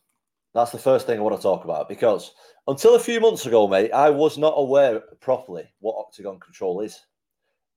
That's 0.53 0.71
the 0.71 0.77
first 0.77 1.05
thing 1.05 1.17
I 1.17 1.21
want 1.21 1.35
to 1.35 1.41
talk 1.41 1.63
about 1.63 1.87
because 1.87 2.33
until 2.67 2.95
a 2.95 2.99
few 2.99 3.19
months 3.19 3.45
ago, 3.45 3.67
mate, 3.67 3.91
I 3.91 4.09
was 4.09 4.37
not 4.37 4.53
aware 4.57 4.99
properly 5.21 5.71
what 5.79 5.97
octagon 5.97 6.39
control 6.39 6.81
is. 6.81 7.05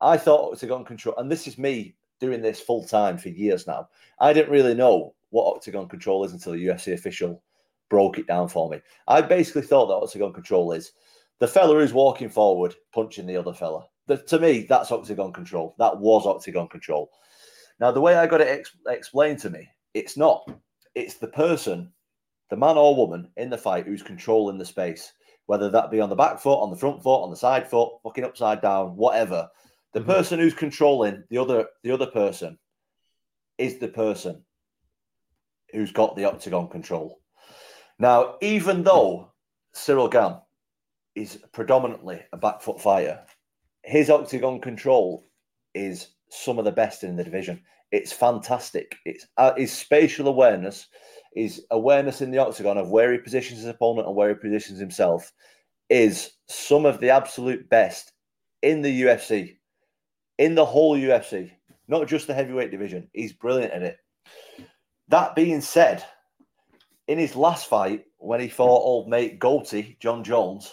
I 0.00 0.16
thought 0.16 0.52
octagon 0.52 0.84
control, 0.84 1.14
and 1.16 1.30
this 1.30 1.46
is 1.46 1.56
me 1.56 1.94
doing 2.20 2.42
this 2.42 2.60
full 2.60 2.84
time 2.84 3.16
for 3.16 3.28
years 3.28 3.66
now. 3.66 3.88
I 4.18 4.32
didn't 4.32 4.52
really 4.52 4.74
know 4.74 5.14
what 5.30 5.54
octagon 5.54 5.88
control 5.88 6.24
is 6.24 6.32
until 6.32 6.52
the 6.52 6.66
UFC 6.66 6.92
official 6.92 7.42
broke 7.88 8.18
it 8.18 8.26
down 8.26 8.48
for 8.48 8.68
me. 8.68 8.80
I 9.06 9.20
basically 9.20 9.62
thought 9.62 9.86
that 9.86 9.94
octagon 9.94 10.32
control 10.32 10.72
is 10.72 10.92
the 11.38 11.48
fella 11.48 11.74
who's 11.74 11.92
walking 11.92 12.28
forward 12.28 12.74
punching 12.92 13.26
the 13.26 13.36
other 13.36 13.52
fella. 13.52 13.86
The, 14.06 14.18
to 14.18 14.38
me, 14.38 14.66
that's 14.68 14.92
octagon 14.92 15.32
control. 15.32 15.74
That 15.78 15.98
was 15.98 16.26
octagon 16.26 16.68
control. 16.68 17.10
Now, 17.80 17.90
the 17.90 18.00
way 18.00 18.16
I 18.16 18.26
got 18.26 18.40
it 18.40 18.48
ex- 18.48 18.76
explained 18.88 19.38
to 19.40 19.50
me, 19.50 19.68
it's 19.94 20.16
not. 20.16 20.48
It's 20.94 21.14
the 21.14 21.28
person 21.28 21.92
the 22.50 22.56
man 22.56 22.76
or 22.76 22.94
woman 22.94 23.30
in 23.36 23.50
the 23.50 23.58
fight 23.58 23.86
who's 23.86 24.02
controlling 24.02 24.58
the 24.58 24.64
space, 24.64 25.12
whether 25.46 25.70
that 25.70 25.90
be 25.90 26.00
on 26.00 26.08
the 26.08 26.16
back 26.16 26.38
foot, 26.38 26.60
on 26.60 26.70
the 26.70 26.76
front 26.76 27.02
foot, 27.02 27.22
on 27.22 27.30
the 27.30 27.36
side 27.36 27.68
foot, 27.68 27.92
fucking 28.02 28.24
upside 28.24 28.60
down, 28.60 28.96
whatever. 28.96 29.48
The 29.92 30.00
mm-hmm. 30.00 30.10
person 30.10 30.38
who's 30.38 30.54
controlling 30.54 31.24
the 31.30 31.38
other 31.38 31.66
the 31.82 31.92
other 31.92 32.06
person 32.06 32.58
is 33.58 33.78
the 33.78 33.88
person 33.88 34.44
who's 35.72 35.92
got 35.92 36.16
the 36.16 36.24
octagon 36.24 36.68
control. 36.68 37.20
Now, 37.98 38.36
even 38.40 38.82
though 38.82 39.32
Ciryl 39.74 40.10
Gane 40.10 40.40
is 41.14 41.38
predominantly 41.52 42.22
a 42.32 42.36
back 42.36 42.60
foot 42.60 42.80
fighter, 42.80 43.20
his 43.82 44.10
octagon 44.10 44.60
control 44.60 45.26
is 45.74 46.08
some 46.30 46.58
of 46.58 46.64
the 46.64 46.72
best 46.72 47.04
in 47.04 47.16
the 47.16 47.24
division. 47.24 47.62
It's 47.92 48.12
fantastic. 48.12 48.96
It's 49.04 49.26
uh, 49.36 49.54
his 49.56 49.72
spatial 49.72 50.26
awareness 50.26 50.88
his 51.34 51.64
awareness 51.70 52.20
in 52.20 52.30
the 52.30 52.38
octagon 52.38 52.78
of 52.78 52.90
where 52.90 53.12
he 53.12 53.18
positions 53.18 53.60
his 53.60 53.68
opponent 53.68 54.06
and 54.06 54.16
where 54.16 54.28
he 54.28 54.34
positions 54.34 54.78
himself 54.78 55.32
is 55.90 56.30
some 56.48 56.86
of 56.86 57.00
the 57.00 57.10
absolute 57.10 57.68
best 57.68 58.12
in 58.62 58.82
the 58.82 59.02
UFC, 59.02 59.56
in 60.38 60.54
the 60.54 60.64
whole 60.64 60.96
UFC, 60.96 61.50
not 61.88 62.08
just 62.08 62.26
the 62.26 62.34
heavyweight 62.34 62.70
division. 62.70 63.08
He's 63.12 63.32
brilliant 63.32 63.72
at 63.72 63.82
it. 63.82 63.98
That 65.08 65.34
being 65.34 65.60
said, 65.60 66.04
in 67.08 67.18
his 67.18 67.36
last 67.36 67.68
fight, 67.68 68.04
when 68.18 68.40
he 68.40 68.48
fought 68.48 68.82
old 68.82 69.08
mate 69.08 69.38
Goatee, 69.38 69.98
Jon 70.00 70.24
Jones, 70.24 70.72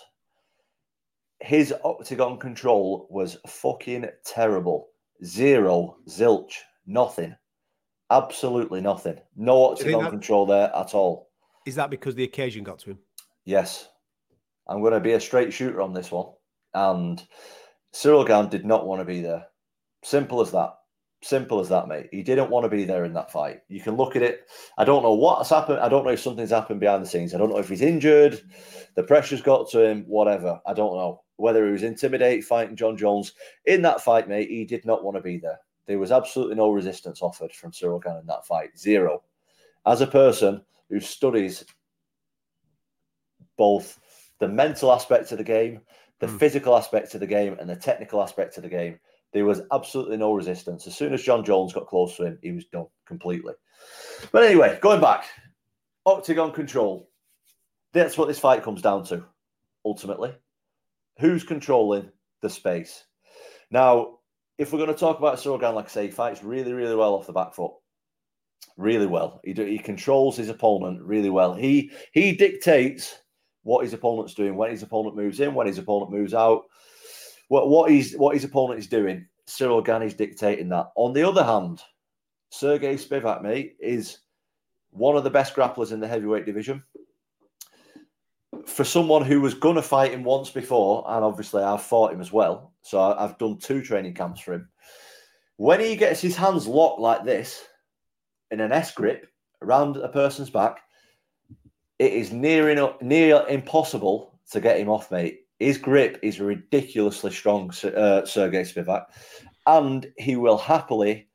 his 1.42 1.74
octagon 1.84 2.38
control 2.38 3.08
was 3.10 3.38
fucking 3.48 4.06
terrible. 4.24 4.90
Zero, 5.26 5.98
zilch, 6.08 6.54
nothing. 6.86 7.36
Absolutely 8.12 8.82
nothing. 8.82 9.18
No 9.38 9.74
Do 9.74 9.80
you 9.80 9.86
think 9.86 9.98
octagon 9.98 10.12
control 10.12 10.46
there 10.46 10.70
at 10.76 10.94
all. 10.94 11.30
Is 11.66 11.76
that 11.76 11.90
because 11.90 12.14
the 12.14 12.26
occasion 12.26 12.64
got 12.64 12.80
to 12.80 12.92
him? 12.92 13.00
Yes. 13.46 13.88
I'm 14.68 14.82
going 14.82 14.94
to 14.94 15.00
be 15.00 15.14
a 15.14 15.20
straight 15.20 15.54
shooter 15.54 15.82
on 15.82 15.94
this 15.94 16.12
one. 16.12 16.28
And 16.74 17.26
Ciryl 17.94 18.28
Gane 18.28 18.50
did 18.50 18.66
not 18.66 18.86
want 18.86 19.00
to 19.00 19.06
be 19.06 19.22
there. 19.22 19.48
Simple 20.04 20.42
as 20.42 20.52
that. 20.52 20.74
Simple 21.24 21.60
as 21.60 21.70
that, 21.70 21.88
mate. 21.88 22.10
He 22.12 22.24
didn't 22.24 22.50
want 22.50 22.64
to 22.66 22.70
be 22.70 22.84
there 22.84 23.06
in 23.06 23.14
that 23.14 23.32
fight. 23.32 23.62
You 23.70 23.80
can 23.80 23.96
look 23.96 24.16
at 24.16 24.24
it. 24.24 24.42
I 24.78 24.84
don't 24.84 25.04
know 25.04 25.14
what's 25.14 25.50
happened. 25.50 25.80
I 25.80 25.88
don't 25.88 26.04
know 26.04 26.12
if 26.12 26.20
something's 26.20 26.50
happened 26.50 26.80
behind 26.80 27.04
the 27.04 27.08
scenes. 27.08 27.34
I 27.34 27.38
don't 27.38 27.52
know 27.52 27.60
if 27.60 27.70
he's 27.70 27.82
injured, 27.82 28.42
the 28.96 29.04
pressure's 29.04 29.42
got 29.42 29.70
to 29.70 29.86
him, 29.86 30.04
whatever. 30.08 30.60
I 30.66 30.74
don't 30.74 30.96
know. 30.96 31.22
Whether 31.38 31.66
he 31.66 31.72
was 31.72 31.84
intimidated 31.84 32.44
fighting 32.44 32.76
Jon 32.76 32.98
Jones. 32.98 33.34
In 33.66 33.84
that 33.84 34.02
fight, 34.02 34.28
mate, 34.28 34.50
he 34.50 34.66
did 34.66 34.86
not 34.86 35.04
want 35.04 35.16
to 35.16 35.22
be 35.22 35.38
there. 35.38 35.60
There 35.88 36.00
was 36.00 36.12
absolutely 36.12 36.56
no 36.56 36.72
resistance 36.72 37.22
offered 37.22 37.52
from 37.54 37.72
Ciryl 37.72 38.04
Gane 38.04 38.18
in 38.18 38.28
that 38.28 38.46
fight. 38.46 38.78
Zero. 38.78 39.24
As 39.86 40.02
a 40.02 40.08
person 40.08 40.64
who 40.90 41.00
studies 41.00 41.66
both 43.58 44.00
the 44.40 44.48
mental 44.48 44.92
aspect 44.92 45.32
of 45.32 45.38
the 45.38 45.44
game, 45.44 45.82
the 46.20 46.28
Mm. 46.28 46.40
physical 46.40 46.78
aspect 46.78 47.14
of 47.14 47.20
the 47.20 47.28
game, 47.28 47.58
and 47.60 47.70
the 47.70 47.76
technical 47.76 48.22
aspect 48.22 48.58
of 48.58 48.64
the 48.64 48.70
game, 48.70 49.00
there 49.34 49.46
was 49.46 49.62
absolutely 49.72 50.18
no 50.18 50.34
resistance. 50.34 50.86
As 50.88 50.96
soon 50.96 51.14
as 51.14 51.24
Jon 51.24 51.44
Jones 51.44 51.74
got 51.74 51.88
close 51.88 52.16
to 52.18 52.26
him, 52.26 52.40
he 52.42 52.52
was 52.52 52.66
done 52.66 52.88
completely. 53.06 53.54
But 54.32 54.44
anyway, 54.44 54.78
going 54.82 55.02
back, 55.02 55.26
octagon 56.06 56.52
control. 56.52 57.10
That's 57.94 58.18
what 58.18 58.28
this 58.28 58.40
fight 58.40 58.64
comes 58.64 58.82
down 58.82 59.04
to, 59.06 59.26
ultimately. 59.84 60.36
Who's 61.20 61.44
controlling 61.44 62.12
the 62.42 62.50
space? 62.50 63.06
Now, 63.70 64.20
if 64.58 64.72
we're 64.72 64.80
going 64.80 64.94
to 64.94 65.00
talk 65.00 65.20
about 65.20 65.42
Gane, 65.44 65.76
like 65.76 65.86
I 65.86 65.90
say, 65.90 66.06
he 66.06 66.12
fights 66.12 66.44
really, 66.44 66.74
really 66.74 66.96
well 66.96 67.16
off 67.16 67.28
the 67.28 67.34
back 67.34 67.54
foot. 67.54 67.72
Really 68.78 69.08
well. 69.08 69.42
He, 69.44 69.54
do, 69.54 69.66
he 69.66 69.78
controls 69.78 70.38
his 70.38 70.50
opponent 70.50 71.02
really 71.02 71.30
well. 71.30 71.54
He 71.54 71.92
he 72.14 72.36
dictates 72.36 73.18
what 73.64 73.84
his 73.84 73.94
opponent's 73.94 74.34
doing, 74.34 74.56
when 74.56 74.72
his 74.72 74.84
opponent 74.84 75.16
moves 75.16 75.40
in, 75.40 75.54
when 75.54 75.68
his 75.68 75.78
opponent 75.78 76.12
moves 76.12 76.34
out, 76.34 76.64
what 77.48 77.70
what 77.70 77.92
he's 77.92 78.14
what 78.14 78.34
his 78.36 78.44
opponent 78.44 78.80
is 78.80 78.88
doing. 78.88 79.28
Ciryl 79.48 79.86
Gane 79.86 80.04
is 80.04 80.14
dictating 80.14 80.70
that. 80.70 80.88
On 80.96 81.12
the 81.14 81.28
other 81.28 81.44
hand, 81.44 81.82
Sergey 82.50 82.96
Spivac, 82.96 83.42
mate, 83.42 83.76
is 83.80 84.20
one 84.92 85.18
of 85.18 85.24
the 85.24 85.30
best 85.30 85.56
grapplers 85.56 85.92
in 85.92 86.00
the 86.00 86.08
heavyweight 86.08 86.46
division. 86.46 86.84
For 88.66 88.84
someone 88.84 89.26
who 89.26 89.42
was 89.42 89.54
going 89.54 89.76
to 89.76 89.82
fight 89.82 90.12
him 90.12 90.24
once 90.24 90.50
before, 90.50 91.04
and 91.08 91.24
obviously 91.24 91.64
I've 91.64 91.82
fought 91.82 92.14
him 92.14 92.22
as 92.22 92.32
well, 92.32 92.71
so 92.82 93.00
I've 93.00 93.38
done 93.38 93.58
two 93.58 93.82
training 93.82 94.14
camps 94.14 94.42
for 94.42 94.54
him. 94.54 94.70
When 95.58 95.80
he 95.80 95.96
gets 95.96 96.22
his 96.22 96.36
hands 96.36 96.68
locked 96.68 97.00
like 97.00 97.24
this 97.24 97.66
in 98.50 98.60
an 98.60 98.72
S 98.72 98.92
grip 98.92 99.28
around 99.62 99.98
a 99.98 100.10
person's 100.10 100.50
back, 100.50 100.80
it 102.00 102.14
is 102.14 102.32
near 102.32 102.70
enough, 102.70 103.00
near 103.02 103.46
impossible 103.48 104.40
to 104.52 104.60
get 104.60 104.80
him 104.80 104.90
off, 104.90 105.12
mate. 105.12 105.42
His 105.60 105.78
grip 105.78 106.18
is 106.24 106.40
ridiculously 106.40 107.32
strong, 107.32 107.70
uh, 107.84 108.26
Sergey 108.26 108.64
Spivac, 108.64 109.06
and 109.68 110.12
he 110.18 110.36
will 110.36 110.58
happily 110.58 111.30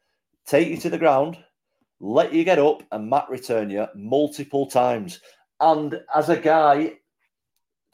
take 0.45 0.67
you 0.69 0.77
to 0.79 0.91
the 0.91 0.99
ground, 0.99 1.39
let 2.01 2.33
you 2.33 2.43
get 2.43 2.59
up, 2.59 2.83
and 2.91 3.09
mat 3.09 3.27
return 3.31 3.71
you 3.71 3.87
multiple 3.95 4.67
times. 4.67 5.21
And 5.61 6.01
as 6.15 6.29
a 6.29 6.37
guy, 6.37 6.95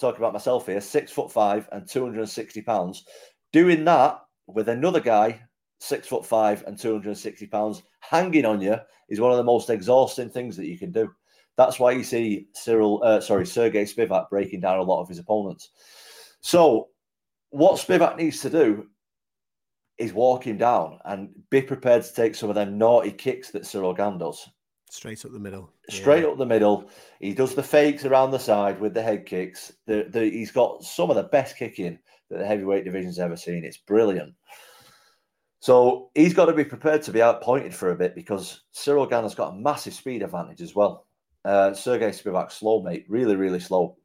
talking 0.01 0.21
about 0.21 0.33
myself 0.33 0.67
here, 0.67 0.81
six 0.81 1.13
foot 1.13 1.31
five 1.31 1.69
and 1.73 1.87
260 1.87 2.63
pounds, 2.63 3.05
doing 3.53 3.85
that 3.85 4.21
with 4.47 4.69
another 4.69 5.01
guy, 5.01 5.41
six 5.81 6.09
foot 6.09 6.25
five 6.25 6.65
and 6.67 6.79
260 6.79 7.47
pounds, 7.47 7.83
hanging 8.01 8.45
on 8.45 8.61
you 8.61 8.77
is 9.09 9.21
one 9.21 9.31
of 9.31 9.37
the 9.37 9.45
most 9.45 9.71
exhausting 9.71 10.31
things 10.31 10.57
that 10.57 10.67
you 10.67 10.79
can 10.79 10.93
do. 10.93 11.11
That's 11.57 11.79
why 11.79 11.93
you 11.93 12.03
see 12.03 12.49
Ciryl, 12.57 13.05
uh, 13.05 13.21
sorry, 13.21 13.47
Sergey 13.47 13.85
Spivac 13.85 14.31
breaking 14.31 14.61
down 14.61 14.79
a 14.79 14.83
lot 14.83 15.03
of 15.03 15.09
his 15.09 15.19
opponents. 15.19 15.71
So, 16.41 16.89
what 17.51 17.79
Spivac 17.79 18.17
needs 18.17 18.41
to 18.41 18.51
do 18.51 18.87
is 19.99 20.15
walk 20.15 20.47
him 20.47 20.57
down 20.57 20.99
and 21.05 21.29
be 21.51 21.61
prepared 21.61 22.03
to 22.03 22.15
take 22.15 22.35
some 22.35 22.49
of 22.49 22.55
them 22.55 22.79
naughty 22.79 23.13
kicks 23.13 23.51
that 23.51 23.63
Ciryl 23.65 23.97
Gane 23.97 24.19
does. 24.19 24.49
Straight 24.93 25.25
up 25.25 25.33
the 25.33 25.39
middle. 25.39 25.73
Straight 25.89 26.23
Yeah. 26.23 26.29
up 26.29 26.37
the 26.37 26.45
middle. 26.45 26.91
He 27.19 27.33
does 27.33 27.55
the 27.55 27.63
fakes 27.63 28.05
around 28.05 28.31
the 28.31 28.39
side 28.39 28.79
with 28.79 28.93
the 28.93 29.03
head 29.03 29.25
kicks. 29.25 29.73
The, 29.87 30.07
the, 30.11 30.29
he's 30.29 30.51
got 30.51 30.85
some 30.85 31.09
of 31.09 31.17
the 31.17 31.23
best 31.23 31.57
kicking 31.57 31.99
that 32.29 32.39
the 32.39 32.47
heavyweight 32.47 32.85
division's 32.85 33.19
ever 33.19 33.35
seen. 33.35 33.65
It's 33.65 33.79
brilliant. 33.79 34.35
So 35.61 36.11
he's 36.15 36.35
got 36.35 36.45
to 36.47 36.53
be 36.53 36.65
prepared 36.67 37.01
to 37.05 37.11
be 37.11 37.23
outpointed 37.23 37.75
for 37.75 37.91
a 37.91 37.97
bit 37.97 38.15
because 38.15 38.65
Ciryl 38.75 39.09
Gane 39.09 39.23
has 39.23 39.35
got 39.35 39.55
a 39.55 39.57
massive 39.57 39.95
speed 39.95 40.23
advantage 40.23 40.61
as 40.61 40.75
well. 40.75 41.07
Uh, 41.43 41.73
Sergey 41.73 42.11
Spivac, 42.11 42.53
slow, 42.53 42.83
mate. 42.83 43.07
Really, 43.09 43.35
really 43.35 43.61
slow. 43.61 43.97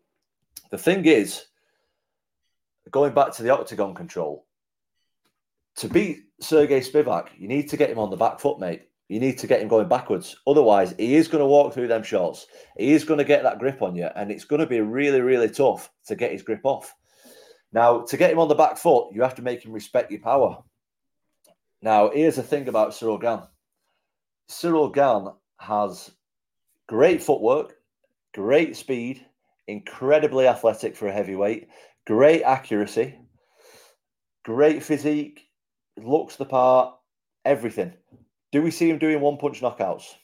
The 0.71 0.77
thing 0.77 1.03
is, 1.03 1.47
going 2.91 3.13
back 3.13 3.33
to 3.33 3.43
the 3.43 3.49
octagon 3.49 3.93
control, 3.93 4.45
to 5.75 5.89
beat 5.89 6.19
Sergey 6.39 6.79
Spivac, 6.79 7.27
you 7.37 7.49
need 7.49 7.69
to 7.71 7.77
get 7.77 7.89
him 7.89 7.99
on 7.99 8.09
the 8.09 8.15
back 8.15 8.39
foot, 8.39 8.57
mate. 8.57 8.83
You 9.09 9.19
need 9.21 9.37
to 9.39 9.47
get 9.47 9.61
him 9.61 9.69
going 9.69 9.87
backwards. 9.87 10.35
Otherwise, 10.45 10.93
he 10.97 11.15
is 11.15 11.27
going 11.27 11.41
to 11.41 11.47
walk 11.47 11.73
through 11.73 11.87
them 11.87 12.03
shots. 12.03 12.47
He 12.77 12.91
is 12.91 13.05
going 13.05 13.19
to 13.19 13.23
get 13.23 13.43
that 13.43 13.59
grip 13.59 13.81
on 13.81 13.95
you, 13.95 14.09
and 14.15 14.31
it's 14.31 14.43
going 14.43 14.59
to 14.59 14.67
be 14.67 14.81
really, 14.81 15.21
really 15.21 15.49
tough 15.49 15.89
to 16.07 16.15
get 16.15 16.31
his 16.31 16.43
grip 16.43 16.61
off. 16.63 16.93
Now, 17.71 18.01
to 18.01 18.17
get 18.17 18.31
him 18.31 18.39
on 18.39 18.47
the 18.47 18.55
back 18.55 18.77
foot, 18.77 19.13
you 19.13 19.21
have 19.21 19.35
to 19.35 19.41
make 19.41 19.63
him 19.63 19.71
respect 19.71 20.11
your 20.11 20.21
power. 20.21 20.61
Now, 21.81 22.09
here's 22.09 22.35
the 22.35 22.43
thing 22.43 22.67
about 22.67 22.91
Ciryl 22.91 23.21
Gane. 23.21 23.47
Ciryl 24.49 24.93
Gane 24.93 25.33
has 25.59 26.11
great 26.87 27.21
footwork, 27.21 27.75
great 28.33 28.75
speed, 28.75 29.25
incredibly 29.67 30.47
athletic 30.47 30.95
for 30.95 31.07
a 31.07 31.13
heavyweight, 31.13 31.67
great 32.05 32.43
accuracy, 32.43 33.19
great 34.43 34.83
physique, 34.83 35.47
looks 35.97 36.35
the 36.35 36.45
part, 36.45 36.95
everything. 37.45 37.93
Do 38.57 38.63
we 38.63 38.71
see 38.71 38.89
him 38.89 38.97
doing 38.97 39.21
one 39.21 39.37
punch 39.37 39.61
knockouts? 39.61 40.15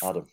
Adam. 0.00 0.28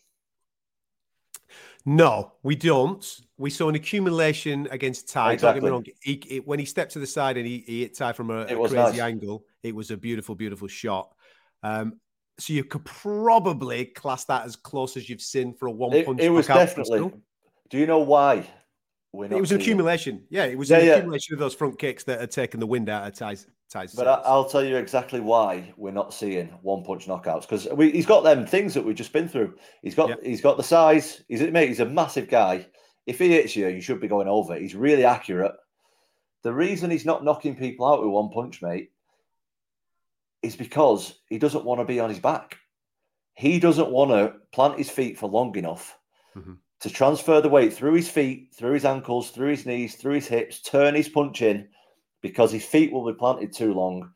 No, 1.87 2.33
we 2.43 2.55
don't. 2.55 3.03
We 3.39 3.49
saw 3.49 3.67
an 3.67 3.73
accumulation 3.73 4.67
against 4.69 5.09
Ty. 5.09 5.37
Don't 5.37 5.55
get 5.55 5.63
me 5.63 5.69
Exactly. 5.69 5.71
wrong. 5.71 5.85
He, 6.03 6.23
he- 6.23 6.39
when 6.41 6.59
he 6.59 6.65
stepped 6.65 6.91
to 6.91 6.99
the 6.99 7.07
side 7.07 7.37
and 7.37 7.47
he, 7.47 7.63
he 7.65 7.81
hit 7.81 7.97
Ty 7.97 8.13
from 8.13 8.29
a, 8.29 8.41
a 8.41 8.45
crazy 8.55 8.75
nice. 8.75 8.99
angle, 8.99 9.43
it 9.63 9.73
was 9.73 9.89
a 9.89 9.97
beautiful, 9.97 10.35
beautiful 10.35 10.67
shot. 10.67 11.15
Um, 11.63 11.99
so 12.37 12.53
you 12.53 12.63
could 12.63 12.85
probably 12.85 13.85
class 13.85 14.25
that 14.25 14.45
as 14.45 14.55
close 14.55 14.95
as 14.95 15.09
you've 15.09 15.19
seen 15.19 15.55
for 15.55 15.65
a 15.65 15.71
one 15.71 15.89
punch. 16.05 16.21
it 16.21 16.29
was 16.29 16.47
knockout 16.47 16.67
definitely. 16.67 17.11
Do 17.71 17.77
you 17.79 17.87
know 17.87 18.01
why? 18.01 18.45
It 19.13 19.31
was 19.41 19.51
an 19.51 19.59
accumulation. 19.59 20.25
Yeah, 20.29 20.45
it 20.45 20.57
was 20.57 20.69
Yeah, 20.69 20.77
an 20.77 20.85
yeah. 20.85 20.91
accumulation 20.93 21.33
of 21.33 21.39
those 21.39 21.53
front 21.53 21.77
kicks 21.77 22.03
that 22.05 22.21
had 22.21 22.31
taken 22.31 22.59
the 22.59 22.67
wind 22.67 22.87
out 22.89 23.05
of 23.07 23.13
Ty's. 23.13 23.45
Ty's 23.69 23.93
But 23.93 24.07
I, 24.07 24.13
I'll 24.25 24.45
tell 24.45 24.63
you 24.63 24.77
exactly 24.77 25.19
why 25.19 25.73
we're 25.77 25.91
not 25.91 26.13
seeing 26.13 26.47
one 26.61 26.83
punch 26.83 27.07
knockouts 27.07 27.41
because 27.41 27.67
he's 27.77 28.05
got 28.05 28.23
them 28.23 28.45
things 28.45 28.73
that 28.73 28.83
we've 28.83 28.95
just 28.95 29.13
been 29.13 29.27
through. 29.27 29.55
He's 29.81 29.95
got 29.95 30.09
Yeah. 30.09 30.15
he's 30.23 30.41
got 30.41 30.57
the 30.57 30.63
size. 30.63 31.23
He's 31.27 31.41
mate. 31.41 31.67
He's 31.69 31.79
a 31.81 31.85
massive 31.85 32.29
guy. 32.29 32.67
If 33.05 33.19
he 33.19 33.29
hits 33.29 33.55
you, 33.55 33.67
you 33.67 33.81
should 33.81 33.99
be 34.01 34.07
going 34.07 34.27
over. 34.27 34.55
He's 34.55 34.75
really 34.75 35.03
accurate. 35.05 35.53
The 36.43 36.53
reason 36.53 36.89
he's 36.91 37.05
not 37.05 37.23
knocking 37.23 37.55
people 37.55 37.87
out 37.87 38.01
with 38.01 38.09
one 38.11 38.29
punch, 38.29 38.61
mate, 38.61 38.91
is 40.41 40.55
because 40.55 41.19
he 41.29 41.37
doesn't 41.37 41.65
want 41.65 41.79
to 41.81 41.85
be 41.85 41.99
on 41.99 42.09
his 42.09 42.19
back. 42.19 42.57
He 43.35 43.59
doesn't 43.59 43.89
want 43.91 44.11
to 44.11 44.35
plant 44.51 44.77
his 44.77 44.89
feet 44.89 45.17
for 45.17 45.29
long 45.29 45.55
enough 45.55 45.97
Mhm. 46.35 46.57
To 46.81 46.89
transfer 46.89 47.41
the 47.41 47.49
weight 47.49 47.73
through 47.73 47.93
his 47.93 48.09
feet, 48.09 48.49
through 48.53 48.73
his 48.73 48.85
ankles, 48.85 49.29
through 49.29 49.49
his 49.49 49.65
knees, 49.67 49.95
through 49.95 50.15
his 50.15 50.27
hips, 50.27 50.61
turn 50.61 50.95
his 50.95 51.09
punch 51.09 51.41
in 51.43 51.67
because 52.21 52.51
his 52.51 52.65
feet 52.65 52.91
will 52.91 53.05
be 53.05 53.17
planted 53.17 53.53
too 53.53 53.73
long 53.73 54.11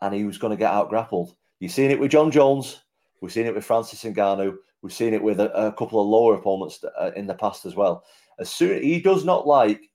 and 0.00 0.12
he 0.12 0.24
was 0.24 0.38
going 0.38 0.50
to 0.50 0.56
get 0.56 0.72
out 0.72 0.88
grappled. 0.88 1.36
You've 1.60 1.72
seen 1.72 1.90
it 1.90 2.00
with 2.00 2.10
Jon 2.10 2.30
Jones. 2.30 2.82
We've 3.20 3.32
seen 3.32 3.46
it 3.46 3.54
with 3.54 3.64
Francis 3.64 4.02
Ngannou. 4.02 4.56
We've 4.82 4.92
seen 4.92 5.14
it 5.14 5.22
with 5.22 5.38
a, 5.38 5.52
a 5.68 5.72
couple 5.72 6.00
of 6.00 6.08
lower 6.08 6.34
opponents 6.34 6.82
uh, 6.98 7.12
in 7.14 7.26
the 7.26 7.34
past 7.34 7.64
as 7.64 7.76
well. 7.76 8.04
As 8.38 8.50
soon 8.50 8.82
he 8.82 9.00
does 9.00 9.24
not 9.24 9.46
like 9.46 9.88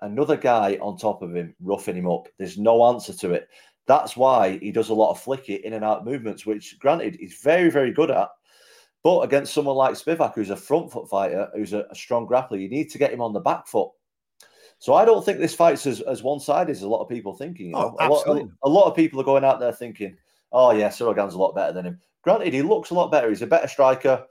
another 0.00 0.36
guy 0.36 0.78
on 0.80 0.96
top 0.96 1.20
of 1.22 1.36
him 1.36 1.54
roughing 1.60 1.96
him 1.96 2.08
up. 2.08 2.28
There's 2.38 2.58
no 2.58 2.86
answer 2.86 3.12
to 3.12 3.32
it. 3.32 3.48
That's 3.86 4.16
why 4.16 4.58
he 4.58 4.72
does 4.72 4.88
a 4.88 4.94
lot 4.94 5.10
of 5.10 5.22
flicky 5.22 5.60
in 5.60 5.74
and 5.74 5.84
out 5.84 6.04
movements, 6.04 6.44
which 6.44 6.78
granted 6.78 7.16
he's 7.20 7.38
very, 7.42 7.70
very 7.70 7.92
good 7.92 8.10
at. 8.10 8.30
But 9.02 9.20
against 9.20 9.54
someone 9.54 9.76
like 9.76 9.94
Spivac, 9.94 10.34
who's 10.34 10.50
a 10.50 10.56
front 10.56 10.90
foot 10.90 11.08
fighter, 11.08 11.48
who's 11.54 11.72
a, 11.72 11.86
a 11.90 11.94
strong 11.94 12.26
grappler, 12.26 12.60
you 12.60 12.68
need 12.68 12.90
to 12.90 12.98
get 12.98 13.12
him 13.12 13.20
on 13.20 13.32
the 13.32 13.40
back 13.40 13.66
foot. 13.68 13.90
So 14.78 14.94
I 14.94 15.04
don't 15.04 15.24
think 15.24 15.38
this 15.38 15.54
fight's 15.54 15.86
as, 15.86 16.00
as 16.02 16.22
one 16.22 16.40
sided 16.40 16.70
as 16.70 16.82
a 16.82 16.88
lot 16.88 17.02
of 17.02 17.08
people 17.08 17.32
thinking. 17.32 17.70
You 17.70 17.76
Oh, 17.76 17.80
know? 17.80 17.96
a, 18.00 18.08
lot, 18.08 18.10
a, 18.10 18.14
absolutely. 18.20 18.50
a 18.64 18.68
lot 18.68 18.86
of 18.88 18.96
people 18.96 19.20
are 19.20 19.24
going 19.24 19.44
out 19.44 19.60
there 19.60 19.72
thinking, 19.72 20.16
oh, 20.52 20.72
yeah, 20.72 20.88
Ciryl 20.88 21.16
a 21.16 21.38
lot 21.38 21.54
better 21.54 21.72
than 21.72 21.86
him. 21.86 22.00
Granted, 22.22 22.52
he 22.52 22.62
looks 22.62 22.90
a 22.90 22.94
lot 22.94 23.10
better. 23.10 23.28
He's 23.28 23.42
a 23.42 23.46
better 23.46 23.68
striker. 23.68 24.24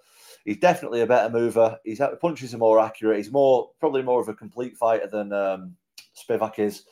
He's 0.43 0.57
definitely 0.57 1.01
a 1.01 1.07
better 1.07 1.30
mover. 1.30 1.80
His 1.84 2.01
punches 2.22 2.53
are 2.53 2.59
more 2.59 2.80
accurate. 2.80 3.18
He's 3.18 3.32
more 3.32 3.72
probably 3.80 4.03
more 4.03 4.22
of 4.22 4.28
a 4.28 4.34
complete 4.34 4.78
fighter 4.78 5.07
than 5.07 5.34
um, 5.34 5.76
Spivac 6.16 6.59
is. 6.59 6.84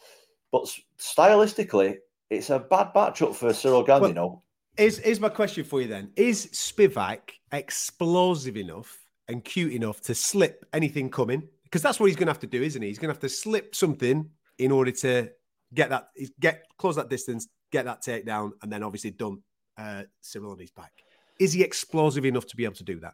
But 0.52 0.66
stylistically, 0.98 1.98
it's 2.30 2.50
a 2.50 2.60
bad 2.60 2.94
matchup 2.96 3.36
for 3.36 3.50
Ciryl 3.50 3.86
Gane, 3.86 4.02
Well, 4.02 4.10
you 4.10 4.16
know. 4.16 4.42
Here's, 4.78 4.98
here's 4.98 5.20
my 5.20 5.30
question 5.30 5.64
for 5.64 5.82
you 5.82 5.88
then. 5.88 6.12
Is 6.16 6.48
Spivac 6.48 7.20
explosive 7.52 8.58
enough 8.58 8.98
and 9.28 9.44
cute 9.44 9.74
enough 9.74 10.02
to 10.02 10.16
slip 10.16 10.66
anything 10.74 11.12
coming? 11.12 11.48
Because 11.64 11.84
that's 11.84 12.00
what 12.00 12.08
he's 12.08 12.16
going 12.16 12.28
to 12.28 12.32
have 12.32 12.40
to 12.40 12.48
do, 12.48 12.62
isn't 12.62 12.82
he? 12.82 12.88
He's 12.88 12.98
going 12.98 13.10
to 13.10 13.14
have 13.14 13.22
to 13.22 13.30
slip 13.30 13.76
something 13.76 14.30
in 14.58 14.72
order 14.72 14.92
to 14.92 15.30
get 15.74 15.90
that, 15.90 16.10
get 16.40 16.66
close 16.78 16.96
that 16.96 17.10
distance, 17.10 17.48
get 17.72 17.86
that 17.86 18.04
takedown, 18.04 18.52
and 18.62 18.72
then 18.72 18.82
obviously 18.84 19.12
dump 19.12 19.42
uh, 19.78 20.04
Ciryl 20.24 20.52
on 20.52 20.60
his 20.60 20.72
back. 20.72 20.92
Is 21.40 21.54
he 21.54 21.64
explosive 21.64 22.26
enough 22.26 22.46
to 22.48 22.56
be 22.56 22.64
able 22.64 22.76
to 22.76 22.84
do 22.84 23.00
that? 23.00 23.14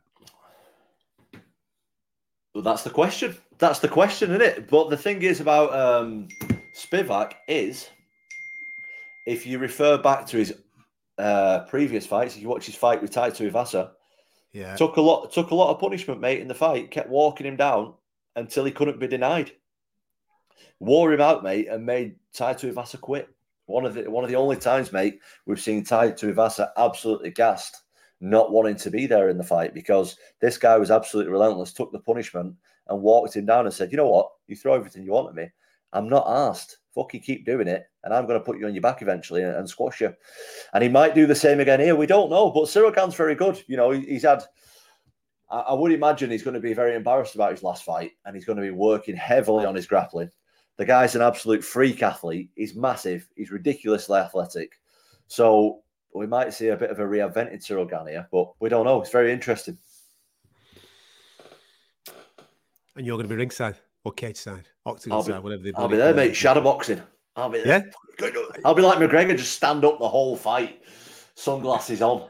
Well, 2.53 2.63
that's 2.63 2.83
the 2.83 2.89
question. 2.89 3.35
That's 3.57 3.79
the 3.79 3.87
question, 3.87 4.31
isn't 4.31 4.41
it? 4.41 4.69
But 4.69 4.89
the 4.89 4.97
thing 4.97 5.21
is 5.21 5.39
about 5.39 5.73
um, 5.73 6.27
Spivac 6.75 7.33
is, 7.47 7.89
if 9.27 9.45
you 9.45 9.59
refer 9.59 9.97
back 9.97 10.25
to 10.27 10.37
his 10.37 10.53
uh, 11.19 11.65
previous 11.65 12.05
fights, 12.07 12.35
if 12.35 12.41
you 12.41 12.47
watch 12.49 12.65
his 12.65 12.75
fight 12.75 13.01
with 13.01 13.11
Tai 13.11 13.31
Tuivasa, 13.31 13.91
Yeah. 14.53 14.75
took 14.75 14.95
a 14.97 15.01
lot 15.01 15.31
took 15.31 15.51
a 15.51 15.55
lot 15.55 15.71
of 15.73 15.79
punishment, 15.79 16.21
mate, 16.21 16.39
in 16.39 16.47
the 16.47 16.55
fight. 16.55 16.91
Kept 16.91 17.09
walking 17.09 17.45
him 17.45 17.55
down 17.57 17.93
until 18.35 18.65
he 18.65 18.71
couldn't 18.71 18.99
be 18.99 19.07
denied. 19.07 19.51
Wore 20.79 21.11
him 21.13 21.21
out, 21.21 21.43
mate, 21.43 21.67
and 21.67 21.85
made 21.85 22.15
Tai 22.33 22.53
Tuivasa 22.53 22.99
quit. 22.99 23.29
One 23.65 23.85
of 23.85 23.93
the 23.93 24.09
one 24.09 24.23
of 24.23 24.29
the 24.29 24.35
only 24.37 24.55
times, 24.57 24.91
mate, 24.91 25.19
we've 25.45 25.59
seen 25.61 25.83
Tai 25.83 26.11
Tuivasa 26.11 26.69
absolutely 26.77 27.31
gassed, 27.31 27.83
not 28.21 28.51
wanting 28.51 28.75
to 28.77 28.89
be 28.89 29.05
there 29.05 29.29
in 29.29 29.37
the 29.37 29.43
fight 29.43 29.73
because 29.73 30.17
this 30.39 30.57
guy 30.57 30.77
was 30.77 30.89
absolutely 30.91 31.31
relentless. 31.31 31.73
Took 31.73 31.91
the 31.91 31.99
punishment 31.99 32.55
and 32.87 33.01
walked 33.01 33.35
him 33.35 33.45
down 33.45 33.65
and 33.65 33.73
said, 33.73 33.91
"You 33.91 33.97
know 33.97 34.09
what? 34.09 34.31
You 34.47 34.55
throw 34.55 34.73
everything 34.73 35.03
you 35.03 35.11
want 35.11 35.29
at 35.29 35.35
me. 35.35 35.49
I'm 35.93 36.09
not 36.09 36.27
asked. 36.27 36.77
Fucking 36.95 37.21
keep 37.21 37.45
doing 37.45 37.67
it, 37.67 37.88
and 38.03 38.13
I'm 38.13 38.25
going 38.27 38.39
to 38.39 38.43
put 38.45 38.57
you 38.59 38.65
on 38.67 38.73
your 38.73 38.81
back 38.81 39.01
eventually 39.01 39.43
and, 39.43 39.55
and 39.55 39.69
squash 39.69 40.01
you." 40.01 40.13
And 40.73 40.83
he 40.83 40.89
might 40.89 41.15
do 41.15 41.25
the 41.27 41.35
same 41.35 41.59
again 41.59 41.79
here. 41.79 41.95
We 41.95 42.05
don't 42.07 42.29
know, 42.29 42.49
but 42.51 42.65
Ciryl 42.65 42.95
Gane's 42.95 43.15
very 43.15 43.35
good. 43.35 43.61
You 43.67 43.77
know, 43.77 43.91
he- 43.91 44.05
he's 44.05 44.23
had. 44.23 44.43
I 45.49 45.59
I 45.59 45.73
would 45.73 45.91
imagine 45.91 46.29
he's 46.31 46.43
going 46.43 46.53
to 46.53 46.59
be 46.59 46.73
very 46.73 46.95
embarrassed 46.95 47.35
about 47.35 47.51
his 47.51 47.63
last 47.63 47.83
fight, 47.83 48.11
and 48.25 48.35
he's 48.35 48.45
going 48.45 48.57
to 48.57 48.63
be 48.63 48.71
working 48.71 49.15
heavily 49.15 49.65
on 49.65 49.75
his 49.75 49.87
grappling. 49.87 50.29
The 50.77 50.85
guy's 50.85 51.15
an 51.15 51.21
absolute 51.21 51.63
freak 51.63 52.01
athlete. 52.03 52.49
He's 52.55 52.73
massive. 52.75 53.27
He's 53.35 53.51
ridiculously 53.51 54.17
athletic. 54.19 54.73
So 55.27 55.81
we 56.13 56.25
might 56.25 56.53
see 56.53 56.69
a 56.69 56.77
bit 56.77 56.89
of 56.89 56.99
a 56.99 57.03
reinvented 57.03 57.57
Ciryl 57.65 58.07
here, 58.07 58.27
but 58.31 58.53
we 58.59 58.69
don't 58.69 58.85
know. 58.85 59.01
It's 59.01 59.11
very 59.11 59.31
interesting. 59.33 59.77
And 62.95 63.05
you're 63.05 63.17
going 63.17 63.27
to 63.27 63.33
be 63.33 63.37
ringside 63.37 63.75
or 64.03 64.11
cage 64.11 64.37
side, 64.37 64.67
octagon 64.85 65.19
be- 65.19 65.31
side, 65.31 65.43
whatever 65.43 65.63
they 65.63 65.73
I'll 65.75 65.87
be 65.87 65.97
there, 65.97 66.13
call 66.13 66.19
it. 66.23 66.27
mate. 66.27 66.35
I'll 67.39 67.49
be 67.49 67.61
Yeah? 67.65 67.83
I'll 68.65 68.73
be 68.73 68.81
like 68.81 68.97
McGregor, 68.97 69.37
just 69.37 69.53
stand 69.53 69.85
up 69.85 69.99
the 69.99 70.07
whole 70.07 70.35
fight, 70.35 70.81
sunglasses 71.35 72.01
on, 72.01 72.27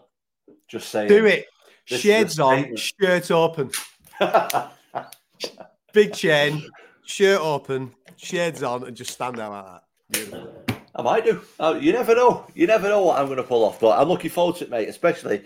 just 0.68 0.90
saying. 0.90 1.08
Do 1.10 1.26
it. 1.26 1.48
Shades 1.86 2.40
on, 2.40 2.76
shirt 2.76 3.32
open, 3.32 3.72
big 5.94 6.14
chain, 6.14 6.64
shirt 7.04 7.42
open, 7.42 7.92
shades 8.16 8.62
on, 8.62 8.84
and 8.84 8.96
just 8.96 9.12
stand 9.12 9.38
there 9.38 9.50
like 9.50 9.66
that. 9.66 9.84
Beautiful. 10.12 10.54
I 10.96 11.02
might 11.02 11.26
do. 11.26 11.42
Uh, 11.60 11.80
you 11.82 11.94
never 11.94 12.14
know. 12.14 12.46
You 12.54 12.68
never 12.68 12.90
know 12.90 13.04
what 13.04 13.20
I'm 13.20 13.26
going 13.26 13.38
to 13.38 13.44
pull 13.44 13.64
off, 13.64 13.80
but 13.80 13.98
I'm 13.98 14.08
looking 14.08 14.30
forward 14.30 14.58
to 14.58 14.66
it, 14.66 14.70
mate. 14.70 14.90
Especially, 14.90 15.44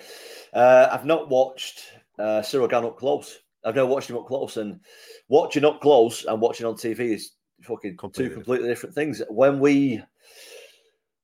uh, 0.53 0.88
I've 0.91 1.05
not 1.05 1.30
watched 1.30 1.84
uh, 2.20 2.41
Ciryl 2.41 2.70
Gane 2.70 2.84
up 2.84 2.97
close. 2.97 3.39
I've 3.64 3.76
never 3.76 3.88
watched 3.88 4.09
him 4.09 4.18
up 4.18 4.28
close, 4.28 4.57
and 4.57 4.82
watching 5.30 5.64
up 5.64 5.80
close 5.80 6.26
and 6.26 6.41
watching 6.41 6.66
on 6.66 6.74
TV 6.74 6.99
is 7.14 7.32
fucking 7.64 7.97
Completely 7.97 8.30
two 8.30 8.36
completely 8.36 8.68
different 8.68 8.95
things. 8.95 9.22
When 9.30 9.59
we 9.59 10.01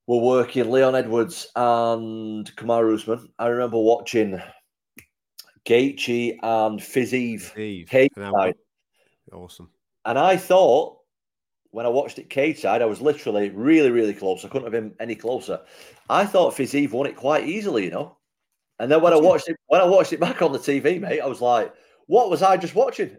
were 0.08 0.18
working 0.22 0.70
Leon 0.72 0.96
Edwards 0.96 1.48
and 1.56 2.50
Kamaru 2.56 2.96
Usman, 2.96 3.30
I 3.38 3.48
remember 3.48 3.78
watching 3.80 4.42
Gaethje 5.66 6.38
and 6.42 6.80
Fiziev 6.80 7.42
Steve. 7.42 7.88
cage 7.90 8.12
side, 8.16 8.56
Awesome. 9.32 9.70
and 10.06 10.18
I 10.18 10.38
thought 10.38 10.98
when 11.72 11.86
I 11.86 11.90
watched 11.90 12.18
it 12.18 12.30
cage 12.30 12.62
side, 12.62 12.82
I 12.82 12.86
was 12.86 13.02
literally 13.02 13.52
really, 13.52 13.92
really 13.92 14.14
close. 14.16 14.44
I 14.44 14.48
couldn't 14.48 14.64
have 14.64 14.72
been 14.72 14.96
any 15.00 15.14
closer. 15.14 15.62
I 16.10 16.26
thought 16.26 16.56
Fiziev 16.56 16.92
won 16.92 17.06
it 17.06 17.16
quite 17.16 17.46
easily, 17.48 17.86
you 17.86 17.92
know. 17.92 18.18
And 18.80 18.90
then 18.92 19.02
when 19.02 19.14
I 19.14 19.18
watched 19.18 19.50
it, 19.50 19.58
when 19.68 19.82
I 19.82 19.86
watched 19.86 20.14
it 20.14 20.20
back 20.20 20.42
on 20.42 20.52
the 20.52 20.58
TV, 20.58 21.00
mate, 21.00 21.20
I 21.20 21.28
was 21.28 21.42
like, 21.42 21.72
"What 22.08 22.30
was 22.32 22.42
I 22.42 22.58
just 22.58 22.74
watching?" 22.74 23.18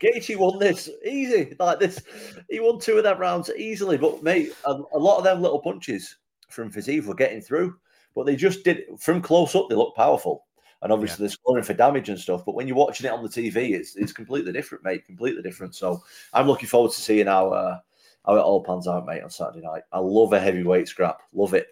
Gaethje 0.00 0.36
won 0.36 0.58
this 0.58 0.88
easy, 1.04 1.54
like 1.58 1.80
this. 1.80 2.00
He 2.48 2.60
won 2.60 2.78
two 2.78 2.98
of 2.98 3.04
them 3.04 3.18
rounds 3.18 3.50
easily. 3.56 3.96
But 3.96 4.22
mate, 4.22 4.52
a, 4.64 4.72
a 4.92 4.98
lot 4.98 5.18
of 5.18 5.24
them 5.24 5.42
little 5.42 5.60
punches 5.60 6.16
from 6.48 6.70
Fiziev 6.70 7.06
were 7.06 7.14
getting 7.14 7.40
through, 7.40 7.76
but 8.14 8.26
they 8.26 8.36
just 8.36 8.64
did 8.64 8.84
from 8.98 9.20
close 9.20 9.54
up. 9.54 9.68
They 9.68 9.74
looked 9.74 9.96
powerful, 9.96 10.46
and 10.82 10.92
obviously 10.92 11.24
they're 11.24 11.30
scoring 11.30 11.64
for 11.64 11.74
damage 11.74 12.08
and 12.08 12.18
stuff. 12.18 12.44
But 12.44 12.54
when 12.54 12.68
you're 12.68 12.76
watching 12.76 13.06
it 13.06 13.12
on 13.12 13.22
the 13.22 13.28
TV, 13.28 13.72
it's 13.72 13.96
it's 13.96 14.12
completely 14.12 14.52
different, 14.52 14.84
mate. 14.84 15.06
Completely 15.06 15.42
different. 15.42 15.74
So 15.74 16.02
I'm 16.32 16.46
looking 16.46 16.68
forward 16.68 16.92
to 16.92 17.00
seeing 17.00 17.26
how 17.26 17.50
uh, 17.50 17.78
how 18.24 18.36
it 18.36 18.40
all 18.40 18.64
pans 18.64 18.88
out, 18.88 19.06
mate, 19.06 19.22
on 19.22 19.30
Saturday 19.30 19.66
night. 19.66 19.82
I 19.92 19.98
love 19.98 20.32
a 20.32 20.40
heavyweight 20.40 20.88
scrap. 20.88 21.20
Love 21.32 21.54
it. 21.54 21.68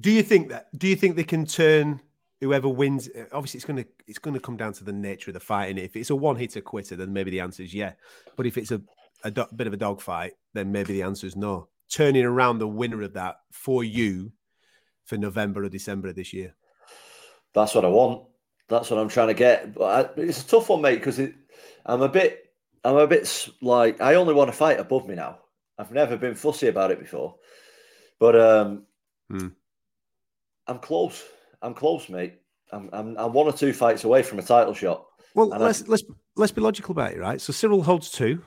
Do 0.00 0.10
you 0.10 0.22
think 0.22 0.48
that? 0.48 0.76
Do 0.76 0.88
you 0.88 0.96
think 0.96 1.16
they 1.16 1.24
can 1.24 1.46
turn 1.46 2.00
whoever 2.40 2.68
wins? 2.68 3.08
uh, 3.08 3.24
Obviously, 3.32 3.58
it's 3.58 3.64
going 3.66 3.82
to 3.82 3.88
it's 4.06 4.18
going 4.18 4.34
to 4.34 4.40
come 4.40 4.56
down 4.56 4.72
to 4.74 4.84
the 4.84 4.92
nature 4.92 5.30
of 5.30 5.34
the 5.34 5.40
fight. 5.40 5.70
And 5.70 5.78
if 5.78 5.96
it's 5.96 6.10
a 6.10 6.16
one 6.16 6.36
hitter 6.36 6.60
quitter, 6.60 6.96
then 6.96 7.12
maybe 7.12 7.30
the 7.30 7.40
answer 7.40 7.62
is 7.62 7.74
yeah. 7.74 7.92
But 8.36 8.46
if 8.46 8.56
it's 8.58 8.70
a, 8.70 8.82
a 9.22 9.30
do- 9.30 9.46
bit 9.54 9.66
of 9.66 9.72
a 9.72 9.78
dogfight, 9.78 10.32
then 10.52 10.72
maybe 10.72 10.92
the 10.92 11.02
answer 11.02 11.26
is 11.26 11.36
no. 11.36 11.68
Turning 11.90 12.24
around 12.24 12.58
the 12.58 12.68
winner 12.68 13.02
of 13.02 13.14
that 13.14 13.36
for 13.52 13.84
you 13.84 14.32
for 15.04 15.16
November 15.16 15.64
or 15.64 15.68
December 15.68 16.08
of 16.08 16.16
this 16.16 16.32
year. 16.32 16.54
That's 17.52 17.74
what 17.74 17.84
I 17.84 17.88
want. 17.88 18.24
That's 18.68 18.90
what 18.90 18.98
I'm 18.98 19.08
trying 19.08 19.28
to 19.28 19.34
get. 19.34 19.74
But 19.74 20.18
I, 20.18 20.20
it's 20.22 20.42
a 20.42 20.46
tough 20.48 20.70
one, 20.70 20.80
mate, 20.80 20.96
because 20.96 21.20
I'm 21.84 22.02
a 22.02 22.08
bit, 22.08 22.50
I'm 22.82 22.96
a 22.96 23.06
bit 23.06 23.48
like 23.60 24.00
I 24.00 24.14
only 24.14 24.34
want 24.34 24.48
to 24.48 24.56
fight 24.56 24.80
above 24.80 25.06
me 25.06 25.14
now. 25.14 25.38
I've 25.78 25.92
never 25.92 26.16
been 26.16 26.34
fussy 26.34 26.68
about 26.68 26.90
it 26.90 26.98
before, 27.00 27.36
but 28.18 28.38
um, 28.40 28.86
Hmm. 29.30 29.48
I'm 30.66 30.78
close. 30.78 31.22
I'm 31.64 31.74
close, 31.74 32.08
mate. 32.08 32.34
I'm, 32.70 32.90
I'm, 32.92 33.16
I'm 33.16 33.32
one 33.32 33.46
or 33.46 33.52
two 33.52 33.72
fights 33.72 34.04
away 34.04 34.22
from 34.22 34.38
a 34.38 34.42
title 34.42 34.74
shot. 34.74 35.06
Well, 35.34 35.52
And 35.52 35.62
let's 35.62 35.88
let's 35.88 36.04
let's 36.36 36.52
be 36.52 36.60
logical 36.60 36.92
about 36.92 37.12
it, 37.12 37.18
right? 37.18 37.40
So 37.40 37.52
Ciryl 37.52 37.82
holds 37.82 38.10
two, 38.10 38.42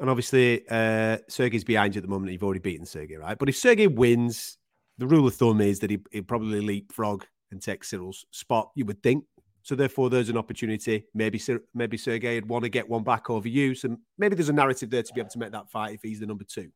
and 0.00 0.10
obviously 0.10 0.64
uh, 0.68 1.18
Sergey's 1.28 1.62
behind 1.62 1.94
you 1.94 2.00
at 2.00 2.02
the 2.02 2.08
moment. 2.08 2.32
You've 2.32 2.42
already 2.42 2.60
beaten 2.60 2.86
Sergey, 2.86 3.16
right? 3.16 3.38
But 3.38 3.48
if 3.48 3.56
Sergey 3.56 3.86
wins, 3.86 4.58
the 4.98 5.06
rule 5.06 5.26
of 5.28 5.34
thumb 5.34 5.60
is 5.60 5.78
that 5.80 5.90
he 5.90 5.98
he'll 6.10 6.24
probably 6.24 6.60
leapfrog 6.60 7.24
and 7.52 7.62
take 7.62 7.84
Ciryl's 7.84 8.24
spot. 8.30 8.70
You 8.74 8.84
would 8.86 9.02
think. 9.02 9.24
So 9.62 9.74
therefore, 9.74 10.10
there's 10.10 10.28
an 10.28 10.36
opportunity. 10.36 11.04
Maybe 11.14 11.40
maybe 11.72 11.96
Sergey 11.96 12.34
would 12.34 12.48
want 12.48 12.64
to 12.64 12.68
get 12.68 12.88
one 12.88 13.04
back 13.04 13.30
over 13.30 13.48
you. 13.48 13.74
So 13.74 13.96
maybe 14.18 14.34
there's 14.34 14.48
a 14.48 14.54
narrative 14.54 14.90
there 14.90 15.02
to 15.02 15.12
be 15.14 15.20
able 15.20 15.30
to 15.30 15.38
make 15.38 15.52
that 15.52 15.70
fight 15.70 15.94
if 15.94 16.02
he's 16.02 16.20
the 16.20 16.26
number 16.26 16.44
two. 16.44 16.70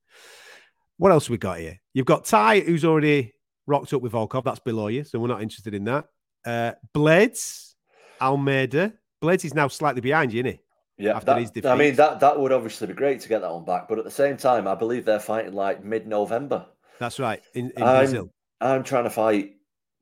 What 0.99 1.13
else 1.13 1.27
have 1.27 1.31
we 1.31 1.39
got 1.39 1.59
here? 1.59 1.81
You've 1.95 2.07
got 2.07 2.25
Ty, 2.25 2.61
who's 2.61 2.85
already 2.85 3.35
rocked 3.69 3.93
up 3.93 4.03
with 4.03 4.13
Volkov. 4.13 4.45
That's 4.45 4.59
below 4.61 4.89
you, 4.89 5.05
so 5.05 5.19
we're 5.19 5.29
not 5.29 5.43
interested 5.43 5.75
in 5.75 5.85
that. 5.85 6.07
Uh, 6.45 6.73
Blades, 6.93 7.77
Almeida. 8.21 8.93
Blades 9.21 9.45
is 9.45 9.55
now 9.55 9.69
slightly 9.69 10.01
behind 10.01 10.33
you, 10.33 10.41
isn't 10.41 10.53
he? 10.53 11.05
Yeah, 11.05 11.15
After 11.17 11.27
that- 11.27 11.41
his 11.55 11.65
I 11.65 11.77
mean 11.77 11.95
that 11.95 12.19
that 12.21 12.39
would 12.41 12.51
obviously 12.51 12.89
be 12.89 12.93
great 12.95 13.21
to 13.21 13.29
get 13.29 13.43
that 13.43 13.53
one 13.53 13.65
back, 13.65 13.89
but 13.89 13.99
at 13.99 14.05
the 14.05 14.11
same 14.11 14.37
time, 14.37 14.67
I 14.67 14.75
believe 14.75 15.05
they're 15.05 15.21
fighting 15.21 15.53
like 15.55 15.85
mid-November. 15.85 16.67
That's 16.99 17.21
right. 17.21 17.41
In, 17.55 17.71
in 17.77 17.83
I'm- 17.83 17.99
Brazil. 17.99 18.33
I'm 18.61 18.83
trying 18.83 19.05
to 19.05 19.11
fight 19.11 19.55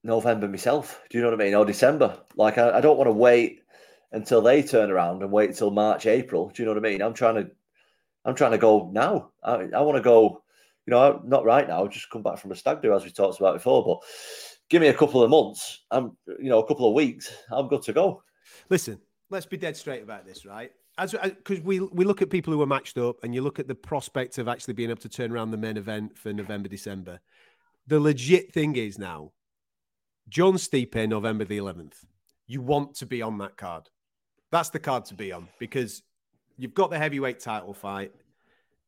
November 0.03 0.49
myself. 0.49 1.03
Do 1.11 1.19
you 1.19 1.23
know 1.25 1.31
what 1.31 1.39
I 1.41 1.45
mean? 1.45 1.55
Or 1.55 1.67
December. 1.67 2.19
Like 2.37 2.57
I, 2.57 2.79
I 2.79 2.81
don't 2.81 2.97
want 2.97 3.09
to 3.09 3.12
wait 3.12 3.61
until 4.12 4.41
they 4.41 4.62
turn 4.62 4.91
around 4.91 5.23
and 5.23 5.31
wait 5.31 5.51
until 5.51 5.71
March, 5.71 6.07
April. 6.07 6.49
Do 6.49 6.62
you 6.62 6.64
know 6.67 6.73
what 6.73 6.87
I 6.87 6.89
mean? 6.89 7.03
I'm 7.03 7.12
trying 7.12 7.35
to 7.35 7.51
I'm 8.25 8.35
trying 8.35 8.53
to 8.53 8.59
go 8.59 8.89
now. 8.93 9.33
I, 9.43 9.69
I 9.77 9.81
want 9.83 9.97
to 9.97 10.03
go, 10.03 10.43
you 10.87 10.93
know, 10.93 11.20
not 11.24 11.45
right 11.45 11.66
now, 11.66 11.84
I've 11.84 11.91
just 11.91 12.11
come 12.11 12.22
back 12.22 12.39
from 12.39 12.53
a 12.53 12.57
stag 12.57 12.80
do 12.80 12.95
as 12.95 13.05
we 13.05 13.11
talked 13.11 13.41
about 13.41 13.55
before, 13.55 13.84
but 13.84 14.09
give 14.68 14.80
me 14.80 14.89
a 14.89 14.95
couple 14.95 15.22
of 15.22 15.30
months. 15.30 15.84
I'm 15.91 16.16
you 16.26 16.49
know, 16.49 16.61
a 16.61 16.66
couple 16.66 16.89
of 16.89 16.95
weeks, 16.95 17.32
I'm 17.51 17.68
good 17.68 17.82
to 17.82 17.93
go. 17.93 18.22
Listen, 18.70 19.01
let's 19.30 19.47
be 19.47 19.57
dead 19.57 19.76
straight 19.76 20.03
about 20.03 20.24
this, 20.24 20.47
right? 20.47 20.70
As 20.99 21.14
uh, 21.14 21.28
because 21.28 21.61
we 21.61 21.80
we 21.80 22.05
look 22.05 22.22
at 22.22 22.30
people 22.30 22.53
who 22.53 22.62
are 22.62 22.66
matched 22.66 22.99
up, 22.99 23.16
and 23.22 23.34
you 23.34 23.43
look 23.43 23.59
at 23.59 23.68
the 23.68 23.74
prospect 23.74 24.39
of 24.39 24.49
actually 24.49 24.74
being 24.74 24.91
able 24.91 25.03
to 25.03 25.09
turn 25.09 25.32
around 25.32 25.51
the 25.51 25.57
main 25.57 25.76
event 25.76 26.16
for 26.16 26.32
November, 26.32 26.68
December. 26.68 27.20
The 27.89 28.01
legit 28.01 28.53
thing 28.53 28.76
is 28.76 28.99
now, 28.99 29.32
John 30.28 30.55
Stipe, 30.55 31.09
November 31.09 31.45
the 31.45 31.59
11th. 31.59 32.05
You 32.49 32.61
want 32.62 32.95
to 32.97 33.07
be 33.07 33.22
on 33.22 33.39
that 33.39 33.57
card. 33.57 33.89
That's 34.51 34.70
the 34.70 34.78
card 34.78 35.05
to 35.07 35.14
be 35.14 35.32
on 35.32 35.49
because 35.59 36.03
you've 36.57 36.74
got 36.74 36.91
the 36.91 36.99
heavyweight 36.99 37.41
title 37.41 37.74
fight. 37.74 38.12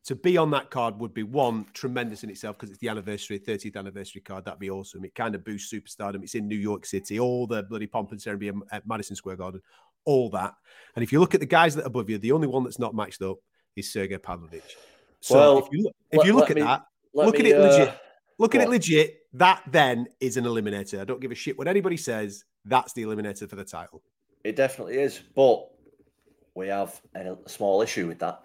To 0.07 0.14
be 0.14 0.38
on 0.38 0.51
that 0.53 0.70
card 0.70 0.99
would 1.01 1.12
be 1.12 1.22
one 1.22 1.66
tremendous 1.74 2.24
in 2.24 2.30
itself 2.30 2.57
because 2.57 2.70
it's 2.70 2.78
the 2.78 2.88
anniversary, 2.88 3.38
30th 3.38 3.76
anniversary 3.76 4.22
card. 4.22 4.44
That'd 4.44 4.59
be 4.61 4.70
awesome. 4.70 5.05
It 5.05 5.14
kind 5.14 5.34
of 5.34 5.44
boosts 5.44 5.70
superstardom. 5.72 6.22
It's 6.22 6.34
in 6.34 6.49
New 6.49 6.57
York 6.57 6.86
City, 6.86 7.20
all 7.20 7.46
the 7.46 7.62
bloody 7.64 7.86
pomp 7.86 8.12
and 8.12 8.22
ceremony 8.22 8.59
at 8.72 8.86
Madison 8.86 9.16
Square 9.16 9.36
Garden, 9.36 9.61
all 10.07 10.30
that. 10.30 10.55
And 10.96 11.03
if 11.03 11.12
you 11.12 11.20
look 11.20 11.34
at 11.34 11.40
the 11.40 11.46
guys 11.46 11.74
that 11.74 11.84
are 11.84 11.88
above 11.88 12.09
you, 12.09 12.16
the 12.18 12.32
only 12.32 12.46
one 12.46 12.64
that's 12.64 12.78
not 12.78 12.94
matched 12.94 13.20
up 13.20 13.36
is 13.76 13.92
Sergey 13.92 14.16
Pavlovich. 14.16 14.76
So 15.20 15.34
Well, 15.34 15.59
if 15.59 15.72
you 15.72 15.82
look, 15.82 15.94
if 16.11 16.26
you 16.26 16.32
look 16.34 16.51
at 16.51 16.57
me- 16.57 16.62
that, 16.62 16.84
Let 17.12 17.26
Look 17.26 17.36
at 17.36 17.42
me, 17.44 17.51
it 17.51 17.59
legit. 17.59 17.88
uh, 17.88 17.94
look 18.38 18.55
at 18.55 18.61
it 18.62 18.68
legit. 18.68 19.16
That 19.34 19.62
then 19.66 20.07
is 20.20 20.36
an 20.36 20.44
eliminator. 20.44 21.01
I 21.01 21.05
don't 21.05 21.20
give 21.20 21.32
a 21.32 21.34
shit 21.34 21.59
what 21.59 21.66
anybody 21.68 21.96
says. 21.96 22.44
That's 22.64 22.92
the 22.92 23.03
eliminator 23.03 23.49
for 23.49 23.57
the 23.57 23.64
title. 23.64 24.03
It 24.44 24.57
definitely 24.57 24.99
is, 24.99 25.20
but 25.34 25.68
we 26.55 26.68
have 26.68 27.01
a 27.14 27.36
small 27.46 27.82
issue 27.82 28.07
with 28.07 28.18
that. 28.20 28.42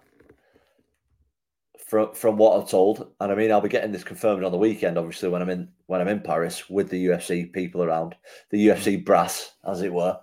From 1.86 2.14
from 2.14 2.36
what 2.36 2.58
I'm 2.60 2.66
told, 2.66 3.12
and 3.20 3.30
I 3.32 3.34
mean, 3.34 3.50
I'll 3.52 3.60
be 3.60 3.68
getting 3.68 3.92
this 3.92 4.04
confirmed 4.04 4.44
on 4.44 4.52
the 4.52 4.58
weekend, 4.58 4.96
obviously 4.96 5.28
when 5.28 5.42
I'm 5.42 5.50
in 5.50 5.68
when 5.86 6.00
I'm 6.00 6.08
in 6.08 6.20
Paris 6.20 6.70
with 6.70 6.88
the 6.88 7.06
UFC 7.06 7.52
people 7.52 7.82
around, 7.82 8.14
the 8.50 8.68
UFC 8.68 9.04
brass, 9.04 9.52
as 9.64 9.82
it 9.82 9.92
were. 9.92 10.18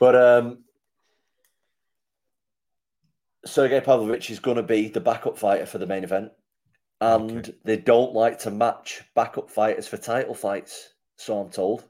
But 0.00 0.14
um, 0.16 0.64
Sergey 3.44 3.80
Pavlovich 3.80 4.30
is 4.30 4.38
going 4.40 4.56
to 4.56 4.62
be 4.62 4.88
the 4.88 5.00
backup 5.00 5.38
fighter 5.38 5.66
for 5.66 5.78
the 5.78 5.86
main 5.86 6.04
event, 6.04 6.30
and 7.00 7.30
Okay. 7.38 7.52
they 7.64 7.76
don't 7.76 8.14
like 8.14 8.38
to 8.40 8.50
match 8.50 9.02
backup 9.14 9.50
fighters 9.50 9.86
for 9.86 9.96
title 9.96 10.34
fights. 10.34 10.94
So 11.16 11.38
I'm 11.38 11.50
told. 11.50 11.84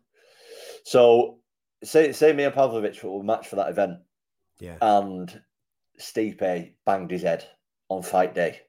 So 0.85 1.41
say 1.85 2.13
say 2.13 2.33
me 2.33 2.45
and 2.45 2.55
Pavlovich 2.55 3.03
will 3.03 3.23
match 3.23 3.49
for 3.49 3.57
that 3.57 3.69
event, 3.71 3.99
Yeah. 4.59 4.79
and 4.81 5.41
Stipe 5.99 6.75
banged 6.85 7.11
his 7.11 7.23
head 7.23 7.45
on 7.89 8.03
fight 8.03 8.35
day. 8.35 8.63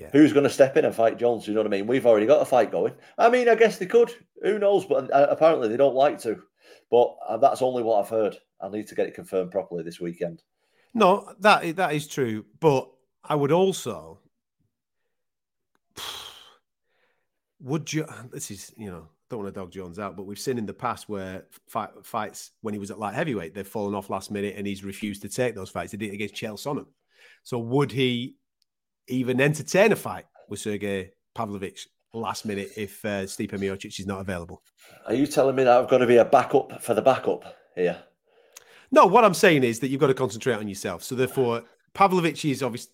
Yeah. 0.00 0.08
Who's 0.12 0.32
going 0.32 0.44
to 0.44 0.50
step 0.50 0.78
in 0.78 0.86
and 0.86 0.94
fight 0.94 1.18
Jones? 1.18 1.46
You 1.46 1.52
know 1.52 1.60
what 1.60 1.66
I 1.66 1.76
mean? 1.76 1.86
We've 1.86 2.06
already 2.06 2.24
got 2.24 2.40
a 2.40 2.46
fight 2.46 2.72
going. 2.72 2.94
I 3.18 3.28
mean, 3.28 3.50
I 3.50 3.54
guess 3.54 3.76
they 3.76 3.84
could. 3.84 4.10
Who 4.42 4.58
knows? 4.58 4.86
But 4.86 5.12
uh, 5.12 5.26
apparently 5.28 5.68
they 5.68 5.76
don't 5.76 5.94
like 5.94 6.18
to. 6.20 6.42
But 6.90 7.16
uh, 7.28 7.36
that's 7.36 7.60
only 7.60 7.82
what 7.82 8.00
I've 8.00 8.08
heard. 8.08 8.38
I 8.62 8.70
need 8.70 8.88
to 8.88 8.94
get 8.94 9.08
it 9.08 9.14
confirmed 9.14 9.50
properly 9.50 9.82
this 9.82 10.00
weekend. 10.00 10.42
No, 10.94 11.30
that 11.40 11.76
that 11.76 11.92
is 11.92 12.08
true. 12.08 12.46
But 12.60 12.90
I 13.22 13.34
would 13.34 13.52
also 13.52 14.20
would 17.60 17.92
you 17.92 18.06
this 18.32 18.50
is 18.50 18.72
you 18.78 18.90
know 18.90 19.06
don't 19.28 19.42
want 19.42 19.54
to 19.54 19.60
dog 19.60 19.70
Jones 19.70 19.98
out, 19.98 20.16
but 20.16 20.24
we've 20.24 20.38
seen 20.38 20.56
in 20.56 20.66
the 20.66 20.72
past 20.72 21.10
where 21.10 21.44
fight, 21.68 21.90
fights 22.02 22.52
when 22.62 22.74
he 22.74 22.80
was 22.80 22.90
at 22.90 22.98
light 22.98 23.14
heavyweight, 23.14 23.54
they've 23.54 23.66
fallen 23.66 23.94
off 23.94 24.10
last 24.10 24.30
minute 24.30 24.54
and 24.56 24.66
he's 24.66 24.82
refused 24.82 25.22
to 25.22 25.28
take 25.28 25.54
those 25.54 25.70
fights. 25.70 25.92
He 25.92 25.98
did 25.98 26.08
it 26.08 26.14
against 26.14 26.34
Chael 26.34 26.54
Sonnen. 26.54 26.86
So 27.44 27.58
would 27.58 27.92
he 27.92 28.36
even 29.08 29.40
entertain 29.40 29.92
a 29.92 29.96
fight 29.96 30.26
with 30.48 30.60
Sergey 30.60 31.12
Pavlovich 31.34 31.88
last 32.12 32.44
minute 32.44 32.72
if 32.76 33.04
uh, 33.04 33.22
Stipe 33.22 33.52
Miocic 33.52 33.98
is 33.98 34.06
not 34.06 34.20
available? 34.20 34.62
Are 35.06 35.14
you 35.14 35.26
telling 35.26 35.56
me 35.56 35.64
that 35.64 35.78
I've 35.78 35.88
got 35.88 35.98
to 35.98 36.06
be 36.06 36.16
a 36.16 36.24
backup 36.24 36.82
for 36.82 36.94
the 36.94 37.02
backup 37.02 37.56
here? 37.74 38.02
No, 38.90 39.06
what 39.06 39.24
I'm 39.24 39.34
saying 39.34 39.62
is 39.62 39.78
that 39.80 39.88
you've 39.88 40.00
got 40.00 40.08
to 40.08 40.14
concentrate 40.14 40.54
on 40.54 40.68
yourself. 40.68 41.04
So 41.04 41.14
therefore, 41.14 41.62
Pavlovich 41.94 42.44
is 42.44 42.62
obviously 42.62 42.92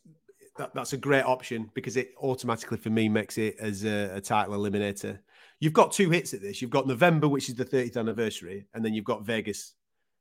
that, 0.59 0.75
that's 0.75 0.93
a 0.93 0.99
great 0.99 1.25
option 1.25 1.71
because 1.75 1.97
it 1.97 2.13
automatically 2.23 2.79
for 2.79 2.91
me 2.91 3.09
makes 3.09 3.39
it 3.39 3.57
as 3.59 3.85
a, 3.85 4.17
a 4.17 4.21
title 4.21 4.55
eliminator. 4.55 5.19
You've 5.61 5.73
got 5.73 5.93
two 5.93 6.11
hits 6.11 6.35
at 6.35 6.43
this. 6.43 6.61
You've 6.61 6.71
got 6.71 6.87
November, 6.87 7.29
which 7.29 7.49
is 7.49 7.55
the 7.55 7.65
30th 7.65 7.97
anniversary, 7.97 8.67
and 8.75 8.85
then 8.85 8.93
you've 8.93 9.05
got 9.05 9.25
Vegas, 9.25 9.75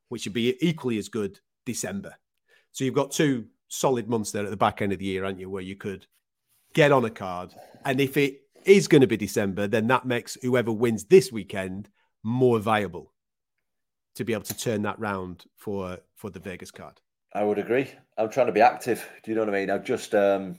which 0.10 0.26
would 0.26 0.34
be 0.34 0.56
equally 0.66 0.98
as 0.98 1.10
good 1.10 1.40
December. 1.66 2.16
So 2.72 2.84
you've 2.84 2.94
got 2.94 3.12
two 3.12 3.46
solid 3.68 4.08
months 4.08 4.32
there 4.32 4.44
at 4.44 4.50
the 4.50 4.58
back 4.58 4.82
end 4.82 4.94
of 4.94 5.00
the 5.00 5.06
year, 5.06 5.26
aren't 5.26 5.40
you, 5.40 5.50
where 5.50 5.62
you 5.62 5.76
could 5.76 6.06
get 6.74 6.92
on 6.92 7.06
a 7.06 7.10
card. 7.10 7.54
And 7.84 8.00
if 8.00 8.18
it 8.18 8.42
is 8.66 8.88
going 8.88 9.02
to 9.02 9.08
be 9.08 9.18
December, 9.18 9.68
then 9.68 9.88
that 9.88 10.06
makes 10.06 10.38
whoever 10.42 10.72
wins 10.72 11.06
this 11.06 11.32
weekend 11.32 11.90
more 12.24 12.60
viable 12.60 13.14
to 14.16 14.24
be 14.24 14.34
able 14.34 14.44
to 14.44 14.58
turn 14.58 14.82
that 14.84 15.00
round 15.00 15.46
for 15.56 15.98
for 16.16 16.30
the 16.30 16.40
Vegas 16.40 16.72
card. 16.72 17.00
I 17.34 17.44
would 17.44 17.60
agree. 17.60 17.92
I'm 18.18 18.30
trying 18.30 18.48
to 18.48 18.54
be 18.54 18.62
active. 18.62 19.08
Do 19.24 19.32
you 19.32 19.36
know 19.36 19.42
what 19.42 19.54
I 19.54 19.60
mean? 19.60 19.70
I've 19.70 19.84
just 19.84 20.16
um, 20.16 20.56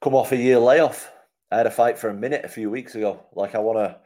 come 0.00 0.14
off 0.14 0.32
a 0.32 0.36
year 0.36 0.58
layoff. 0.58 1.10
I 1.50 1.58
had 1.58 1.66
a 1.66 1.70
fight 1.70 1.98
for 1.98 2.10
a 2.10 2.14
minute 2.14 2.44
a 2.44 2.48
few 2.48 2.70
weeks 2.70 2.94
ago. 2.94 3.26
Like 3.34 3.54
I 3.54 3.58
want 3.58 3.78
to, 3.78 3.98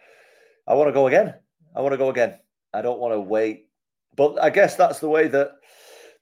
I 0.66 0.74
want 0.74 0.88
to 0.88 0.92
go 0.92 1.06
again. 1.06 1.34
I 1.76 1.82
want 1.82 1.92
to 1.92 1.98
go 1.98 2.10
again. 2.10 2.38
I 2.72 2.82
don't 2.82 2.98
want 2.98 3.14
to 3.14 3.20
wait. 3.20 3.66
But 4.16 4.42
I 4.42 4.50
guess 4.50 4.76
that's 4.76 4.98
the 4.98 5.08
way 5.08 5.28
that 5.28 5.52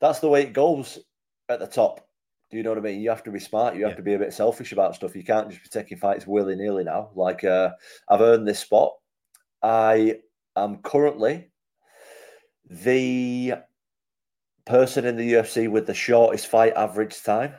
that's 0.01 0.21
the 0.21 0.29
way 0.29 0.43
it 0.43 0.53
goes 0.53 0.99
at 1.49 1.61
the 1.61 1.67
top. 1.67 2.07
Do 2.51 2.57
you 2.57 2.63
know 2.63 2.71
what 2.71 2.79
I 2.79 2.83
mean? 2.83 3.01
You 3.01 3.11
have 3.11 3.25
to 3.25 3.31
be 3.31 3.41
smart. 3.41 3.75
You 3.77 3.83
have 3.83 3.93
Yeah. 3.93 3.97
to 3.97 4.03
be 4.03 4.15
a 4.15 4.19
bit 4.19 4.33
selfish 4.33 4.73
about 4.73 4.95
stuff. 4.95 5.15
You 5.15 5.25
can't 5.25 5.51
just 5.51 5.63
be 5.63 5.69
taking 5.69 5.99
fights 5.99 6.27
willy 6.27 6.57
nilly 6.57 6.85
now. 6.85 7.11
Like 7.15 7.45
uh, 7.45 7.71
I've 8.09 8.21
earned 8.23 8.47
this 8.49 8.61
spot. 8.61 8.95
I 9.63 10.21
am 10.57 10.79
currently 10.79 11.51
the 12.71 13.55
person 14.65 15.05
in 15.07 15.17
the 15.17 15.33
UFC 15.35 15.71
with 15.71 15.87
the 15.87 15.95
shortest 15.95 16.47
fight 16.47 16.75
average 16.75 17.23
time. 17.23 17.55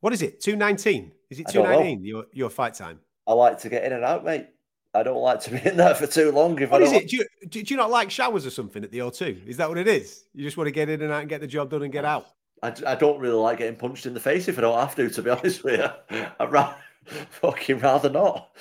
What 0.00 0.12
is 0.12 0.22
it? 0.22 0.40
Two 0.40 0.56
nineteen? 0.56 1.12
Is 1.30 1.40
it 1.40 1.48
two 1.48 1.62
nineteen? 1.62 2.04
Your 2.04 2.26
your 2.32 2.50
fight 2.50 2.74
time? 2.74 3.00
I 3.26 3.32
like 3.32 3.58
to 3.60 3.68
get 3.68 3.84
in 3.84 3.92
and 3.92 4.04
out, 4.04 4.24
mate. 4.24 4.48
I 4.94 5.02
don't 5.02 5.20
like 5.22 5.40
to 5.40 5.50
be 5.50 5.60
in 5.68 5.76
there 5.76 5.94
for 5.94 6.06
too 6.06 6.30
long. 6.30 6.60
If 6.60 6.70
What 6.70 6.82
I 6.82 6.84
is 6.86 6.92
don't, 6.92 7.02
it? 7.02 7.08
Do 7.08 7.16
you, 7.16 7.24
do 7.48 7.60
you 7.60 7.76
not 7.76 7.90
like 7.90 8.10
showers 8.10 8.46
or 8.46 8.50
something 8.50 8.84
at 8.84 8.90
the 8.92 8.98
O2? 8.98 9.46
Is 9.46 9.56
that 9.56 9.68
what 9.68 9.78
it 9.78 9.88
is? 9.88 10.24
You 10.34 10.44
just 10.44 10.56
want 10.56 10.68
to 10.68 10.72
get 10.72 10.88
in 10.88 11.02
and 11.02 11.12
out 11.12 11.20
and 11.20 11.28
get 11.28 11.40
the 11.40 11.46
job 11.48 11.70
done 11.70 11.82
and 11.82 11.92
get 11.92 12.04
out. 12.04 12.26
I, 12.64 12.92
I 12.92 12.94
don't 12.94 13.20
really 13.20 13.36
like 13.36 13.58
getting 13.58 13.76
punched 13.76 14.06
in 14.06 14.14
the 14.14 14.20
face 14.20 14.48
if 14.48 14.58
I 14.58 14.62
don't 14.62 14.78
have 14.78 14.96
to. 14.96 15.10
To 15.10 15.22
be 15.22 15.30
honest 15.30 15.62
with 15.64 15.80
you, 15.80 16.24
I'd 16.40 16.50
rather 16.50 16.76
fucking 17.30 17.78
rather 17.80 18.10
not. 18.10 18.56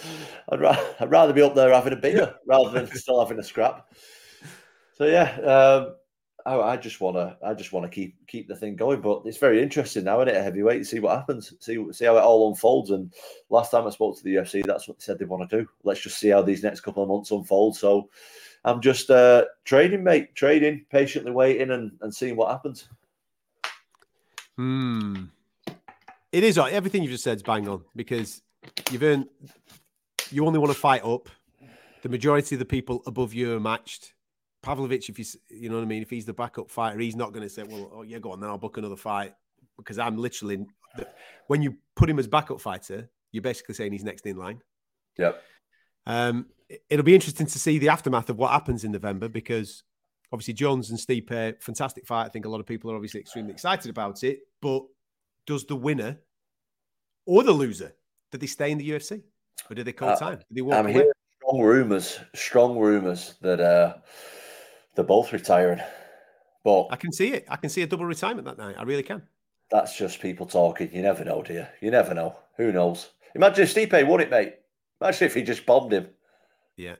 I'd, 0.49 0.61
ra- 0.61 0.85
I'd 0.99 1.11
rather 1.11 1.33
be 1.33 1.41
up 1.41 1.55
there 1.55 1.73
having 1.73 1.93
a 1.93 1.97
beer 1.97 2.35
rather 2.45 2.69
than 2.69 2.87
still 2.97 3.21
having 3.21 3.39
a 3.39 3.43
scrap. 3.43 3.93
So 4.95 5.05
yeah, 5.05 5.31
um, 5.39 5.95
I, 6.45 6.73
I 6.73 6.77
just 6.77 6.99
want 6.99 7.15
to 7.15 7.37
I 7.45 7.53
just 7.53 7.71
want 7.71 7.85
to 7.85 7.89
keep 7.89 8.15
keep 8.27 8.47
the 8.49 8.55
thing 8.55 8.75
going. 8.75 8.99
But 8.99 9.21
it's 9.25 9.37
very 9.37 9.63
interesting 9.63 10.03
now, 10.03 10.21
isn't 10.21 10.35
it? 10.35 10.43
Heavyweight, 10.43 10.85
see 10.85 10.99
what 10.99 11.17
happens, 11.17 11.53
see 11.59 11.83
see 11.93 12.05
how 12.05 12.17
it 12.17 12.21
all 12.21 12.49
unfolds. 12.49 12.91
And 12.91 13.13
last 13.49 13.71
time 13.71 13.87
I 13.87 13.89
spoke 13.89 14.17
to 14.17 14.23
the 14.23 14.35
UFC, 14.35 14.65
that's 14.65 14.87
what 14.87 14.99
they 14.99 15.03
said 15.03 15.17
they 15.17 15.25
want 15.25 15.49
to 15.49 15.61
do. 15.61 15.67
Let's 15.83 16.01
just 16.01 16.19
see 16.19 16.29
how 16.29 16.41
these 16.41 16.63
next 16.63 16.81
couple 16.81 17.03
of 17.03 17.09
months 17.09 17.31
unfold. 17.31 17.77
So 17.77 18.09
I'm 18.65 18.81
just 18.81 19.09
uh, 19.09 19.45
trading, 19.63 20.03
mate, 20.03 20.35
trading, 20.35 20.85
patiently 20.89 21.31
waiting 21.31 21.71
and, 21.71 21.91
and 22.01 22.13
seeing 22.13 22.35
what 22.35 22.51
happens. 22.51 22.89
Hmm. 24.57 25.25
It 26.31 26.43
is 26.43 26.57
everything 26.57 27.03
you've 27.03 27.11
just 27.11 27.23
said 27.23 27.37
is 27.37 27.43
bang 27.43 27.67
on 27.67 27.83
because 27.95 28.41
you've 28.91 29.03
earned. 29.03 29.27
You 30.31 30.45
only 30.45 30.59
want 30.59 30.71
to 30.71 30.77
fight 30.77 31.03
up. 31.03 31.29
The 32.01 32.09
majority 32.09 32.55
of 32.55 32.59
the 32.59 32.65
people 32.65 33.03
above 33.05 33.33
you 33.33 33.55
are 33.55 33.59
matched. 33.59 34.13
Pavlovich, 34.61 35.09
if 35.09 35.19
you 35.19 35.25
you 35.49 35.69
know 35.69 35.75
what 35.75 35.83
I 35.83 35.85
mean, 35.85 36.01
if 36.01 36.09
he's 36.09 36.25
the 36.25 36.33
backup 36.33 36.71
fighter, 36.71 36.99
he's 36.99 37.15
not 37.15 37.33
going 37.33 37.43
to 37.43 37.49
say, 37.49 37.63
"Well, 37.63 37.91
oh 37.93 38.01
yeah, 38.01 38.19
go 38.19 38.31
on, 38.31 38.39
then 38.39 38.49
I'll 38.49 38.57
book 38.57 38.77
another 38.77 38.95
fight," 38.95 39.33
because 39.77 39.99
I'm 39.99 40.17
literally. 40.17 40.65
When 41.47 41.61
you 41.61 41.77
put 41.95 42.09
him 42.09 42.19
as 42.19 42.27
backup 42.27 42.61
fighter, 42.61 43.09
you're 43.31 43.41
basically 43.41 43.75
saying 43.75 43.91
he's 43.91 44.03
next 44.03 44.25
in 44.25 44.37
line. 44.37 44.61
Yep. 45.17 45.41
Um, 46.05 46.47
it'll 46.89 47.03
be 47.03 47.15
interesting 47.15 47.47
to 47.47 47.59
see 47.59 47.79
the 47.79 47.89
aftermath 47.89 48.29
of 48.29 48.37
what 48.37 48.51
happens 48.51 48.83
in 48.83 48.91
November 48.91 49.27
because 49.27 49.83
obviously 50.33 50.53
Jones 50.55 50.89
and 50.89 50.99
Stipe, 50.99 51.61
fantastic 51.61 52.05
fight. 52.05 52.25
I 52.25 52.29
think 52.29 52.45
a 52.45 52.49
lot 52.49 52.59
of 52.59 52.65
people 52.65 52.91
are 52.91 52.95
obviously 52.95 53.19
extremely 53.21 53.53
excited 53.53 53.89
about 53.89 54.23
it. 54.23 54.39
But 54.61 54.83
does 55.47 55.63
the 55.65 55.75
winner 55.75 56.17
or 57.25 57.43
the 57.43 57.51
loser 57.51 57.93
did 58.31 58.41
they 58.41 58.47
stay 58.47 58.71
in 58.71 58.77
the 58.79 58.89
UFC 58.89 59.21
or 59.69 59.75
did 59.75 59.85
they 59.85 59.93
call 59.93 60.09
Uh, 60.09 60.15
time? 60.17 60.37
Did 60.39 60.45
they 60.57 60.61
walk 60.61 60.75
I'm 60.75 60.85
away? 60.85 60.93
hearing 60.93 61.11
strong 61.39 61.61
rumors, 61.61 62.19
strong 62.33 62.77
rumors 62.79 63.35
that 63.41 63.61
uh, 63.61 63.93
they're 64.95 65.05
both 65.05 65.31
retiring. 65.31 65.79
But 66.63 66.87
I 66.91 66.95
can 66.95 67.11
see 67.11 67.33
it. 67.33 67.45
I 67.49 67.57
can 67.57 67.69
see 67.69 67.81
a 67.83 67.87
double 67.87 68.05
retirement 68.05 68.45
that 68.45 68.57
night. 68.57 68.75
I 68.77 68.83
really 68.83 69.03
can. 69.03 69.21
that's 69.69 69.95
just 69.97 70.19
people 70.21 70.45
talking. 70.45 70.89
You 70.93 71.01
never 71.01 71.23
know, 71.25 71.41
dear. 71.43 71.69
you? 71.81 71.87
You 71.87 71.91
never 71.91 72.13
know. 72.13 72.35
Who 72.57 72.71
knows? 72.71 73.09
Imagine 73.35 73.63
if 73.63 73.73
Stipe 73.75 74.07
won 74.07 74.21
it, 74.21 74.29
mate. 74.31 74.55
Imagine 75.01 75.25
if 75.25 75.33
he 75.35 75.41
just 75.43 75.65
bombed 75.65 75.91
him. 75.93 76.07
Yeah. 76.77 76.95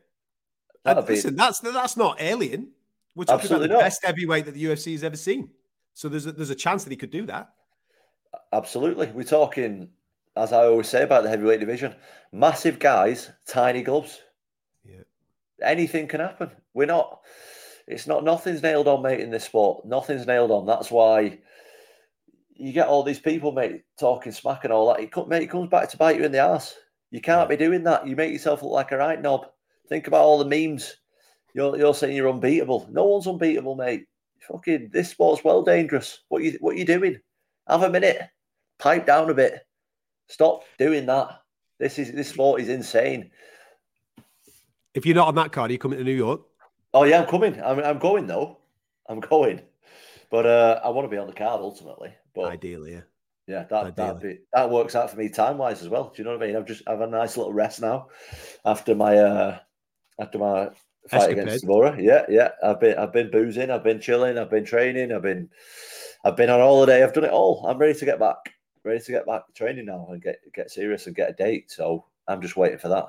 That'd 0.84 0.98
And 1.00 1.08
be- 1.08 1.14
listen, 1.14 1.36
that's 1.36 1.60
that's 1.62 1.96
not 1.98 2.22
alien. 2.22 2.72
We're 3.16 3.26
talking 3.26 3.42
Absolutely 3.42 3.66
about 3.68 3.74
the 3.74 3.80
not. 3.80 3.86
best 3.86 4.06
heavyweight 4.06 4.46
that 4.46 4.54
the 4.54 4.64
UFC 4.64 4.94
has 4.94 5.04
ever 5.04 5.16
seen. 5.16 5.50
So 5.94 6.10
there's 6.10 6.26
a, 6.26 6.32
there's 6.32 6.50
a 6.50 6.56
chance 6.56 6.84
that 6.84 6.90
he 6.90 6.98
could 6.98 7.12
do 7.12 7.26
that. 7.28 7.50
Absolutely. 8.52 9.08
We're 9.08 9.24
talking, 9.24 9.90
as 10.36 10.52
I 10.52 10.66
always 10.66 10.90
say 10.90 11.04
about 11.04 11.24
the 11.24 11.30
heavyweight 11.30 11.60
division, 11.60 11.96
massive 12.32 12.80
guys, 12.80 13.32
tiny 13.48 13.84
gloves. 13.84 14.20
Yeah. 14.84 15.04
Anything 15.62 16.08
can 16.08 16.20
happen. 16.20 16.50
We're 16.74 16.88
not, 16.88 17.20
it's 17.88 18.08
not, 18.08 18.24
nothing's 18.24 18.64
nailed 18.64 18.88
on, 18.88 19.04
mate, 19.04 19.20
in 19.20 19.30
this 19.30 19.44
sport. 19.44 19.86
Nothing's 19.86 20.26
nailed 20.26 20.52
on. 20.52 20.66
That's 20.66 20.90
why 20.90 21.40
you 22.56 22.72
get 22.72 22.88
all 22.88 23.04
these 23.04 23.20
people, 23.20 23.52
mate, 23.52 23.84
talking 24.00 24.32
smack 24.32 24.64
and 24.64 24.74
all 24.74 24.94
that. 24.94 25.02
It, 25.02 25.28
mate, 25.28 25.44
it 25.44 25.52
comes 25.52 25.70
back 25.70 25.90
to 25.90 25.98
bite 25.98 26.18
you 26.18 26.24
in 26.24 26.32
the 26.32 26.40
ass. 26.40 26.76
You 27.12 27.22
can't 27.22 27.50
be 27.50 27.58
doing 27.58 27.84
that. 27.84 28.08
You 28.08 28.16
make 28.16 28.34
yourself 28.34 28.64
look 28.64 28.72
like 28.72 28.92
a 28.92 28.98
right 28.98 29.22
knob. 29.22 29.46
Think 29.88 30.08
about 30.08 30.24
all 30.24 30.44
the 30.44 30.46
memes. 30.46 30.96
You're, 31.54 31.78
you're 31.78 31.94
saying 31.94 32.16
you're 32.16 32.30
unbeatable. 32.30 32.88
No 32.92 33.06
one's 33.06 33.28
unbeatable, 33.28 33.76
mate. 33.76 34.06
Fucking, 34.42 34.90
this 34.92 35.10
sport's 35.10 35.44
well 35.44 35.62
dangerous. 35.62 36.20
What 36.30 36.44
you, 36.44 36.58
what 36.60 36.78
you 36.78 36.86
doing? 36.86 37.20
Have 37.68 37.84
a 37.84 37.90
minute 37.90 38.30
pipe 38.80 39.06
down 39.06 39.30
a 39.30 39.34
bit. 39.34 39.66
Stop 40.28 40.64
doing 40.78 41.06
that. 41.06 41.42
This 41.80 41.98
is 42.00 42.12
this 42.12 42.30
sport 42.30 42.62
is 42.62 42.70
insane. 42.70 43.32
If 44.94 45.06
you're 45.06 45.16
not 45.16 45.30
on 45.30 45.36
that 45.36 45.52
card, 45.52 45.70
are 45.70 45.74
you 45.74 45.80
coming 45.80 45.98
to 45.98 46.04
New 46.04 46.12
York? 46.12 46.42
Oh 46.94 47.04
yeah, 47.04 47.22
I'm 47.22 47.28
coming. 47.28 47.62
I'm 47.62 47.80
I'm 47.80 47.98
going 47.98 48.28
though. 48.28 48.60
I'm 49.08 49.20
going. 49.20 49.62
But 50.30 50.46
uh, 50.46 50.82
I 50.84 50.90
want 50.90 51.06
to 51.06 51.10
be 51.10 51.18
on 51.18 51.28
the 51.28 51.34
card 51.34 51.62
ultimately. 51.62 52.14
But 52.34 52.46
Ideally, 52.46 52.94
yeah. 52.94 53.02
yeah, 53.48 53.64
that 53.70 53.96
that 53.96 54.22
be, 54.22 54.40
that 54.54 54.70
works 54.70 54.96
out 54.96 55.10
for 55.10 55.18
me 55.18 55.30
time 55.30 55.58
wise 55.58 55.82
as 55.82 55.90
well. 55.90 56.12
Do 56.16 56.22
you 56.22 56.24
know 56.24 56.36
what 56.36 56.44
I 56.44 56.48
mean? 56.48 56.56
I've 56.56 56.66
just 56.66 56.84
have 56.88 57.02
a 57.02 57.08
nice 57.08 57.38
little 57.38 57.54
rest 57.54 57.82
now 57.82 58.08
after 58.66 58.96
my 58.96 59.18
uh 59.18 59.60
after 60.20 60.38
my 60.38 60.70
fight 61.10 61.22
Escapade. 61.22 61.44
against 61.44 61.62
Zamora. 61.62 61.96
Yeah, 62.00 62.26
yeah. 62.30 62.50
I've 62.64 62.80
been 62.80 62.98
I've 62.98 63.14
been 63.14 63.32
boozing, 63.32 63.70
I've 63.70 63.84
been 63.84 64.00
chilling, 64.00 64.38
I've 64.38 64.50
been 64.50 64.66
training, 64.66 65.12
I've 65.12 65.22
been 65.22 65.50
I've 66.24 66.38
been 66.38 66.50
on 66.50 66.60
holiday, 66.60 67.04
I've 67.04 67.14
done 67.14 67.26
it 67.26 67.32
all. 67.32 67.66
I'm 67.68 67.78
ready 67.78 67.98
to 67.98 68.06
get 68.06 68.20
back. 68.20 68.54
Ready 68.84 69.00
to 69.00 69.12
get 69.12 69.26
back 69.26 69.48
to 69.48 69.54
training 69.54 69.86
now 69.86 70.08
and 70.10 70.22
get 70.22 70.40
get 70.54 70.70
serious 70.70 71.08
and 71.08 71.16
get 71.16 71.30
a 71.30 71.34
date. 71.34 71.72
So 71.72 72.06
I'm 72.28 72.42
just 72.42 72.58
waiting 72.58 72.80
for 72.80 72.90
that. 72.90 73.06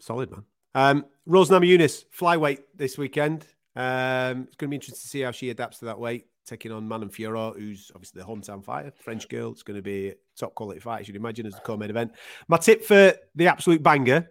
Solid 0.00 0.30
man. 0.30 0.44
Um, 0.74 1.06
Rose 1.26 1.48
Namajunas, 1.50 2.04
flyweight 2.18 2.60
this 2.74 2.98
weekend. 2.98 3.46
Um, 3.76 4.42
it's 4.48 4.56
going 4.56 4.68
to 4.68 4.68
be 4.68 4.76
interesting 4.76 5.00
to 5.00 5.08
see 5.08 5.20
how 5.20 5.30
she 5.30 5.50
adapts 5.50 5.78
to 5.78 5.86
that 5.86 5.98
weight, 5.98 6.26
taking 6.44 6.72
on 6.72 6.88
Manon 6.88 7.08
Fiorot, 7.08 7.58
who's 7.58 7.90
obviously 7.94 8.20
the 8.20 8.26
hometown 8.26 8.64
fighter, 8.64 8.92
French 9.02 9.28
girl. 9.28 9.52
It's 9.52 9.62
going 9.62 9.76
to 9.76 9.82
be 9.82 10.08
a 10.08 10.14
top 10.36 10.54
quality 10.54 10.80
fight, 10.80 11.00
I 11.00 11.02
should 11.04 11.16
imagine, 11.16 11.46
as 11.46 11.54
the 11.54 11.60
co-main 11.60 11.90
event. 11.90 12.12
My 12.48 12.56
tip 12.56 12.84
for 12.84 13.14
the 13.34 13.46
absolute 13.46 13.82
banger 13.82 14.28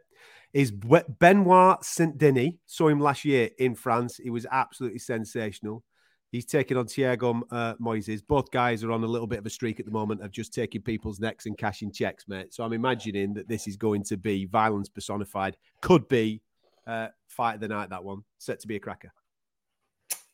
is 0.54 0.72
Benoit 0.72 1.84
Saint 1.84 2.18
Denis. 2.18 2.54
Saw 2.66 2.88
him 2.88 2.99
last 2.99 3.26
year 3.26 3.49
in 3.58 3.76
France. 3.76 4.18
He 4.18 4.30
was 4.30 4.45
absolutely 4.52 4.99
sensational. 4.99 5.84
He's 6.32 6.45
taking 6.45 6.78
on 6.78 6.86
Thiago 6.86 7.41
uh, 7.52 7.76
Moises. 7.76 8.22
Both 8.26 8.52
guys 8.52 8.84
are 8.84 8.91
on 8.91 9.04
a 9.04 9.08
little 9.08 9.28
bit 9.28 9.39
of 9.39 9.45
a 9.45 9.49
streak 9.49 9.82
at 9.82 9.86
the 9.86 9.91
moment 9.91 10.22
of 10.24 10.32
just 10.32 10.54
taking 10.54 10.82
people's 10.82 11.20
necks 11.20 11.45
and 11.45 11.58
cashing 11.58 11.91
checks, 11.91 12.26
mate. 12.28 12.54
So 12.54 12.64
I'm 12.64 12.72
imagining 12.72 13.34
that 13.34 13.49
this 13.49 13.68
is 13.68 13.76
going 13.76 14.04
to 14.06 14.18
be 14.18 14.45
violence 14.45 14.88
personified. 14.88 15.58
Could 15.82 16.08
be 16.08 16.41
uh, 16.88 17.08
fight 17.28 17.56
of 17.56 17.60
the 17.62 17.68
night, 17.68 17.89
that 17.89 18.04
one. 18.04 18.24
Set 18.38 18.62
to 18.62 18.68
be 18.68 18.78
a 18.78 18.80
cracker. 18.80 19.12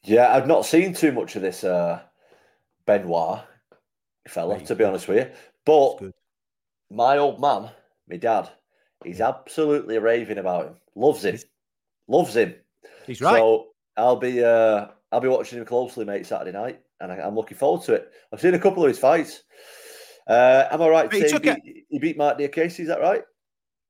Yeah, 0.03 0.35
I've 0.35 0.47
not 0.47 0.67
seen 0.67 0.93
too 0.93 1.11
much 1.11 1.35
of 1.35 1.41
this 1.41 1.63
uh, 1.63 1.99
Benoit 2.85 3.41
fella, 4.27 4.59
to 4.61 4.75
be 4.75 4.83
honest 4.83 5.07
with 5.07 5.17
you. 5.17 5.31
But 5.65 6.13
my 6.91 7.17
old 7.17 7.41
man, 7.41 7.71
my 8.07 8.17
dad, 8.17 8.49
he's 9.03 9.21
absolutely 9.21 9.97
raving 9.99 10.37
about 10.37 10.67
him. 10.67 10.75
Loves 10.95 11.23
him. 11.23 11.37
Loves 12.07 12.35
him. 12.35 12.55
He's 13.05 13.21
right. 13.21 13.37
So 13.37 13.67
I'll 13.95 14.15
be 14.15 14.43
uh, 14.43 14.87
I'll 15.11 15.21
be 15.21 15.27
watching 15.27 15.59
him 15.59 15.65
closely, 15.65 16.05
mate, 16.05 16.25
Saturday 16.25 16.51
night, 16.51 16.81
and 16.99 17.11
I, 17.11 17.17
I'm 17.17 17.35
looking 17.35 17.57
forward 17.57 17.83
to 17.83 17.93
it. 17.93 18.11
I've 18.31 18.41
seen 18.41 18.53
a 18.53 18.59
couple 18.59 18.83
of 18.83 18.89
his 18.89 18.99
fights. 18.99 19.43
Uh, 20.27 20.65
am 20.71 20.81
I 20.81 20.89
right? 20.89 21.13
He 21.13 21.27
took 21.29 21.45
he, 21.45 21.51
beat, 21.51 21.85
he 21.89 21.99
beat 21.99 22.17
Marc 22.17 22.37
Diakiese, 22.37 22.81
is 22.81 22.87
that 22.87 22.99
right? 22.99 23.23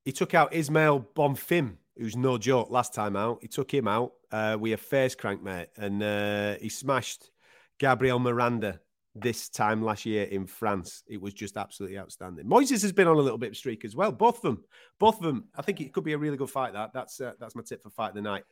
he 0.07 0.13
took 0.13 0.33
out 0.33 0.53
Ismael 0.53 1.05
Bonfim, 1.17 1.75
who's 1.97 2.15
no 2.15 2.37
joke 2.37 2.69
last 2.69 2.93
time 2.93 3.17
out. 3.17 3.39
He 3.41 3.49
took 3.49 3.73
him 3.73 3.89
out 3.89 4.13
uh, 4.31 4.55
with 4.57 4.71
a 4.71 4.77
face 4.77 5.15
crank, 5.15 5.43
mate, 5.43 5.67
and 5.75 6.01
uh, 6.01 6.55
he 6.61 6.69
smashed 6.69 7.29
Gabriel 7.77 8.17
Miranda 8.17 8.79
this 9.19 9.49
time 9.49 9.83
last 9.83 10.05
year 10.05 10.23
in 10.23 10.47
France. 10.47 11.03
It 11.07 11.21
was 11.21 11.33
just 11.33 11.57
absolutely 11.57 11.97
outstanding. 11.97 12.45
Moises 12.45 12.81
has 12.81 12.91
been 12.91 13.07
on 13.07 13.17
a 13.17 13.21
little 13.21 13.37
bit 13.37 13.51
of 13.51 13.57
streak 13.57 13.85
as 13.85 13.95
well. 13.95 14.11
Both 14.11 14.37
of 14.37 14.41
them, 14.43 14.63
both 14.99 15.17
of 15.17 15.23
them. 15.23 15.45
I 15.55 15.61
think 15.61 15.81
it 15.81 15.93
could 15.93 16.03
be 16.03 16.13
a 16.13 16.17
really 16.17 16.37
good 16.37 16.49
fight. 16.49 16.73
That 16.73 16.91
that's 16.93 17.19
uh, 17.19 17.33
that's 17.39 17.55
my 17.55 17.63
tip 17.63 17.83
for 17.83 17.89
fight 17.89 18.09
of 18.09 18.15
the 18.15 18.21
night. 18.21 18.43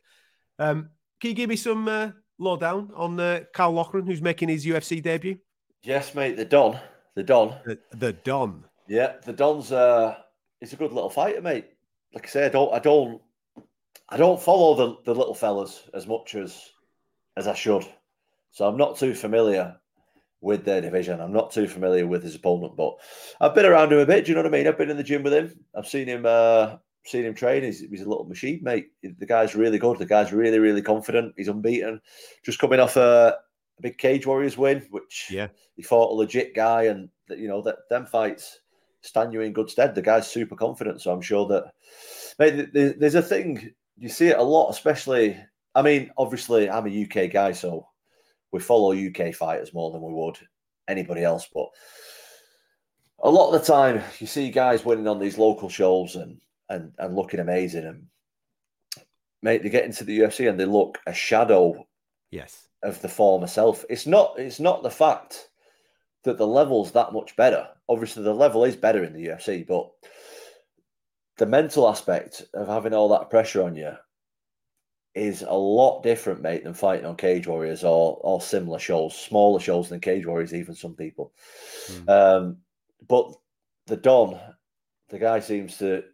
Um, 0.58 0.90
can 1.20 1.30
you 1.30 1.34
give 1.34 1.48
me 1.48 1.56
some 1.56 1.88
uh, 1.88 2.10
lowdown 2.38 2.90
on 2.94 3.18
uh, 3.18 3.40
Caolan 3.54 3.74
Loughran, 3.74 4.06
who's 4.06 4.22
making 4.22 4.48
his 4.48 4.66
UFC 4.66 5.02
debut? 5.02 5.38
Yes, 5.82 6.14
mate. 6.14 6.36
The 6.36 6.44
Don, 6.44 6.78
the 7.14 7.22
Don. 7.22 7.54
The, 7.64 7.78
the 7.96 8.12
Don. 8.12 8.64
Yeah, 8.88 9.14
the 9.24 9.32
Don's 9.32 9.72
uh 9.72 10.16
he's 10.60 10.72
a 10.72 10.76
good 10.76 10.92
little 10.92 11.10
fighter, 11.10 11.40
mate. 11.40 11.66
Like 12.14 12.26
I 12.26 12.28
say, 12.28 12.46
I 12.46 12.48
don't 12.48 12.72
I 12.72 12.78
don't 12.78 13.20
I 14.08 14.16
don't 14.16 14.40
follow 14.40 14.74
the, 14.74 14.96
the 15.04 15.14
little 15.14 15.34
fellas 15.34 15.82
as 15.92 16.06
much 16.06 16.34
as 16.34 16.60
as 17.36 17.46
I 17.46 17.54
should. 17.54 17.86
So 18.52 18.66
I'm 18.66 18.76
not 18.76 18.96
too 18.96 19.14
familiar 19.14 19.76
with 20.40 20.64
their 20.64 20.80
division. 20.80 21.20
I'm 21.20 21.32
not 21.32 21.50
too 21.50 21.66
familiar 21.66 22.06
with 22.06 22.22
his 22.22 22.34
opponent, 22.34 22.76
but 22.76 22.94
I've 23.40 23.54
been 23.54 23.66
around 23.66 23.92
him 23.92 23.98
a 23.98 24.06
bit. 24.06 24.24
Do 24.24 24.30
you 24.30 24.34
know 24.36 24.42
what 24.42 24.54
I 24.54 24.56
mean? 24.56 24.66
I've 24.68 24.78
been 24.78 24.90
in 24.90 24.96
the 24.96 25.02
gym 25.02 25.22
with 25.22 25.32
him. 25.32 25.58
I've 25.76 25.88
seen 25.88 26.06
him 26.08 26.24
uh 26.26 26.76
seen 27.04 27.24
him 27.24 27.34
train. 27.34 27.62
He's, 27.62 27.80
he's 27.80 28.02
a 28.02 28.08
little 28.08 28.24
machine, 28.24 28.60
mate. 28.62 28.88
The 29.02 29.26
guy's 29.26 29.54
really 29.54 29.78
good. 29.78 29.98
The 29.98 30.06
guy's 30.06 30.32
really, 30.32 30.58
really 30.58 30.82
confident. 30.82 31.34
He's 31.36 31.48
unbeaten. 31.48 32.00
Just 32.44 32.58
coming 32.58 32.80
off 32.80 32.96
a, 32.96 33.36
a 33.78 33.82
big 33.82 33.96
Cage 33.98 34.26
Warriors 34.26 34.58
win, 34.58 34.84
which 34.90 35.28
Yeah. 35.30 35.48
he 35.76 35.82
fought 35.82 36.10
a 36.10 36.14
legit 36.14 36.54
guy, 36.54 36.84
and 36.84 37.08
you 37.30 37.46
know 37.48 37.62
that 37.62 37.88
them 37.90 38.06
fights 38.06 38.60
stand 39.02 39.32
you 39.32 39.40
in 39.42 39.52
good 39.52 39.70
stead. 39.70 39.94
The 39.94 40.02
guy's 40.02 40.28
super 40.28 40.56
confident, 40.56 41.00
so 41.00 41.12
I'm 41.12 41.22
sure 41.22 41.46
that. 41.48 41.72
Mate, 42.38 42.50
th- 42.56 42.72
th- 42.72 42.96
there's 42.98 43.14
a 43.14 43.22
thing 43.22 43.70
you 43.96 44.08
see 44.08 44.28
it 44.28 44.38
a 44.38 44.42
lot, 44.42 44.70
especially. 44.70 45.36
I 45.76 45.82
mean, 45.82 46.10
obviously, 46.18 46.68
I'm 46.68 46.86
a 46.86 47.02
UK 47.04 47.30
guy, 47.30 47.52
so 47.52 47.86
we 48.52 48.60
follow 48.60 48.92
UK 48.92 49.34
fighters 49.34 49.74
more 49.74 49.90
than 49.90 50.02
we 50.02 50.12
would 50.12 50.38
anybody 50.88 51.22
else. 51.22 51.48
But 51.52 51.68
a 53.22 53.30
lot 53.30 53.52
of 53.52 53.60
the 53.60 53.72
time, 53.72 54.02
you 54.18 54.26
see 54.26 54.50
guys 54.50 54.84
winning 54.84 55.08
on 55.08 55.18
these 55.18 55.38
local 55.38 55.68
shows 55.68 56.16
and 56.16 56.40
and 56.68 56.92
and 56.98 57.14
looking 57.14 57.40
amazing, 57.40 57.84
and 57.84 58.06
mate, 59.42 59.62
they 59.62 59.68
get 59.68 59.84
into 59.84 60.04
the 60.04 60.20
UFC 60.20 60.48
and 60.48 60.58
they 60.58 60.64
look 60.64 60.98
a 61.06 61.12
shadow 61.12 61.86
Yes. 62.30 62.68
of 62.82 63.00
the 63.02 63.08
former 63.08 63.46
self. 63.46 63.84
It's 63.88 64.06
not 64.06 64.34
it's 64.38 64.60
not 64.60 64.82
the 64.82 64.90
fact 64.90 65.48
that 66.24 66.38
the 66.38 66.46
level's 66.46 66.92
that 66.92 67.12
much 67.12 67.36
better. 67.36 67.68
Obviously, 67.88 68.24
the 68.24 68.34
level 68.34 68.64
is 68.64 68.74
better 68.76 69.04
in 69.04 69.12
the 69.12 69.26
UFC, 69.26 69.66
but 69.66 69.90
the 71.38 71.46
mental 71.46 71.88
aspect 71.88 72.44
of 72.54 72.66
having 72.66 72.94
all 72.94 73.08
that 73.10 73.30
pressure 73.30 73.62
on 73.62 73.76
you 73.76 73.92
is 75.16 75.42
a 75.42 75.54
lot 75.54 76.02
different, 76.02 76.42
mate, 76.42 76.62
than 76.62 76.74
fighting 76.74 77.06
on 77.06 77.16
Cage 77.16 77.46
Warriors 77.46 77.82
or 77.82 78.20
or 78.22 78.40
similar 78.40 78.78
shows, 78.78 79.18
smaller 79.18 79.58
shows 79.58 79.88
than 79.88 79.98
Cage 80.00 80.26
Warriors, 80.26 80.54
even 80.54 80.74
some 80.74 80.94
people. 80.94 81.32
Mm. 81.86 82.08
Um, 82.08 82.56
but 83.08 83.32
the 83.86 83.96
Don, 83.96 84.38
the 85.08 85.18
guy 85.18 85.40
seems 85.40 85.78
to 85.78 86.04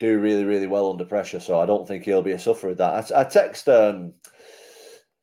do 0.00 0.18
really, 0.18 0.44
really 0.44 0.66
well 0.66 0.90
under 0.90 1.04
pressure. 1.04 1.38
So 1.38 1.60
I 1.60 1.66
don't 1.66 1.86
think 1.86 2.04
he'll 2.04 2.22
be 2.22 2.32
a 2.32 2.38
sufferer 2.38 2.70
of 2.70 2.78
that. 2.78 3.12
I, 3.12 3.20
I 3.20 3.24
text 3.24 3.68
um, 3.68 4.12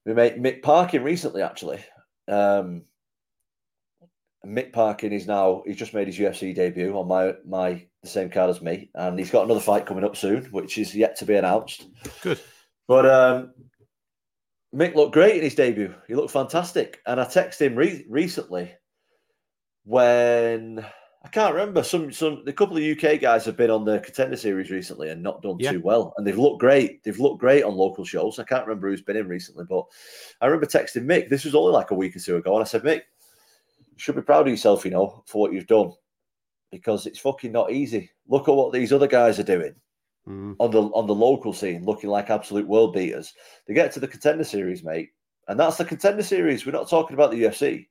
we 0.06 0.14
mate 0.14 0.42
Mick 0.42 0.62
Parkin 0.62 1.04
recently, 1.04 1.42
actually. 1.42 1.84
Um, 2.28 2.84
Mick 4.46 4.72
Parkin 4.72 5.12
is 5.12 5.28
now 5.28 5.64
he's 5.66 5.76
just 5.76 5.94
made 5.94 6.08
his 6.08 6.18
UFC 6.18 6.56
debut 6.56 6.98
on 6.98 7.10
my 7.10 7.34
my 7.46 7.86
the 8.02 8.08
same 8.08 8.30
card 8.30 8.50
as 8.50 8.62
me, 8.62 8.90
and 8.96 9.20
he's 9.20 9.32
got 9.32 9.44
another 9.44 9.60
fight 9.60 9.86
coming 9.86 10.06
up 10.06 10.16
soon, 10.16 10.46
which 10.46 10.78
is 10.78 10.96
yet 10.96 11.18
to 11.18 11.26
be 11.26 11.36
announced. 11.36 11.88
Good. 12.22 12.40
But 12.90 13.06
um, 13.06 13.54
Mick 14.74 14.96
looked 14.96 15.14
great 15.14 15.36
in 15.36 15.44
his 15.44 15.54
debut. 15.54 15.94
He 16.08 16.16
looked 16.16 16.32
fantastic, 16.32 17.00
and 17.06 17.22
I 17.22 17.26
texted 17.26 17.60
him 17.68 17.76
re- 17.76 18.04
recently 18.10 18.74
when 19.86 20.84
I 21.24 21.28
can't 21.28 21.54
remember 21.54 21.84
some 21.84 22.12
some 22.12 22.44
a 22.48 22.52
couple 22.52 22.78
of 22.78 22.84
UK 22.84 23.22
guys 23.22 23.46
have 23.46 23.56
been 23.56 23.70
on 23.70 23.86
the 23.86 24.00
contender 24.00 24.36
series 24.36 24.72
recently 24.72 25.10
and 25.10 25.22
not 25.22 25.44
done 25.44 25.58
Yeah. 25.60 25.74
too 25.74 25.82
well, 25.82 26.16
and 26.18 26.26
they've 26.26 26.36
looked 26.36 26.62
great. 26.62 27.04
They've 27.04 27.20
looked 27.20 27.40
great 27.40 27.64
on 27.64 27.76
local 27.76 28.06
shows. 28.06 28.40
I 28.40 28.44
can't 28.44 28.66
remember 28.66 28.90
who's 28.90 29.04
been 29.04 29.18
in 29.18 29.28
recently, 29.28 29.66
but 29.70 29.86
I 30.42 30.48
remember 30.48 30.66
texting 30.66 31.06
Mick. 31.06 31.30
This 31.30 31.46
was 31.46 31.54
only 31.54 31.74
like 31.74 31.92
a 31.92 31.96
week 31.96 32.16
or 32.16 32.20
two 32.20 32.38
ago, 32.38 32.56
and 32.56 32.64
I 32.64 32.68
said, 32.68 32.82
Mick, 32.82 33.02
you 33.78 33.98
should 33.98 34.16
be 34.16 34.24
proud 34.24 34.48
of 34.48 34.52
yourself, 34.52 34.84
you 34.84 34.90
know, 34.90 35.24
for 35.28 35.42
what 35.42 35.54
you've 35.54 35.68
done, 35.68 35.92
because 36.72 37.06
it's 37.06 37.20
fucking 37.20 37.52
not 37.52 37.72
easy. 37.72 38.10
Look 38.28 38.50
at 38.50 38.56
what 38.56 38.74
these 38.74 38.92
other 38.92 39.06
guys 39.08 39.38
are 39.38 39.44
doing 39.44 39.76
Mm. 40.30 40.56
on 40.60 40.70
the 40.70 40.84
on 40.84 41.08
the 41.08 41.16
local 41.16 41.54
scene, 41.54 41.84
looking 41.84 42.10
like 42.12 42.30
absolute 42.30 42.68
world 42.68 42.94
beaters. 42.94 43.34
They 43.68 43.74
get 43.74 43.92
to 43.94 44.00
the 44.00 44.08
contender 44.08 44.44
series, 44.44 44.84
mate, 44.84 45.10
and 45.48 45.60
that's 45.60 45.78
the 45.78 45.86
contender 45.86 46.22
series. 46.22 46.66
We're 46.66 46.72
not 46.72 46.88
talking 46.88 47.16
about 47.16 47.32
the 47.32 47.42
UFC 47.44 47.88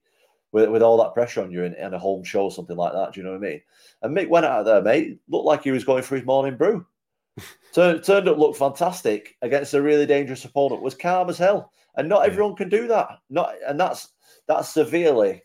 with, 0.53 0.71
with 0.71 0.81
all 0.83 0.97
that 0.99 1.15
pressure 1.15 1.43
on 1.43 1.51
you 1.51 1.65
in, 1.65 1.75
in 1.75 1.95
a 1.95 1.99
home 1.99 2.23
show, 2.23 2.43
or 2.45 2.53
something 2.53 2.77
like 2.77 2.93
that. 2.93 3.13
Do 3.13 3.21
you 3.21 3.27
know 3.27 3.33
what 3.33 3.45
I 3.45 3.51
mean? 3.51 3.61
And 4.03 4.17
Mick 4.17 4.29
went 4.29 4.47
out 4.47 4.65
there, 4.67 4.81
mate. 4.81 5.19
Looked 5.29 5.47
like 5.47 5.65
he 5.65 5.73
was 5.73 5.83
going 5.83 6.05
for 6.05 6.15
his 6.15 6.25
morning 6.25 6.57
brew. 6.57 6.87
Turned, 7.73 8.05
turned 8.05 8.29
up, 8.29 8.39
looked 8.39 8.59
fantastic 8.59 9.37
against 9.43 9.75
a 9.75 9.83
really 9.83 10.07
dangerous 10.07 10.45
opponent. 10.45 10.81
Was 10.81 10.95
calm 10.95 11.29
as 11.31 11.39
hell, 11.39 11.73
and 11.97 12.09
not 12.09 12.21
Yeah. 12.21 12.33
everyone 12.33 12.55
can 12.55 12.69
do 12.69 12.87
that. 12.87 13.19
Not, 13.31 13.55
and 13.67 13.81
that's 13.81 14.13
that's 14.47 14.73
severely, 14.73 15.43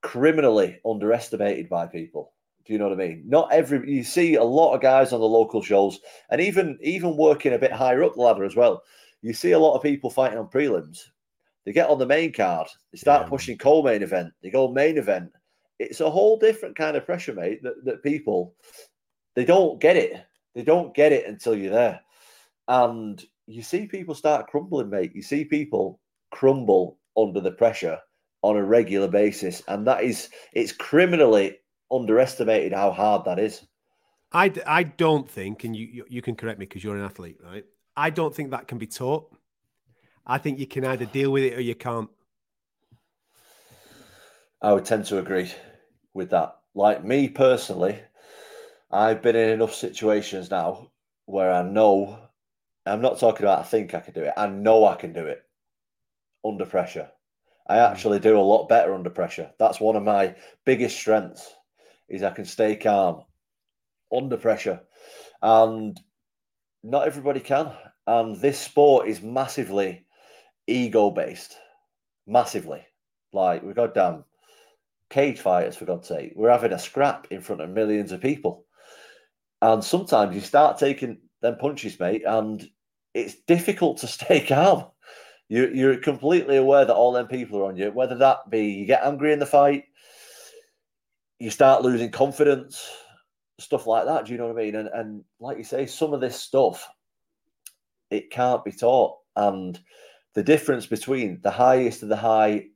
criminally 0.00 0.78
underestimated 0.86 1.68
by 1.68 1.86
people. 1.86 2.33
Do 2.64 2.72
you 2.72 2.78
know 2.78 2.88
what 2.88 3.00
I 3.00 3.06
mean? 3.08 3.24
Not 3.26 3.52
every 3.52 3.90
you 3.90 4.02
see 4.02 4.36
a 4.36 4.44
lot 4.44 4.74
of 4.74 4.80
guys 4.80 5.12
on 5.12 5.20
the 5.20 5.26
local 5.26 5.62
shows, 5.62 6.00
and 6.30 6.40
even 6.40 6.78
even 6.80 7.16
working 7.16 7.52
a 7.52 7.58
bit 7.58 7.72
higher 7.72 8.02
up 8.02 8.14
the 8.14 8.22
ladder 8.22 8.44
as 8.44 8.56
well. 8.56 8.82
You 9.22 9.32
see 9.34 9.52
a 9.52 9.58
lot 9.58 9.74
of 9.74 9.82
people 9.82 10.10
fighting 10.10 10.38
on 10.38 10.48
prelims. 10.48 11.02
They 11.64 11.72
get 11.72 11.88
on 11.88 11.98
the 11.98 12.06
main 12.06 12.32
card. 12.32 12.68
They 12.92 12.98
start 12.98 13.26
Yeah, 13.26 13.28
pushing 13.28 13.58
co-main 13.58 14.02
event. 14.02 14.32
They 14.42 14.50
go 14.50 14.68
main 14.68 14.98
event. 14.98 15.30
It's 15.78 16.00
a 16.00 16.10
whole 16.10 16.38
different 16.38 16.76
kind 16.76 16.96
of 16.96 17.06
pressure, 17.06 17.34
mate. 17.34 17.62
That, 17.62 17.84
that 17.84 18.02
people 18.02 18.54
they 19.34 19.44
don't 19.44 19.80
get 19.80 19.96
it. 19.96 20.24
They 20.54 20.62
don't 20.62 20.94
get 20.94 21.12
it 21.12 21.26
until 21.26 21.54
you're 21.56 21.72
there, 21.72 22.00
and 22.68 23.22
you 23.46 23.62
see 23.62 23.86
people 23.86 24.14
start 24.14 24.46
crumbling, 24.46 24.88
mate. 24.88 25.14
You 25.14 25.22
see 25.22 25.44
people 25.44 26.00
crumble 26.30 26.98
under 27.16 27.40
the 27.40 27.52
pressure 27.52 27.98
on 28.42 28.56
a 28.56 28.64
regular 28.64 29.08
basis, 29.08 29.62
and 29.68 29.86
that 29.86 30.04
is 30.04 30.30
it's 30.52 30.72
criminally 30.72 31.58
underestimated 31.90 32.72
how 32.72 32.92
hard 32.92 33.24
that 33.26 33.38
is. 33.38 33.66
I, 34.32 34.48
d- 34.48 34.62
I 34.66 34.82
don't 34.82 35.28
think, 35.30 35.64
and 35.64 35.76
you, 35.76 35.86
you, 35.86 36.04
you 36.08 36.22
can 36.22 36.34
correct 36.34 36.58
me 36.58 36.66
because 36.66 36.82
you're 36.82 36.96
an 36.96 37.04
athlete, 37.04 37.38
right? 37.42 37.64
I 37.96 38.10
don't 38.10 38.34
think 38.34 38.50
that 38.50 38.66
can 38.66 38.78
be 38.78 38.86
taught. 38.86 39.32
I 40.26 40.38
think 40.38 40.58
you 40.58 40.66
can 40.66 40.84
either 40.84 41.06
deal 41.06 41.32
with 41.32 41.44
it 41.44 41.54
or 41.58 41.60
you 41.60 41.74
can't. 41.74 42.10
I 44.60 44.72
would 44.72 44.84
tend 44.84 45.04
to 45.06 45.18
agree 45.18 45.52
with 46.12 46.30
that. 46.30 46.56
Like 46.74 47.04
me 47.04 47.28
personally, 47.28 48.00
I've 48.90 49.22
been 49.22 49.36
in 49.36 49.50
enough 49.50 49.74
situations 49.74 50.50
now 50.50 50.92
where 51.26 51.52
I 51.52 51.62
know 51.62 52.18
I'm 52.86 53.02
not 53.02 53.18
talking 53.20 53.44
about 53.46 53.60
I 53.60 53.64
think 53.64 53.94
I 53.94 54.00
can 54.00 54.14
do 54.14 54.24
it. 54.24 54.34
I 54.36 54.48
know 54.48 54.86
I 54.86 54.96
can 54.96 55.12
do 55.12 55.26
it 55.26 55.44
under 56.44 56.66
pressure. 56.66 57.10
I 57.66 57.78
Hmm. 57.86 57.92
actually 57.92 58.20
do 58.20 58.38
a 58.38 58.42
lot 58.42 58.68
better 58.68 58.94
under 58.94 59.10
pressure. 59.10 59.52
That's 59.58 59.80
one 59.80 59.96
of 59.96 60.02
my 60.04 60.36
biggest 60.64 60.96
strengths 60.96 61.54
is 62.08 62.22
I 62.22 62.30
can 62.30 62.44
stay 62.44 62.76
calm 62.76 63.24
under 64.14 64.36
pressure. 64.36 64.80
And 65.42 66.00
not 66.82 67.06
everybody 67.06 67.40
can. 67.40 67.72
And 68.06 68.36
this 68.36 68.58
sport 68.58 69.08
is 69.08 69.22
massively 69.22 70.06
ego 70.66 71.10
based. 71.10 71.56
Massively. 72.26 72.82
Like 73.32 73.62
we 73.62 73.72
got 73.72 73.94
damn 73.94 74.24
cage 75.10 75.40
fighters 75.40 75.76
for 75.76 75.84
God's 75.84 76.08
sake. 76.08 76.32
We're 76.34 76.50
having 76.50 76.72
a 76.72 76.78
scrap 76.78 77.28
in 77.30 77.40
front 77.40 77.62
of 77.62 77.70
millions 77.70 78.12
of 78.12 78.20
people. 78.20 78.64
And 79.62 79.82
sometimes 79.82 80.34
you 80.34 80.40
start 80.40 80.78
taking 80.78 81.18
them 81.40 81.56
punches, 81.56 81.98
mate, 81.98 82.22
and 82.26 82.66
it's 83.14 83.36
difficult 83.46 83.98
to 83.98 84.06
stay 84.08 84.44
calm. 84.44 84.86
You, 85.48 85.70
you're 85.72 85.98
completely 85.98 86.56
aware 86.56 86.84
that 86.84 86.94
all 86.94 87.12
them 87.12 87.28
people 87.28 87.60
are 87.60 87.66
on 87.66 87.76
you, 87.76 87.90
whether 87.92 88.16
that 88.16 88.50
be 88.50 88.66
you 88.66 88.86
get 88.86 89.04
angry 89.04 89.32
in 89.32 89.38
the 89.38 89.46
fight, 89.46 89.84
you 91.44 91.50
start 91.50 91.82
losing 91.82 92.10
confidence, 92.10 92.88
stuff 93.60 93.86
like 93.86 94.06
that. 94.06 94.24
Do 94.24 94.32
you 94.32 94.38
know 94.38 94.46
what 94.46 94.58
I 94.58 94.64
mean? 94.64 94.76
And, 94.76 94.88
and 94.94 95.24
like 95.40 95.58
you 95.58 95.64
say, 95.64 95.84
some 95.84 96.14
of 96.14 96.22
this 96.22 96.40
stuff, 96.40 96.88
it 98.10 98.30
can't 98.30 98.64
be 98.64 98.72
taught. 98.72 99.18
And 99.36 99.78
the 100.34 100.42
difference 100.42 100.86
between 100.86 101.40
the 101.42 101.50
highest 101.50 102.02
of 102.02 102.08
the 102.08 102.16
high 102.16 102.68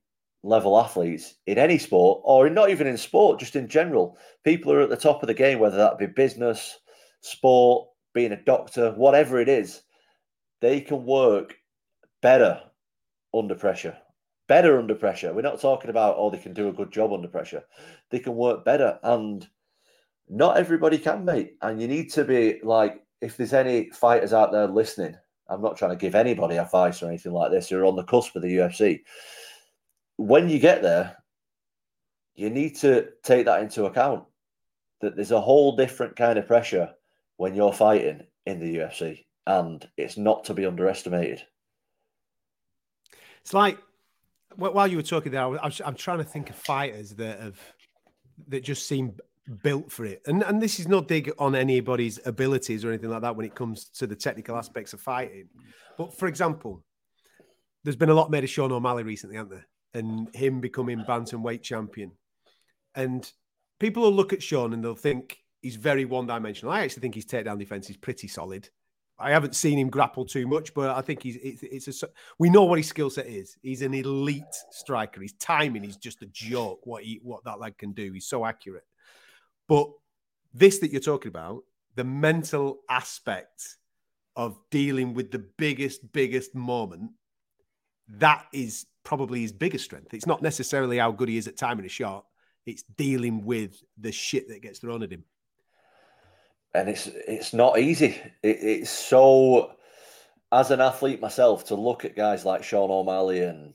level 0.43 0.79
athletes 0.79 1.37
in 1.47 1.57
any 1.57 1.79
sport, 1.79 2.21
or 2.25 2.51
not 2.51 2.69
even 2.69 2.87
in 2.87 2.99
sport, 2.99 3.41
just 3.41 3.57
in 3.57 3.69
general, 3.69 4.19
people 4.45 4.71
are 4.71 4.83
at 4.83 4.91
the 4.91 4.97
top 4.97 5.23
of 5.23 5.29
the 5.29 5.35
game, 5.35 5.61
whether 5.61 5.79
that 5.79 5.97
be 5.97 6.05
business, 6.05 6.79
sport, 7.23 7.89
being 8.13 8.33
a 8.33 8.45
doctor, 8.45 8.93
whatever 8.93 9.41
it 9.41 9.49
is, 9.49 9.81
they 10.61 10.79
can 10.79 11.07
work 11.07 11.57
better 12.21 12.61
under 13.33 13.55
pressure. 13.55 13.97
Better 14.49 14.79
under 14.79 14.95
pressure. 14.95 15.33
We're 15.33 15.43
not 15.43 15.61
talking 15.61 15.91
about, 15.91 16.17
oh, 16.19 16.31
they 16.31 16.39
can 16.39 16.55
do 16.55 16.69
a 16.69 16.73
good 16.73 16.91
job 16.91 17.13
under 17.13 17.29
pressure. 17.29 17.63
They 18.11 18.19
can 18.19 18.35
work 18.35 18.65
better. 18.65 18.99
And 19.03 19.47
not 20.29 20.57
everybody 20.57 20.99
can, 20.99 21.25
mate. 21.25 21.57
And 21.63 21.81
you 21.81 21.87
need 21.87 22.11
to 22.13 22.25
be 22.25 22.61
like, 22.63 23.03
if 23.21 23.37
there's 23.37 23.53
any 23.53 23.91
fighters 23.91 24.33
out 24.33 24.53
there 24.53 24.67
listening, 24.67 25.17
I'm 25.49 25.63
not 25.63 25.77
trying 25.77 25.93
to 25.93 25.97
give 25.97 26.15
anybody 26.15 26.57
advice 26.57 27.03
or 27.03 27.09
anything 27.09 27.33
like 27.33 27.51
this 27.51 27.71
You're 27.71 27.87
on 27.87 27.97
the 27.97 28.05
cusp 28.05 28.37
of 28.37 28.43
the 28.43 28.57
UFC. 28.57 29.03
When 30.17 30.49
you 30.49 30.59
get 30.59 30.83
there, 30.83 31.17
you 32.35 32.51
need 32.51 32.77
to 32.77 33.09
take 33.23 33.47
that 33.47 33.63
into 33.63 33.87
account 33.87 34.25
that 35.01 35.17
there's 35.17 35.33
a 35.33 35.41
whole 35.41 35.77
different 35.77 36.17
kind 36.17 36.39
of 36.39 36.47
pressure 36.47 36.91
when 37.37 37.55
you're 37.55 37.73
fighting 37.73 38.23
in 38.47 38.61
the 38.61 38.79
UFC, 38.79 39.25
and 39.47 39.89
it's 39.97 40.17
not 40.17 40.45
to 40.45 40.55
be 40.55 40.67
underestimated. 40.67 41.43
It's 43.43 43.55
like 43.55 43.79
while 44.57 44.87
you 44.87 44.97
were 44.97 45.03
talking 45.03 45.33
there, 45.33 45.43
I 45.43 45.47
was, 45.47 45.81
I'm 45.85 45.95
trying 45.95 46.19
to 46.19 46.25
think 46.25 46.51
of 46.51 46.57
fighters 46.57 47.11
that 47.17 47.41
have 47.41 47.61
that 48.49 48.63
just 48.65 48.87
seem 48.87 49.15
built 49.63 49.91
for 49.91 50.05
it. 50.05 50.23
And 50.27 50.43
and 50.43 50.61
this 50.61 50.79
is 50.79 50.89
not 50.89 51.09
dig 51.09 51.33
on 51.39 51.55
anybody's 51.55 52.21
abilities 52.27 52.85
or 52.85 52.89
anything 52.89 53.11
like 53.11 53.23
that 53.23 53.37
when 53.37 53.47
it 53.47 53.55
comes 53.55 53.87
to 53.99 54.07
the 54.07 54.17
technical 54.17 54.57
aspects 54.57 54.93
of 54.93 55.01
fighting. 55.01 55.49
But 55.97 56.17
for 56.17 56.27
example, 56.29 56.85
there's 57.85 57.97
been 57.97 58.11
a 58.11 58.15
lot 58.15 58.31
made 58.31 58.45
of 58.45 58.51
Sean 58.51 58.73
O'Malley 58.73 59.03
recently, 59.03 59.37
hasn't 59.37 59.53
there? 59.53 59.67
And 59.95 60.35
him 60.35 60.61
becoming 60.61 61.05
bantamweight 61.09 61.63
champion. 61.63 62.13
And 62.95 63.31
people 63.79 64.03
will 64.03 64.13
look 64.13 64.33
at 64.33 64.43
Sean 64.43 64.73
and 64.73 64.85
they'll 64.85 64.95
think 64.95 65.39
he's 65.63 65.77
very 65.77 66.05
one 66.05 66.27
dimensional. 66.27 66.73
I 66.73 66.83
actually 66.83 67.03
think 67.03 67.15
his 67.15 67.27
takedown 67.27 67.59
defense 67.59 67.89
is 67.91 67.97
pretty 67.97 68.29
solid. 68.29 68.69
I 69.19 69.31
haven't 69.31 69.57
seen 69.57 69.79
him 69.79 69.91
grapple 69.91 70.25
too 70.25 70.47
much, 70.47 70.73
but 70.75 70.91
I 70.91 71.01
think 71.01 71.23
he's 71.23 71.37
it's, 71.37 71.89
it's 71.89 72.03
a 72.03 72.09
we 72.39 72.51
know 72.51 72.65
what 72.65 72.79
his 72.79 72.89
skill 72.89 73.11
set 73.11 73.27
is. 73.27 73.57
He's 73.63 73.83
an 73.83 73.95
elite 73.95 74.45
striker. 74.71 75.21
His 75.21 75.33
timing 75.35 75.85
is 75.85 75.97
just 75.97 76.23
a 76.23 76.27
joke. 76.27 76.81
What 76.85 77.03
he 77.03 77.21
what 77.23 77.45
that 77.45 77.59
lad 77.59 77.79
can 77.79 77.93
do. 77.93 78.13
He's 78.13 78.27
so 78.27 78.45
accurate. 78.45 78.85
But 79.67 79.91
this 80.55 80.79
that 80.79 80.93
you're 80.93 81.01
talking 81.01 81.31
about, 81.31 81.63
the 81.97 82.05
mental 82.05 82.79
aspect 82.89 83.77
of 84.37 84.57
dealing 84.71 85.15
with 85.15 85.33
the 85.33 85.45
biggest, 85.59 86.13
biggest 86.13 86.55
moment, 86.55 87.11
that 88.09 88.47
is 88.53 88.87
probably 89.05 89.41
his 89.41 89.53
biggest 89.53 89.85
strength. 89.85 90.15
It's 90.15 90.27
not 90.27 90.43
necessarily 90.43 90.99
how 90.99 91.11
good 91.11 91.29
he 91.29 91.37
is 91.37 91.49
at 91.49 91.57
timing 91.57 91.87
a 91.87 91.89
shot. 91.89 92.25
It's 92.65 92.85
dealing 92.97 93.45
with 93.45 93.83
the 93.99 94.13
shit 94.13 94.49
that 94.49 94.63
gets 94.63 94.79
thrown 94.79 95.03
at 95.03 95.11
him. 95.11 95.25
And 96.75 96.89
it's 96.89 97.07
it's 97.07 97.53
not 97.53 97.79
easy. 97.79 98.21
It, 98.43 98.59
it's 98.61 98.91
so 98.91 99.73
as 100.53 100.71
an 100.71 100.81
athlete 100.81 101.21
myself 101.21 101.67
to 101.67 101.75
look 101.75 102.05
at 102.05 102.17
guys 102.17 102.45
like 102.45 102.63
Sean 102.65 102.91
O'Malley 102.91 103.41
and 103.41 103.75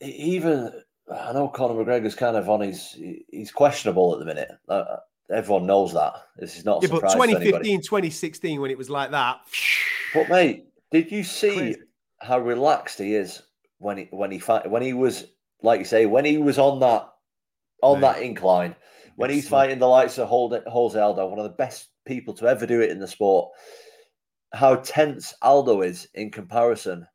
even 0.00 0.70
I 1.12 1.32
know 1.32 1.48
Conor 1.48 1.74
McGregor's 1.84 2.14
kind 2.14 2.36
of 2.36 2.48
on 2.50 2.60
his 2.60 2.96
he's 3.30 3.52
questionable 3.52 4.12
at 4.14 4.18
the 4.18 4.24
minute. 4.24 4.50
Uh, 4.68 4.96
everyone 5.30 5.66
knows 5.66 5.92
that. 5.94 6.14
This 6.36 6.56
is 6.58 6.64
not 6.64 6.82
Yeah, 6.82 6.88
but 6.88 6.96
surprise 7.10 7.12
to 7.12 7.18
2015, 7.34 7.80
2016, 7.82 8.60
when 8.60 8.70
it 8.70 8.78
was 8.78 8.90
like 8.90 9.10
that, 9.12 9.40
But 10.14 10.28
mate, 10.28 10.66
did 10.90 11.10
you 11.10 11.22
see 11.24 11.54
Crazy. 11.56 11.80
how 12.20 12.38
relaxed 12.40 12.98
he 12.98 13.14
is 13.14 13.42
when 13.78 13.98
he 13.98 14.08
when 14.10 14.30
he 14.30 14.38
fight 14.38 14.70
when 14.70 14.82
he 14.82 14.92
was 14.92 15.26
like 15.62 15.78
you 15.78 15.84
say 15.84 16.06
when 16.06 16.24
he 16.24 16.38
was 16.38 16.58
on 16.58 16.80
that 16.80 17.08
on 17.82 18.00
Mate. 18.00 18.14
that 18.14 18.22
incline 18.22 18.74
when 19.16 19.30
he's 19.30 19.48
fighting 19.48 19.78
the 19.78 19.86
likes 19.86 20.18
of 20.18 20.28
Hold- 20.28 20.62
Jose 20.66 20.98
Aldo, 20.98 21.26
one 21.26 21.38
of 21.38 21.44
the 21.44 21.50
best 21.50 21.88
people 22.04 22.34
to 22.34 22.46
ever 22.46 22.66
do 22.66 22.80
it 22.80 22.90
in 22.90 22.98
the 22.98 23.08
sport. 23.08 23.50
How 24.52 24.76
tense 24.76 25.34
Aldo 25.42 25.82
is 25.82 26.08
in 26.14 26.30
comparison 26.30 27.06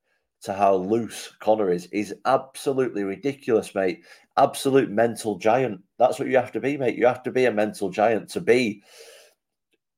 to 0.42 0.54
how 0.54 0.76
loose 0.76 1.32
Conor 1.40 1.72
is 1.72 1.86
is 1.88 2.14
absolutely 2.26 3.04
ridiculous, 3.04 3.74
mate. 3.76 4.04
Absolute 4.38 4.90
mental 4.90 5.38
giant. 5.38 5.82
That's 6.00 6.20
what 6.20 6.28
you 6.28 6.38
have 6.38 6.52
to 6.54 6.60
be, 6.60 6.78
mate. 6.78 6.98
You 6.98 7.06
have 7.06 7.24
to 7.24 7.32
be 7.32 7.46
a 7.46 7.52
mental 7.52 7.90
giant 7.90 8.30
to 8.30 8.42
be 8.42 8.84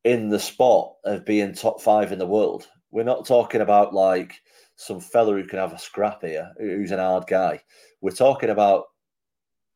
in 0.03 0.29
the 0.29 0.39
spot 0.39 0.95
of 1.05 1.25
being 1.25 1.53
top 1.53 1.81
five 1.81 2.11
in 2.11 2.19
the 2.19 2.27
world. 2.27 2.67
We're 2.91 3.03
not 3.03 3.25
talking 3.25 3.61
about 3.61 3.93
like 3.93 4.41
some 4.75 4.99
fella 4.99 5.33
who 5.33 5.45
can 5.45 5.59
have 5.59 5.73
a 5.73 5.79
scrap 5.79 6.21
here, 6.21 6.51
who's 6.59 6.91
an 6.91 6.99
hard 6.99 7.25
guy. 7.27 7.61
We're 8.01 8.11
talking 8.11 8.49
about 8.49 8.85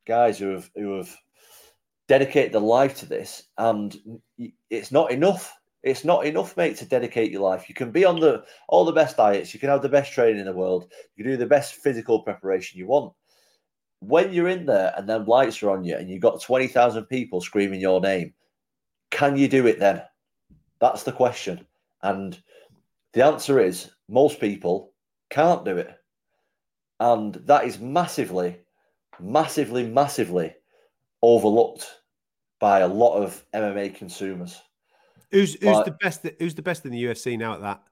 guys 0.05 0.37
who 0.37 0.49
have 0.49 0.69
who 0.75 0.97
have 0.97 1.15
dedicated 2.07 2.53
their 2.53 2.61
life 2.61 2.97
to 2.99 3.05
this, 3.05 3.43
and 3.57 3.97
it's 4.69 4.91
not 4.91 5.11
enough. 5.11 5.53
It's 5.83 6.03
not 6.03 6.25
enough, 6.25 6.57
mate, 6.57 6.75
to 6.77 6.85
dedicate 6.85 7.31
your 7.31 7.41
life. 7.41 7.69
You 7.69 7.75
can 7.75 7.91
be 7.91 8.03
on 8.03 8.19
the 8.19 8.43
all 8.67 8.83
the 8.83 8.91
best 8.91 9.15
diets, 9.17 9.53
you 9.53 9.59
can 9.59 9.69
have 9.69 9.81
the 9.81 9.89
best 9.89 10.11
training 10.11 10.39
in 10.39 10.45
the 10.45 10.53
world, 10.53 10.91
you 11.15 11.23
can 11.23 11.33
do 11.33 11.37
the 11.37 11.45
best 11.45 11.75
physical 11.75 12.23
preparation 12.23 12.79
you 12.79 12.87
want. 12.87 13.13
When 13.99 14.33
you're 14.33 14.49
in 14.49 14.65
there 14.65 14.93
and 14.97 15.07
then 15.07 15.25
lights 15.25 15.63
are 15.63 15.69
on 15.71 15.83
you 15.83 15.95
and 15.95 16.09
you've 16.09 16.21
got 16.21 16.41
20,000 16.41 17.05
people 17.05 17.41
screaming 17.41 17.79
your 17.79 18.01
name, 18.01 18.33
can 19.11 19.37
you 19.37 19.47
do 19.47 19.65
it 19.65 19.79
then? 19.79 20.01
That's 20.79 21.03
the 21.03 21.11
question. 21.11 21.65
And 22.03 22.39
the 23.13 23.25
answer 23.25 23.59
is 23.59 23.89
most 24.09 24.39
people 24.39 24.91
can't 25.29 25.65
do 25.65 25.77
it. 25.77 25.89
And 26.99 27.35
that 27.45 27.65
is 27.65 27.79
massively, 27.79 28.59
massively, 29.19 29.87
massively 29.87 30.53
overlooked 31.21 31.87
by 32.59 32.79
a 32.79 32.87
lot 32.87 33.15
of 33.15 33.43
MMA 33.53 33.95
consumers. 33.95 34.61
who's 35.31 35.53
who's 35.55 35.63
Like- 35.75 35.85
the 35.85 35.91
best? 35.91 36.25
Who's 36.39 36.55
the 36.55 36.61
best 36.61 36.85
in 36.85 36.91
the 36.91 37.03
UFC 37.03 37.37
now 37.37 37.53
at 37.53 37.61
that? 37.61 37.83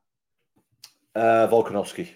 Uh, 1.16 1.48
Volkanovski, 1.48 2.10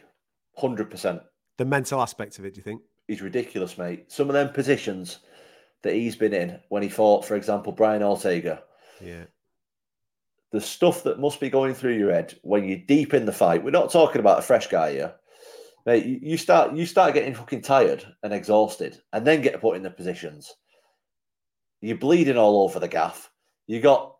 100%. 0.58 1.22
The 1.58 1.66
mental 1.66 2.02
aspect 2.02 2.38
of 2.40 2.46
it, 2.46 2.54
do 2.54 2.58
you 2.60 2.64
think? 2.64 2.82
He's 3.08 3.22
ridiculous, 3.22 3.78
mate. 3.78 4.12
Some 4.12 4.30
of 4.30 4.34
them 4.34 4.50
positions 4.54 5.20
that 5.84 5.94
he's 5.94 6.16
been 6.16 6.34
in 6.34 6.60
when 6.70 6.84
he 6.84 6.90
fought, 6.90 7.26
for 7.26 7.36
example, 7.36 7.72
Brian 7.72 8.04
Ortega, 8.04 8.64
Yeah. 9.02 9.26
the 10.52 10.60
stuff 10.62 11.04
that 11.04 11.20
must 11.20 11.40
be 11.40 11.50
going 11.50 11.74
through 11.74 11.96
your 11.98 12.12
head 12.12 12.38
when 12.44 12.66
you're 12.68 12.80
deep 12.80 13.14
in 13.14 13.26
the 13.26 13.32
fight. 13.32 13.64
We're 13.64 13.72
not 13.72 13.92
talking 13.92 14.20
about 14.20 14.40
a 14.40 14.42
fresh 14.44 14.68
guy 14.68 14.92
here. 14.94 15.16
Mate, 15.86 16.06
you, 16.06 16.20
you 16.22 16.38
start 16.38 16.76
you 16.76 16.86
start 16.86 17.14
getting 17.14 17.34
fucking 17.34 17.62
tired 17.62 18.06
and 18.24 18.34
exhausted 18.34 19.02
and 19.14 19.26
then 19.26 19.42
get 19.42 19.62
put 19.62 19.78
in 19.78 19.84
the 19.84 19.90
positions. 19.90 20.54
You're 21.82 21.98
bleeding 21.98 22.38
all 22.38 22.64
over 22.64 22.80
the 22.80 22.88
gaff. 22.88 23.32
You 23.68 23.80
got 23.80 24.16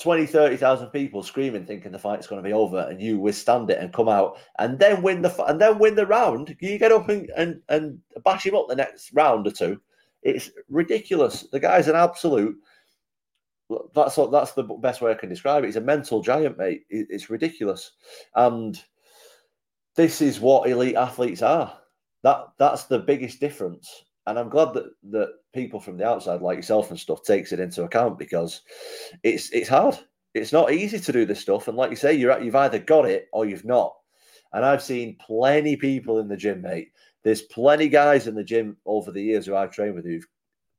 20, 0.00 0.26
30,000 0.26 0.88
people 0.88 1.22
screaming, 1.22 1.66
thinking 1.66 1.92
the 1.92 1.98
fight's 1.98 2.26
going 2.26 2.42
to 2.42 2.48
be 2.48 2.52
over, 2.52 2.86
and 2.90 3.00
you 3.00 3.18
withstand 3.18 3.70
it 3.70 3.78
and 3.78 3.92
come 3.92 4.08
out 4.08 4.38
and 4.58 4.78
then 4.78 5.02
win 5.02 5.22
the 5.22 5.44
and 5.44 5.60
then 5.60 5.78
win 5.78 5.94
the 5.94 6.06
round. 6.06 6.56
You 6.60 6.78
get 6.78 6.92
up 6.92 7.08
and, 7.08 7.30
and, 7.36 7.60
and 7.68 7.98
bash 8.24 8.46
him 8.46 8.54
up 8.54 8.66
the 8.68 8.76
next 8.76 9.12
round 9.12 9.46
or 9.46 9.50
two. 9.50 9.80
It's 10.22 10.50
ridiculous. 10.68 11.46
The 11.50 11.60
guy's 11.60 11.88
an 11.88 11.96
absolute 11.96 12.56
that's 13.94 14.16
what 14.16 14.30
that's 14.30 14.52
the 14.52 14.64
best 14.64 15.00
way 15.00 15.10
I 15.10 15.14
can 15.14 15.28
describe 15.28 15.64
it. 15.64 15.68
He's 15.68 15.76
a 15.76 15.80
mental 15.80 16.22
giant, 16.22 16.58
mate. 16.58 16.84
It's 16.88 17.30
ridiculous, 17.30 17.92
and 18.34 18.82
this 19.96 20.20
is 20.20 20.40
what 20.40 20.68
elite 20.68 20.96
athletes 20.96 21.42
are. 21.42 21.78
That 22.22 22.48
that's 22.58 22.84
the 22.84 22.98
biggest 22.98 23.40
difference. 23.40 24.04
And 24.26 24.38
I'm 24.38 24.48
glad 24.48 24.74
that 24.74 24.86
that 25.10 25.34
people 25.52 25.80
from 25.80 25.96
the 25.96 26.06
outside, 26.06 26.42
like 26.42 26.56
yourself 26.56 26.90
and 26.90 26.98
stuff, 26.98 27.22
takes 27.22 27.52
it 27.52 27.60
into 27.60 27.84
account 27.84 28.18
because 28.18 28.62
it's 29.22 29.50
it's 29.50 29.68
hard. 29.68 29.98
it's 30.34 30.52
not 30.52 30.72
easy 30.72 30.98
to 30.98 31.12
do 31.12 31.24
this 31.24 31.40
stuff. 31.40 31.68
And 31.68 31.76
like 31.76 31.90
you 31.90 31.96
say, 31.96 32.14
you're 32.14 32.40
you've 32.40 32.56
either 32.56 32.78
got 32.78 33.06
it 33.06 33.28
or 33.32 33.46
you've 33.46 33.64
not. 33.64 33.94
And 34.52 34.64
I've 34.64 34.82
seen 34.82 35.16
plenty 35.20 35.76
people 35.76 36.18
in 36.18 36.28
the 36.28 36.36
gym, 36.36 36.62
mate. 36.62 36.92
There's 37.22 37.42
plenty 37.42 37.88
guys 37.88 38.26
in 38.26 38.34
the 38.34 38.44
gym 38.44 38.76
over 38.86 39.12
the 39.12 39.22
years 39.22 39.46
who 39.46 39.54
I've 39.54 39.72
trained 39.72 39.94
with 39.94 40.04
who've 40.04 40.26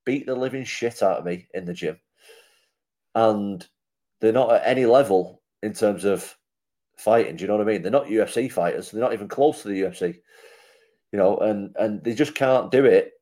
beat 0.06 0.26
the 0.26 0.36
living 0.36 0.64
shit 0.64 1.04
out 1.04 1.20
of 1.20 1.26
me 1.26 1.48
in 1.54 1.66
the 1.66 1.74
gym. 1.74 2.00
And 3.14 3.66
they're 4.20 4.32
not 4.32 4.52
at 4.54 4.66
any 4.66 4.86
level 4.86 5.42
in 5.62 5.74
terms 5.74 6.06
of 6.06 6.36
fighting. 6.98 7.36
Do 7.36 7.44
you 7.44 7.48
know 7.48 7.58
what 7.58 7.68
I 7.68 7.72
mean? 7.72 7.82
They're 7.82 7.92
not 7.92 8.08
UFC 8.08 8.52
fighters. 8.52 8.92
They're 8.92 9.02
not 9.02 9.14
even 9.14 9.28
close 9.28 9.62
to 9.62 9.68
the 9.68 9.82
UFC. 9.82 10.20
You 11.12 11.20
know, 11.20 11.38
and 11.38 11.76
and 11.78 12.04
they 12.04 12.14
just 12.14 12.36
can't 12.36 12.72
do 12.72 12.86
it 12.86 13.14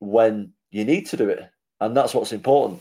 when 0.00 0.52
you 0.70 0.84
need 0.84 1.06
to 1.06 1.16
do 1.16 1.28
it, 1.28 1.48
and 1.80 1.96
that's 1.96 2.14
what's 2.14 2.32
important. 2.32 2.80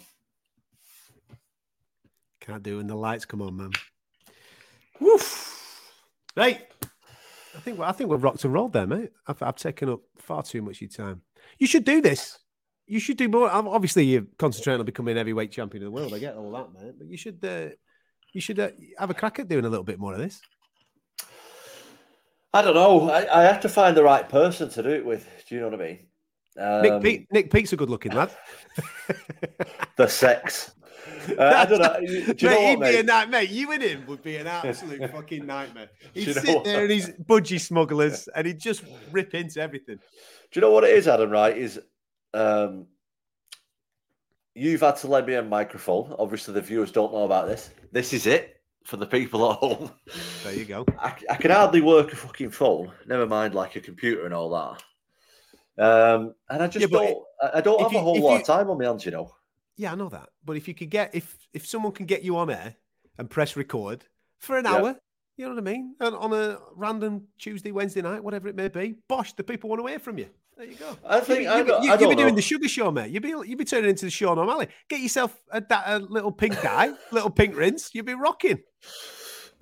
Can't 2.42 2.64
do 2.64 2.78
when 2.78 2.88
the 2.88 2.96
lights 2.96 3.26
come 3.26 3.42
on, 3.42 3.58
man. 3.58 3.72
Woof. 5.00 5.92
Right. 6.36 6.68
I 7.56 7.60
think 7.60 7.80
I 7.80 7.92
think 7.92 8.10
we've 8.10 8.24
rocked 8.24 8.44
and 8.46 8.54
rolled 8.54 8.74
there, 8.74 8.88
mate. 8.88 9.10
I've, 9.26 9.42
I've 9.42 9.56
taken 9.56 9.90
up 9.90 10.02
far 10.18 10.44
too 10.44 10.62
much 10.62 10.78
of 10.78 10.82
your 10.82 10.90
time. 10.90 11.22
You 11.58 11.68
should 11.68 11.84
do 11.84 12.02
this. 12.02 12.38
You 12.86 13.00
should 13.00 13.18
do 13.18 13.28
more. 13.28 13.50
Obviously, 13.50 14.06
you're 14.06 14.28
concentrating 14.38 14.80
on 14.80 14.86
becoming 14.86 15.18
heavyweight 15.18 15.52
champion 15.52 15.84
of 15.84 15.88
the 15.88 15.92
world. 15.92 16.14
I 16.14 16.20
get 16.20 16.36
all 16.36 16.52
that, 16.52 16.74
man. 16.74 16.94
But 16.98 17.08
you 17.08 17.18
should 17.18 17.44
uh, 17.44 17.70
you 18.34 18.40
should 18.40 18.60
uh, 18.60 18.70
have 18.98 19.10
a 19.10 19.14
crack 19.14 19.40
at 19.40 19.50
doing 19.50 19.66
a 19.66 19.70
little 19.70 19.84
bit 19.84 20.00
more 20.00 20.14
of 20.14 20.20
this. 20.20 20.40
I 22.54 22.62
don't 22.62 22.76
know. 22.76 23.10
I, 23.10 23.42
I 23.42 23.44
have 23.44 23.60
to 23.62 23.70
find 23.70 23.98
the 23.98 24.04
right 24.04 24.28
person 24.30 24.70
to 24.70 24.84
do 24.84 24.90
it 24.90 25.06
with. 25.06 25.28
Do 25.50 25.56
you 25.56 25.62
know 25.62 25.70
what 25.70 25.82
I 25.82 25.84
mean? 25.84 26.07
Um, 26.58 26.82
Nick 26.82 27.02
Peet, 27.04 27.28
Nick 27.32 27.52
Peet's 27.52 27.74
a 27.74 27.78
good 27.78 27.90
looking 27.90 28.14
lad. 28.14 28.32
the 29.96 30.08
sex. 30.08 30.72
Uh, 31.38 31.54
I 31.56 31.66
don't 31.66 31.80
know. 31.80 32.00
Do 32.00 32.14
you 32.14 32.26
mate, 32.28 32.42
know 32.42 32.50
what, 32.50 32.70
he'd 32.70 32.80
mate? 32.80 32.92
be 32.92 32.98
a 33.00 33.04
nightmare. 33.04 33.44
You 33.44 33.72
and 33.72 33.84
him 33.84 34.06
would 34.08 34.24
be 34.24 34.38
an 34.38 34.48
absolute 34.48 35.12
fucking 35.12 35.46
nightmare. 35.46 35.90
He'd 36.14 36.34
sit 36.34 36.48
what? 36.48 36.64
there 36.64 36.82
and 36.82 36.92
he's 36.92 37.10
budgie 37.10 37.60
smugglers 37.60 38.28
and 38.30 38.48
he'd 38.48 38.60
just 38.60 38.84
rip 39.12 39.34
into 39.34 39.62
everything. 39.62 39.98
Do 39.98 40.60
you 40.60 40.62
know 40.62 40.72
what 40.72 40.84
it 40.84 40.92
is, 40.92 41.08
Adam? 41.08 41.30
Right? 41.30 41.58
Is 41.58 41.80
um, 42.34 42.88
you've 44.56 44.82
had 44.82 44.98
to 44.98 45.08
lend 45.08 45.28
me 45.28 45.36
a 45.36 45.44
microphone. 45.44 46.16
Obviously, 46.18 46.54
the 46.54 46.62
viewers 46.62 46.92
don't 46.92 47.14
know 47.14 47.24
about 47.24 47.48
this. 47.48 47.70
This 47.92 48.14
is 48.14 48.26
it 48.26 48.62
for 48.84 48.98
the 48.98 49.06
people 49.06 49.52
at 49.52 49.58
home. 49.58 49.92
There 50.44 50.54
you 50.54 50.66
go. 50.66 50.86
I, 50.98 51.14
I 51.30 51.36
can 51.36 51.52
hardly 51.52 51.82
work 51.82 52.14
a 52.14 52.16
fucking 52.16 52.52
phone. 52.52 52.92
Never 53.06 53.28
mind 53.28 53.54
like 53.54 53.76
a 53.76 53.82
computer 53.82 54.26
and 54.26 54.34
all 54.34 54.50
that. 54.52 54.84
Um, 55.78 56.34
and 56.50 56.64
I 56.64 56.68
just 56.68 56.82
Yeah, 56.82 56.88
don't. 56.88 57.24
I- 57.42 57.58
I 57.58 57.62
don't 57.62 57.82
have 57.82 57.92
you- 57.94 58.00
a 58.00 58.02
whole 58.02 58.20
lot 58.20 58.34
you- 58.36 58.40
of 58.42 58.46
time 58.46 58.70
on 58.70 58.78
my 58.78 58.86
hands. 58.86 59.06
You 59.06 59.12
know. 59.12 59.36
Yeah, 59.76 59.92
I 59.92 59.96
know 59.96 60.10
that. 60.10 60.30
But 60.44 60.58
if 60.58 60.68
you 60.68 60.74
could 60.74 60.90
get 60.90 61.14
if 61.14 61.38
if 61.54 61.68
someone 61.68 61.92
can 61.92 62.06
get 62.06 62.24
you 62.24 62.36
on 62.38 62.50
air 62.50 62.76
and 63.18 63.30
press 63.30 63.56
record 63.56 64.06
for 64.40 64.58
an 64.58 64.66
Yeah. 64.66 64.72
hour, 64.74 65.00
you 65.38 65.46
know 65.46 65.54
what 65.54 65.60
I 65.60 65.72
mean? 65.72 65.96
And 66.00 66.16
on 66.16 66.34
a 66.34 66.58
random 66.76 67.28
Tuesday, 67.38 67.72
Wednesday 67.72 68.02
night, 68.02 68.24
whatever 68.24 68.48
it 68.48 68.56
may 68.56 68.70
be, 68.70 68.96
bosh, 69.08 69.34
the 69.34 69.44
people 69.44 69.70
want 69.70 69.82
to 69.84 69.88
hear 69.88 70.00
from 70.00 70.18
you. 70.18 70.30
There 70.58 70.66
you 70.66 70.76
go. 70.76 70.98
I 71.06 71.20
think 71.20 71.42
be, 71.42 71.48
I 71.48 71.58
you'd 71.60 71.66
be, 71.66 71.72
don't- 71.72 71.84
you- 71.84 71.90
I 71.90 71.94
you'd 71.94 72.00
be 72.00 72.06
don't 72.06 72.16
doing 72.18 72.30
know. 72.30 72.36
the 72.38 72.42
sugar 72.42 72.68
show, 72.68 72.90
mate. 72.90 73.12
You'd 73.12 73.22
be 73.22 73.30
you'd 73.30 73.58
be 73.60 73.66
turning 73.66 73.92
into 73.92 74.06
the 74.06 74.12
Sean 74.12 74.40
O'Malley. 74.40 74.68
Get 74.90 75.02
yourself 75.02 75.40
a, 75.52 75.64
a 75.86 76.00
little 76.00 76.32
pink 76.32 76.60
dye, 76.64 76.94
little 77.12 77.30
pink 77.30 77.56
rinse. 77.56 77.94
You'd 77.94 78.08
be 78.08 78.16
rocking. 78.16 78.64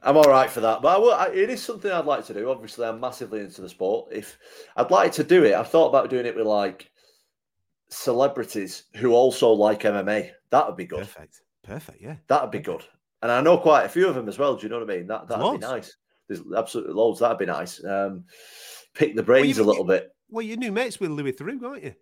I'm 0.04 0.18
all 0.18 0.24
right 0.30 0.50
for 0.50 0.62
that, 0.62 0.82
but 0.82 0.96
I 0.96 1.00
will, 1.00 1.14
I, 1.14 1.28
it 1.28 1.50
is 1.50 1.64
something 1.64 1.92
I'd 1.92 2.06
like 2.06 2.26
to 2.26 2.34
do. 2.34 2.50
Obviously, 2.52 2.86
I'm 2.86 3.00
massively 3.00 3.40
into 3.40 3.62
the 3.62 3.70
sport. 3.70 4.12
If 4.12 4.38
I'd 4.76 4.92
like 4.92 5.12
to 5.14 5.24
do 5.24 5.44
it, 5.46 5.54
I've 5.56 5.70
thought 5.70 5.90
about 5.90 6.10
doing 6.12 6.26
it 6.28 6.36
with 6.36 6.46
like 6.46 6.92
celebrities 7.90 8.84
who 8.96 9.14
also 9.14 9.52
like 9.52 9.82
MMA. 9.82 10.32
That 10.52 10.68
would 10.68 10.78
be 10.78 10.86
good. 10.86 11.00
Perfect. 11.00 11.42
Perfect. 11.64 12.02
Yeah. 12.02 12.16
That 12.28 12.42
would 12.44 12.52
be 12.52 12.60
good. 12.60 12.84
And 13.22 13.32
I 13.32 13.42
know 13.42 13.58
quite 13.58 13.86
a 13.86 13.90
few 13.90 14.08
of 14.08 14.16
them 14.16 14.30
as 14.30 14.38
well. 14.38 14.56
Do 14.56 14.64
you 14.64 14.70
know 14.70 14.80
what 14.80 14.90
I 14.92 14.98
mean? 14.98 15.08
That 15.08 15.28
that'd 15.28 15.44
Loads. 15.44 15.66
be 15.66 15.72
nice. 15.72 15.96
There's 16.28 16.42
absolutely 16.56 16.94
loads. 16.94 17.20
That'd 17.20 17.38
be 17.40 17.46
nice. 17.46 17.84
Um, 17.84 18.26
pick 18.94 19.16
the 19.16 19.24
brains 19.24 19.58
you- 19.58 19.64
a 19.64 19.66
little 19.66 19.86
bit. 19.86 20.12
Well, 20.30 20.42
you're 20.44 20.58
new 20.58 20.72
mates 20.72 21.00
with 21.00 21.12
Louis 21.12 21.34
Theroux, 21.34 21.62
aren't 21.64 21.84
you? 21.84 21.94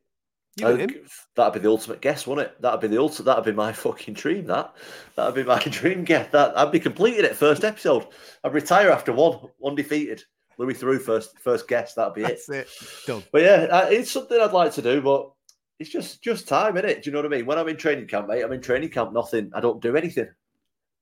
That'd 0.58 1.54
be 1.54 1.60
the 1.60 1.70
ultimate 1.70 2.01
guess, 2.01 2.28
wouldn't 2.28 2.47
it? 2.47 2.62
That'd 2.62 2.82
be 2.82 2.88
the 2.88 3.01
ultimate. 3.01 3.26
That'd 3.26 3.45
be 3.45 3.54
my 3.54 3.74
fucking 3.74 4.14
dream. 4.14 4.45
That 4.45 4.76
that'd 5.16 5.36
be 5.36 5.43
my 5.43 5.60
dream 5.70 6.04
guess. 6.04 6.32
That 6.32 6.58
I'd 6.58 6.72
be 6.72 6.80
completed 6.80 7.26
it 7.26 7.36
first 7.36 7.64
episode. 7.64 8.08
I'd 8.43 8.54
retire 8.54 8.91
after 8.91 9.14
one 9.14 9.39
undefeated. 9.66 10.24
Louis 10.60 10.76
Theroux 10.76 11.01
first 11.01 11.39
first 11.39 11.68
guess. 11.68 11.95
That'd 11.95 12.14
be 12.14 12.22
it. 12.22 12.39
That's 12.47 12.49
it. 12.49 12.68
Done. 13.08 13.24
But 13.32 13.41
yeah, 13.41 13.88
it's 13.88 14.12
something 14.12 14.39
I'd 14.39 14.54
like 14.54 14.74
to 14.74 14.82
do, 14.82 15.01
but 15.01 15.32
it's 15.80 15.89
just 15.89 16.22
just 16.22 16.47
time, 16.47 16.78
is 16.78 16.84
it? 16.84 17.04
Do 17.04 17.10
you 17.10 17.14
know 17.14 17.22
what 17.24 17.34
I 17.34 17.36
mean? 17.38 17.45
When 17.47 17.58
I'm 17.58 17.68
in 17.68 17.78
training 17.78 18.08
camp, 18.08 18.28
mate, 18.28 18.43
I'm 18.43 18.54
in 18.54 18.62
training 18.62 18.89
camp. 18.89 19.12
Nothing. 19.12 19.51
I 19.56 19.60
don't 19.60 19.82
do 19.82 19.95
anything. 19.95 20.30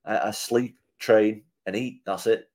I, 0.06 0.30
I 0.30 0.32
sleep, 0.32 0.78
train, 0.98 1.44
and 1.66 1.76
eat. 1.76 2.02
That's 2.06 2.26
it. 2.28 2.50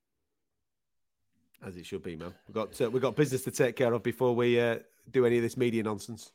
As 1.62 1.76
it 1.76 1.84
should 1.84 2.02
be, 2.02 2.16
man. 2.16 2.32
We've 2.48 2.54
got 2.54 2.80
uh, 2.80 2.90
we've 2.90 3.02
got 3.02 3.16
business 3.16 3.44
to 3.44 3.50
take 3.50 3.76
care 3.76 3.92
of 3.92 4.02
before 4.02 4.34
we 4.34 4.58
uh, 4.58 4.78
do 5.10 5.26
any 5.26 5.36
of 5.36 5.42
this 5.42 5.56
media 5.56 5.82
nonsense. 5.82 6.32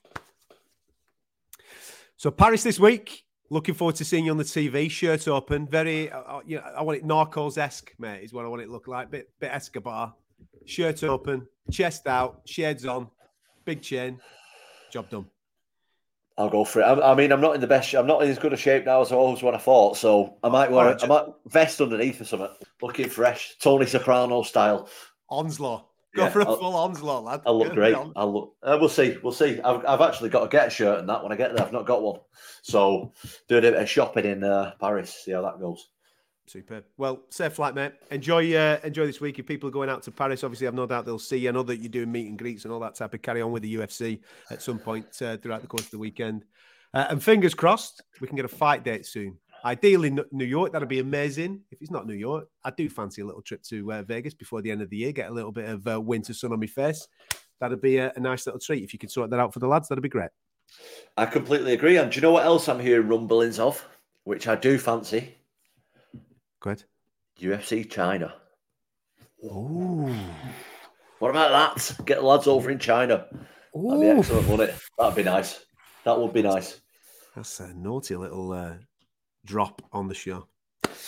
So 2.22 2.30
Paris 2.30 2.61
this 2.61 2.80
week. 2.80 3.26
Looking 3.49 3.74
forward 3.74 3.95
to 3.95 4.05
seeing 4.05 4.26
you 4.26 4.32
on 4.32 4.38
the 4.38 4.43
TV. 4.43 4.91
Shirt 4.91 5.28
open, 5.28 5.67
very. 5.67 6.11
Uh, 6.11 6.19
uh, 6.19 6.41
you 6.45 6.57
know, 6.57 6.63
I 6.78 6.84
want 6.84 6.99
it 6.99 7.03
Narcos 7.03 7.57
esque, 7.57 7.93
mate. 7.97 8.24
Is 8.24 8.32
what 8.32 8.45
I 8.45 8.47
want 8.47 8.61
it 8.61 8.67
to 8.67 8.72
look 8.72 8.88
like. 8.88 9.09
Bit 9.09 9.32
bit 9.39 9.49
Escobar. 9.51 10.13
Shirt 10.65 11.03
open, 11.03 11.47
chest 11.72 12.05
out, 12.05 12.41
shades 12.45 12.86
on, 12.86 13.09
big 13.65 13.82
chin. 13.82 14.19
Job 14.91 15.09
done. 15.09 15.26
I'll 16.38 16.51
go 16.51 16.63
for 16.63 16.82
it. 16.82 16.84
I, 16.84 17.11
I 17.11 17.15
mean, 17.15 17.32
I'm 17.32 17.41
not 17.41 17.55
in 17.55 17.61
the 17.61 17.65
best. 17.65 17.91
I'm 17.95 18.05
not 18.05 18.22
in 18.22 18.30
as 18.30 18.38
good 18.38 18.53
a 18.53 18.57
shape 18.57 18.86
now 18.86 19.01
as 19.01 19.11
I 19.11 19.15
always 19.15 19.41
when 19.41 19.55
I 19.55 19.57
fought, 19.57 19.97
so 19.97 20.38
I 20.43 20.49
might 20.49 20.69
wear. 20.69 20.95
I 21.01 21.07
might 21.07 21.26
vest 21.47 21.82
underneath 21.82 22.22
or 22.22 22.26
something, 22.26 22.49
looking 22.84 23.09
fresh, 23.09 23.55
Tony 23.59 23.88
Soprano 23.88 24.43
style. 24.43 24.88
Onslow. 25.28 25.88
Go 26.16 26.24
Yeah, 26.24 26.30
for 26.30 26.41
a 26.41 26.45
I'll- 26.45 26.57
full 26.57 26.76
onslow, 26.76 27.22
lad. 27.22 27.41
I'll 27.45 27.57
look 27.57 27.74
great. 27.74 27.95
I'll 27.95 28.34
look. 28.34 28.55
Uh, 28.62 28.78
we'll 28.80 28.89
see. 28.89 29.18
We'll 29.24 29.32
see. 29.32 29.62
I've, 29.62 29.86
I've 29.86 30.01
actually 30.01 30.30
got 30.30 30.41
to 30.41 30.47
get 30.49 30.68
a 30.68 30.70
shirt 30.70 30.99
and 30.99 31.07
that 31.09 31.24
when 31.24 31.32
I 31.32 31.36
get 31.36 31.55
there. 31.55 31.66
I've 31.66 31.72
not 31.72 31.86
got 31.86 32.01
one, 32.01 32.20
so 32.64 33.14
doing 33.47 33.66
a 33.66 33.72
bit 33.72 33.82
of 33.82 33.89
shopping 33.89 34.26
in 34.26 34.43
uh, 34.43 34.74
Paris. 34.80 35.22
See 35.24 35.32
how 35.32 35.41
that 35.43 35.59
goes. 35.59 35.88
Superb. 36.47 36.84
Well, 36.97 37.22
safe 37.30 37.53
flight, 37.53 37.76
mate. 37.76 37.93
Enjoy 38.09 38.53
uh, 38.55 38.80
enjoy 38.84 39.05
this 39.05 39.22
week. 39.22 39.39
If 39.39 39.45
people 39.45 39.70
are 39.70 39.72
going 39.72 39.89
out 39.89 40.03
to 40.03 40.12
Paris, 40.12 40.43
obviously, 40.43 40.68
I've 40.68 40.74
no 40.74 40.86
doubt 40.86 41.05
they'll 41.05 41.18
see 41.20 41.38
you. 41.38 41.49
I 41.49 41.51
know 41.53 41.64
that 41.64 41.78
you're 41.78 41.88
doing 41.89 42.12
meet 42.12 42.28
and 42.28 42.38
greets 42.38 42.66
and 42.66 42.74
all 42.74 42.80
that 42.82 42.95
type 42.95 43.14
of 43.14 43.22
carry 43.22 43.41
on 43.41 43.53
with 43.53 43.64
the 43.64 43.74
UFC 43.76 44.20
at 44.49 44.62
some 44.62 44.80
point 44.80 45.05
uh, 45.22 45.38
throughout 45.38 45.62
the 45.62 45.68
course 45.68 45.86
of 45.86 45.91
the 45.91 45.99
weekend. 45.99 46.43
Uh, 46.93 47.05
and 47.09 47.24
fingers 47.24 47.53
crossed, 47.53 48.01
we 48.20 48.28
can 48.28 48.36
get 48.36 48.43
a 48.43 48.49
fight 48.49 48.84
date 48.84 49.05
soon. 49.05 49.38
Ideally, 49.64 50.18
New 50.32 50.45
York. 50.45 50.74
That'd 50.74 50.88
be 50.88 50.99
amazing. 50.99 51.62
If 51.72 51.82
it's 51.82 51.91
not 51.91 52.07
New 52.07 52.16
York, 52.16 52.47
I 52.64 52.72
do 52.72 52.89
fancy 52.89 53.22
a 53.22 53.26
little 53.26 53.41
trip 53.41 53.62
to 53.64 53.93
uh, 53.93 54.03
Vegas 54.03 54.34
before 54.34 54.62
the 54.62 54.72
end 54.72 54.82
of 54.82 54.89
the 54.89 54.97
year. 54.97 55.12
Get 55.12 55.30
a 55.30 55.34
little 55.34 55.51
bit 55.51 55.70
of 55.70 55.88
uh, 55.88 56.01
winter 56.01 56.34
sun 56.34 56.51
on 56.51 56.59
my 56.59 56.66
face. 56.66 57.07
That'd 57.59 57.82
be 57.82 57.97
a, 57.97 58.12
a 58.16 58.20
nice 58.20 58.45
little 58.45 58.59
treat. 58.59 58.84
If 58.84 58.93
you 58.93 58.99
could 58.99 59.12
sort 59.12 59.30
that 59.30 59.39
out 59.39 59.53
for 59.53 59.59
the 59.59 59.68
lads, 59.68 59.88
that'd 59.88 60.01
be 60.01 60.09
great. 60.09 60.32
I 61.18 61.26
completely 61.26 61.74
agree. 61.74 61.97
And 61.97 62.12
do 62.12 62.16
you 62.16 62.22
know 62.22 62.32
what 62.32 62.45
else 62.45 62.68
I'm 62.68 62.80
hearing 62.80 63.07
rumblings 63.07 63.59
of, 63.59 63.88
which 64.24 64.47
I 64.47 64.55
do 64.55 64.78
fancy? 64.78 65.36
Go 66.59 66.72
ahead. 66.72 66.84
UFC 67.39 67.89
China. 67.89 68.34
Ooh. 69.45 70.16
What 71.20 71.30
about 71.30 71.76
that? 71.76 72.05
Get 72.05 72.20
the 72.20 72.26
lads 72.26 72.47
over 72.47 72.72
in 72.72 72.80
China. 72.80 73.28
Ooh. 73.78 73.89
That'd 73.89 74.01
be 74.01 74.07
excellent, 74.07 74.47
wouldn't 74.47 74.70
it? 74.70 74.76
That'd 74.97 75.16
be 75.16 75.24
nice. 75.24 75.66
That 76.03 76.20
would 76.20 76.34
be 76.34 76.41
nice. 76.41 76.82
That's 77.36 77.59
a 77.59 77.74
naughty 77.74 78.16
little 78.16 78.51
uh, 78.51 78.74
drop 79.45 79.81
on 79.91 80.07
the 80.07 80.13
show. 80.13 80.47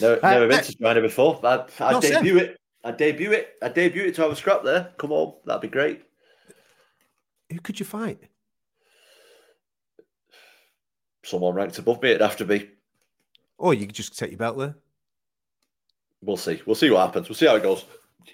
Never, 0.01 0.25
Uh, 0.25 0.31
never 0.31 0.47
been 0.47 0.59
uh, 0.59 0.63
to 0.63 0.77
China 0.77 1.01
before. 1.01 1.39
I'd, 1.43 1.59
I'd 1.79 1.91
No, 1.91 1.99
same. 2.01 2.13
debut 2.13 2.37
it. 2.37 2.57
I'd 2.83 2.97
debut 2.97 3.31
it. 3.31 3.55
I'd 3.61 3.73
debut 3.73 4.03
it 4.03 4.15
to 4.15 4.21
have 4.23 4.31
a 4.31 4.35
scrap 4.35 4.63
there. 4.63 4.91
Come 4.97 5.11
on, 5.11 5.35
that'd 5.45 5.61
be 5.61 5.67
great. 5.67 6.01
Who 7.51 7.59
could 7.59 7.79
you 7.79 7.85
fight? 7.85 8.19
Someone 11.23 11.53
ranked 11.55 11.77
above 11.79 12.01
me, 12.01 12.09
it'd 12.09 12.21
have 12.21 12.37
to 12.37 12.45
be. 12.45 12.69
Or 13.57 13.73
you 13.73 13.85
could 13.85 13.95
just 13.95 14.17
take 14.17 14.31
your 14.31 14.37
belt 14.37 14.57
there. 14.57 14.75
We'll 16.21 16.37
see. 16.37 16.61
We'll 16.65 16.75
see 16.75 16.89
what 16.89 17.05
happens. 17.05 17.29
We'll 17.29 17.35
see 17.35 17.45
how 17.47 17.55
it 17.55 17.63
goes. 17.63 17.85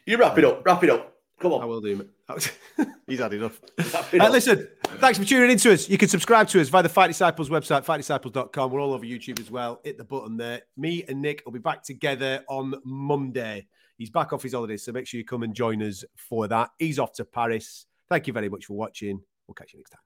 You 0.06 0.18
wrap 0.18 0.38
it 0.38 0.46
up. 0.46 0.66
Wrap 0.66 0.84
it 0.84 0.90
up. 0.90 1.14
Come 1.40 1.54
on. 1.54 1.62
I 1.62 1.66
will 1.66 1.82
do, 1.82 1.96
mate. 1.96 2.56
He's 3.08 3.20
had 3.20 3.34
enough. 3.34 3.60
Wrap 3.94 4.14
it 4.14 4.22
Uh, 4.22 4.30
listen, 4.30 4.68
thanks 4.98 5.18
for 5.18 5.26
tuning 5.26 5.52
into 5.52 5.72
us. 5.72 5.90
You 5.90 5.98
can 5.98 6.10
subscribe 6.10 6.48
to 6.50 6.62
us 6.62 6.70
via 6.70 6.84
the 6.84 6.90
Fight 6.90 7.08
Disciples 7.08 7.50
website, 7.50 7.86
fightdisciples.com. 7.86 8.72
We're 8.72 8.82
all 8.82 8.94
over 8.94 9.06
YouTube 9.06 9.40
as 9.40 9.50
well. 9.50 9.80
Hit 9.84 9.98
the 9.98 10.04
button 10.04 10.38
there. 10.38 10.62
Me 10.78 11.04
and 11.08 11.22
Nick 11.22 11.44
will 11.46 11.52
be 11.52 11.60
back 11.60 11.84
together 11.84 12.44
on 12.48 12.74
Monday. 12.84 13.68
He's 13.98 14.10
back 14.10 14.34
off 14.34 14.44
his 14.44 14.54
holidays, 14.54 14.84
so 14.84 14.92
make 14.92 15.08
sure 15.08 15.18
you 15.18 15.26
come 15.26 15.44
and 15.44 15.54
join 15.54 15.82
us 15.82 16.04
for 16.16 16.48
that. 16.48 16.70
He's 16.80 17.00
off 17.00 17.14
to 17.14 17.26
Paris. 17.26 17.86
Thank 18.10 18.28
you 18.28 18.34
very 18.34 18.50
much 18.50 18.66
for 18.66 18.74
watching. 18.74 19.22
We'll 19.48 19.56
catch 19.56 19.74
you 19.74 19.80
next 19.80 19.92
time. 19.92 20.02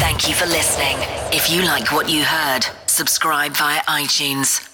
Thank 0.00 0.28
you 0.28 0.34
for 0.34 0.46
listening. 0.46 0.96
If 1.32 1.50
you 1.50 1.62
like 1.62 1.92
what 1.92 2.08
you 2.08 2.24
heard, 2.24 2.66
subscribe 2.86 3.52
via 3.56 3.80
iTunes 3.82 4.67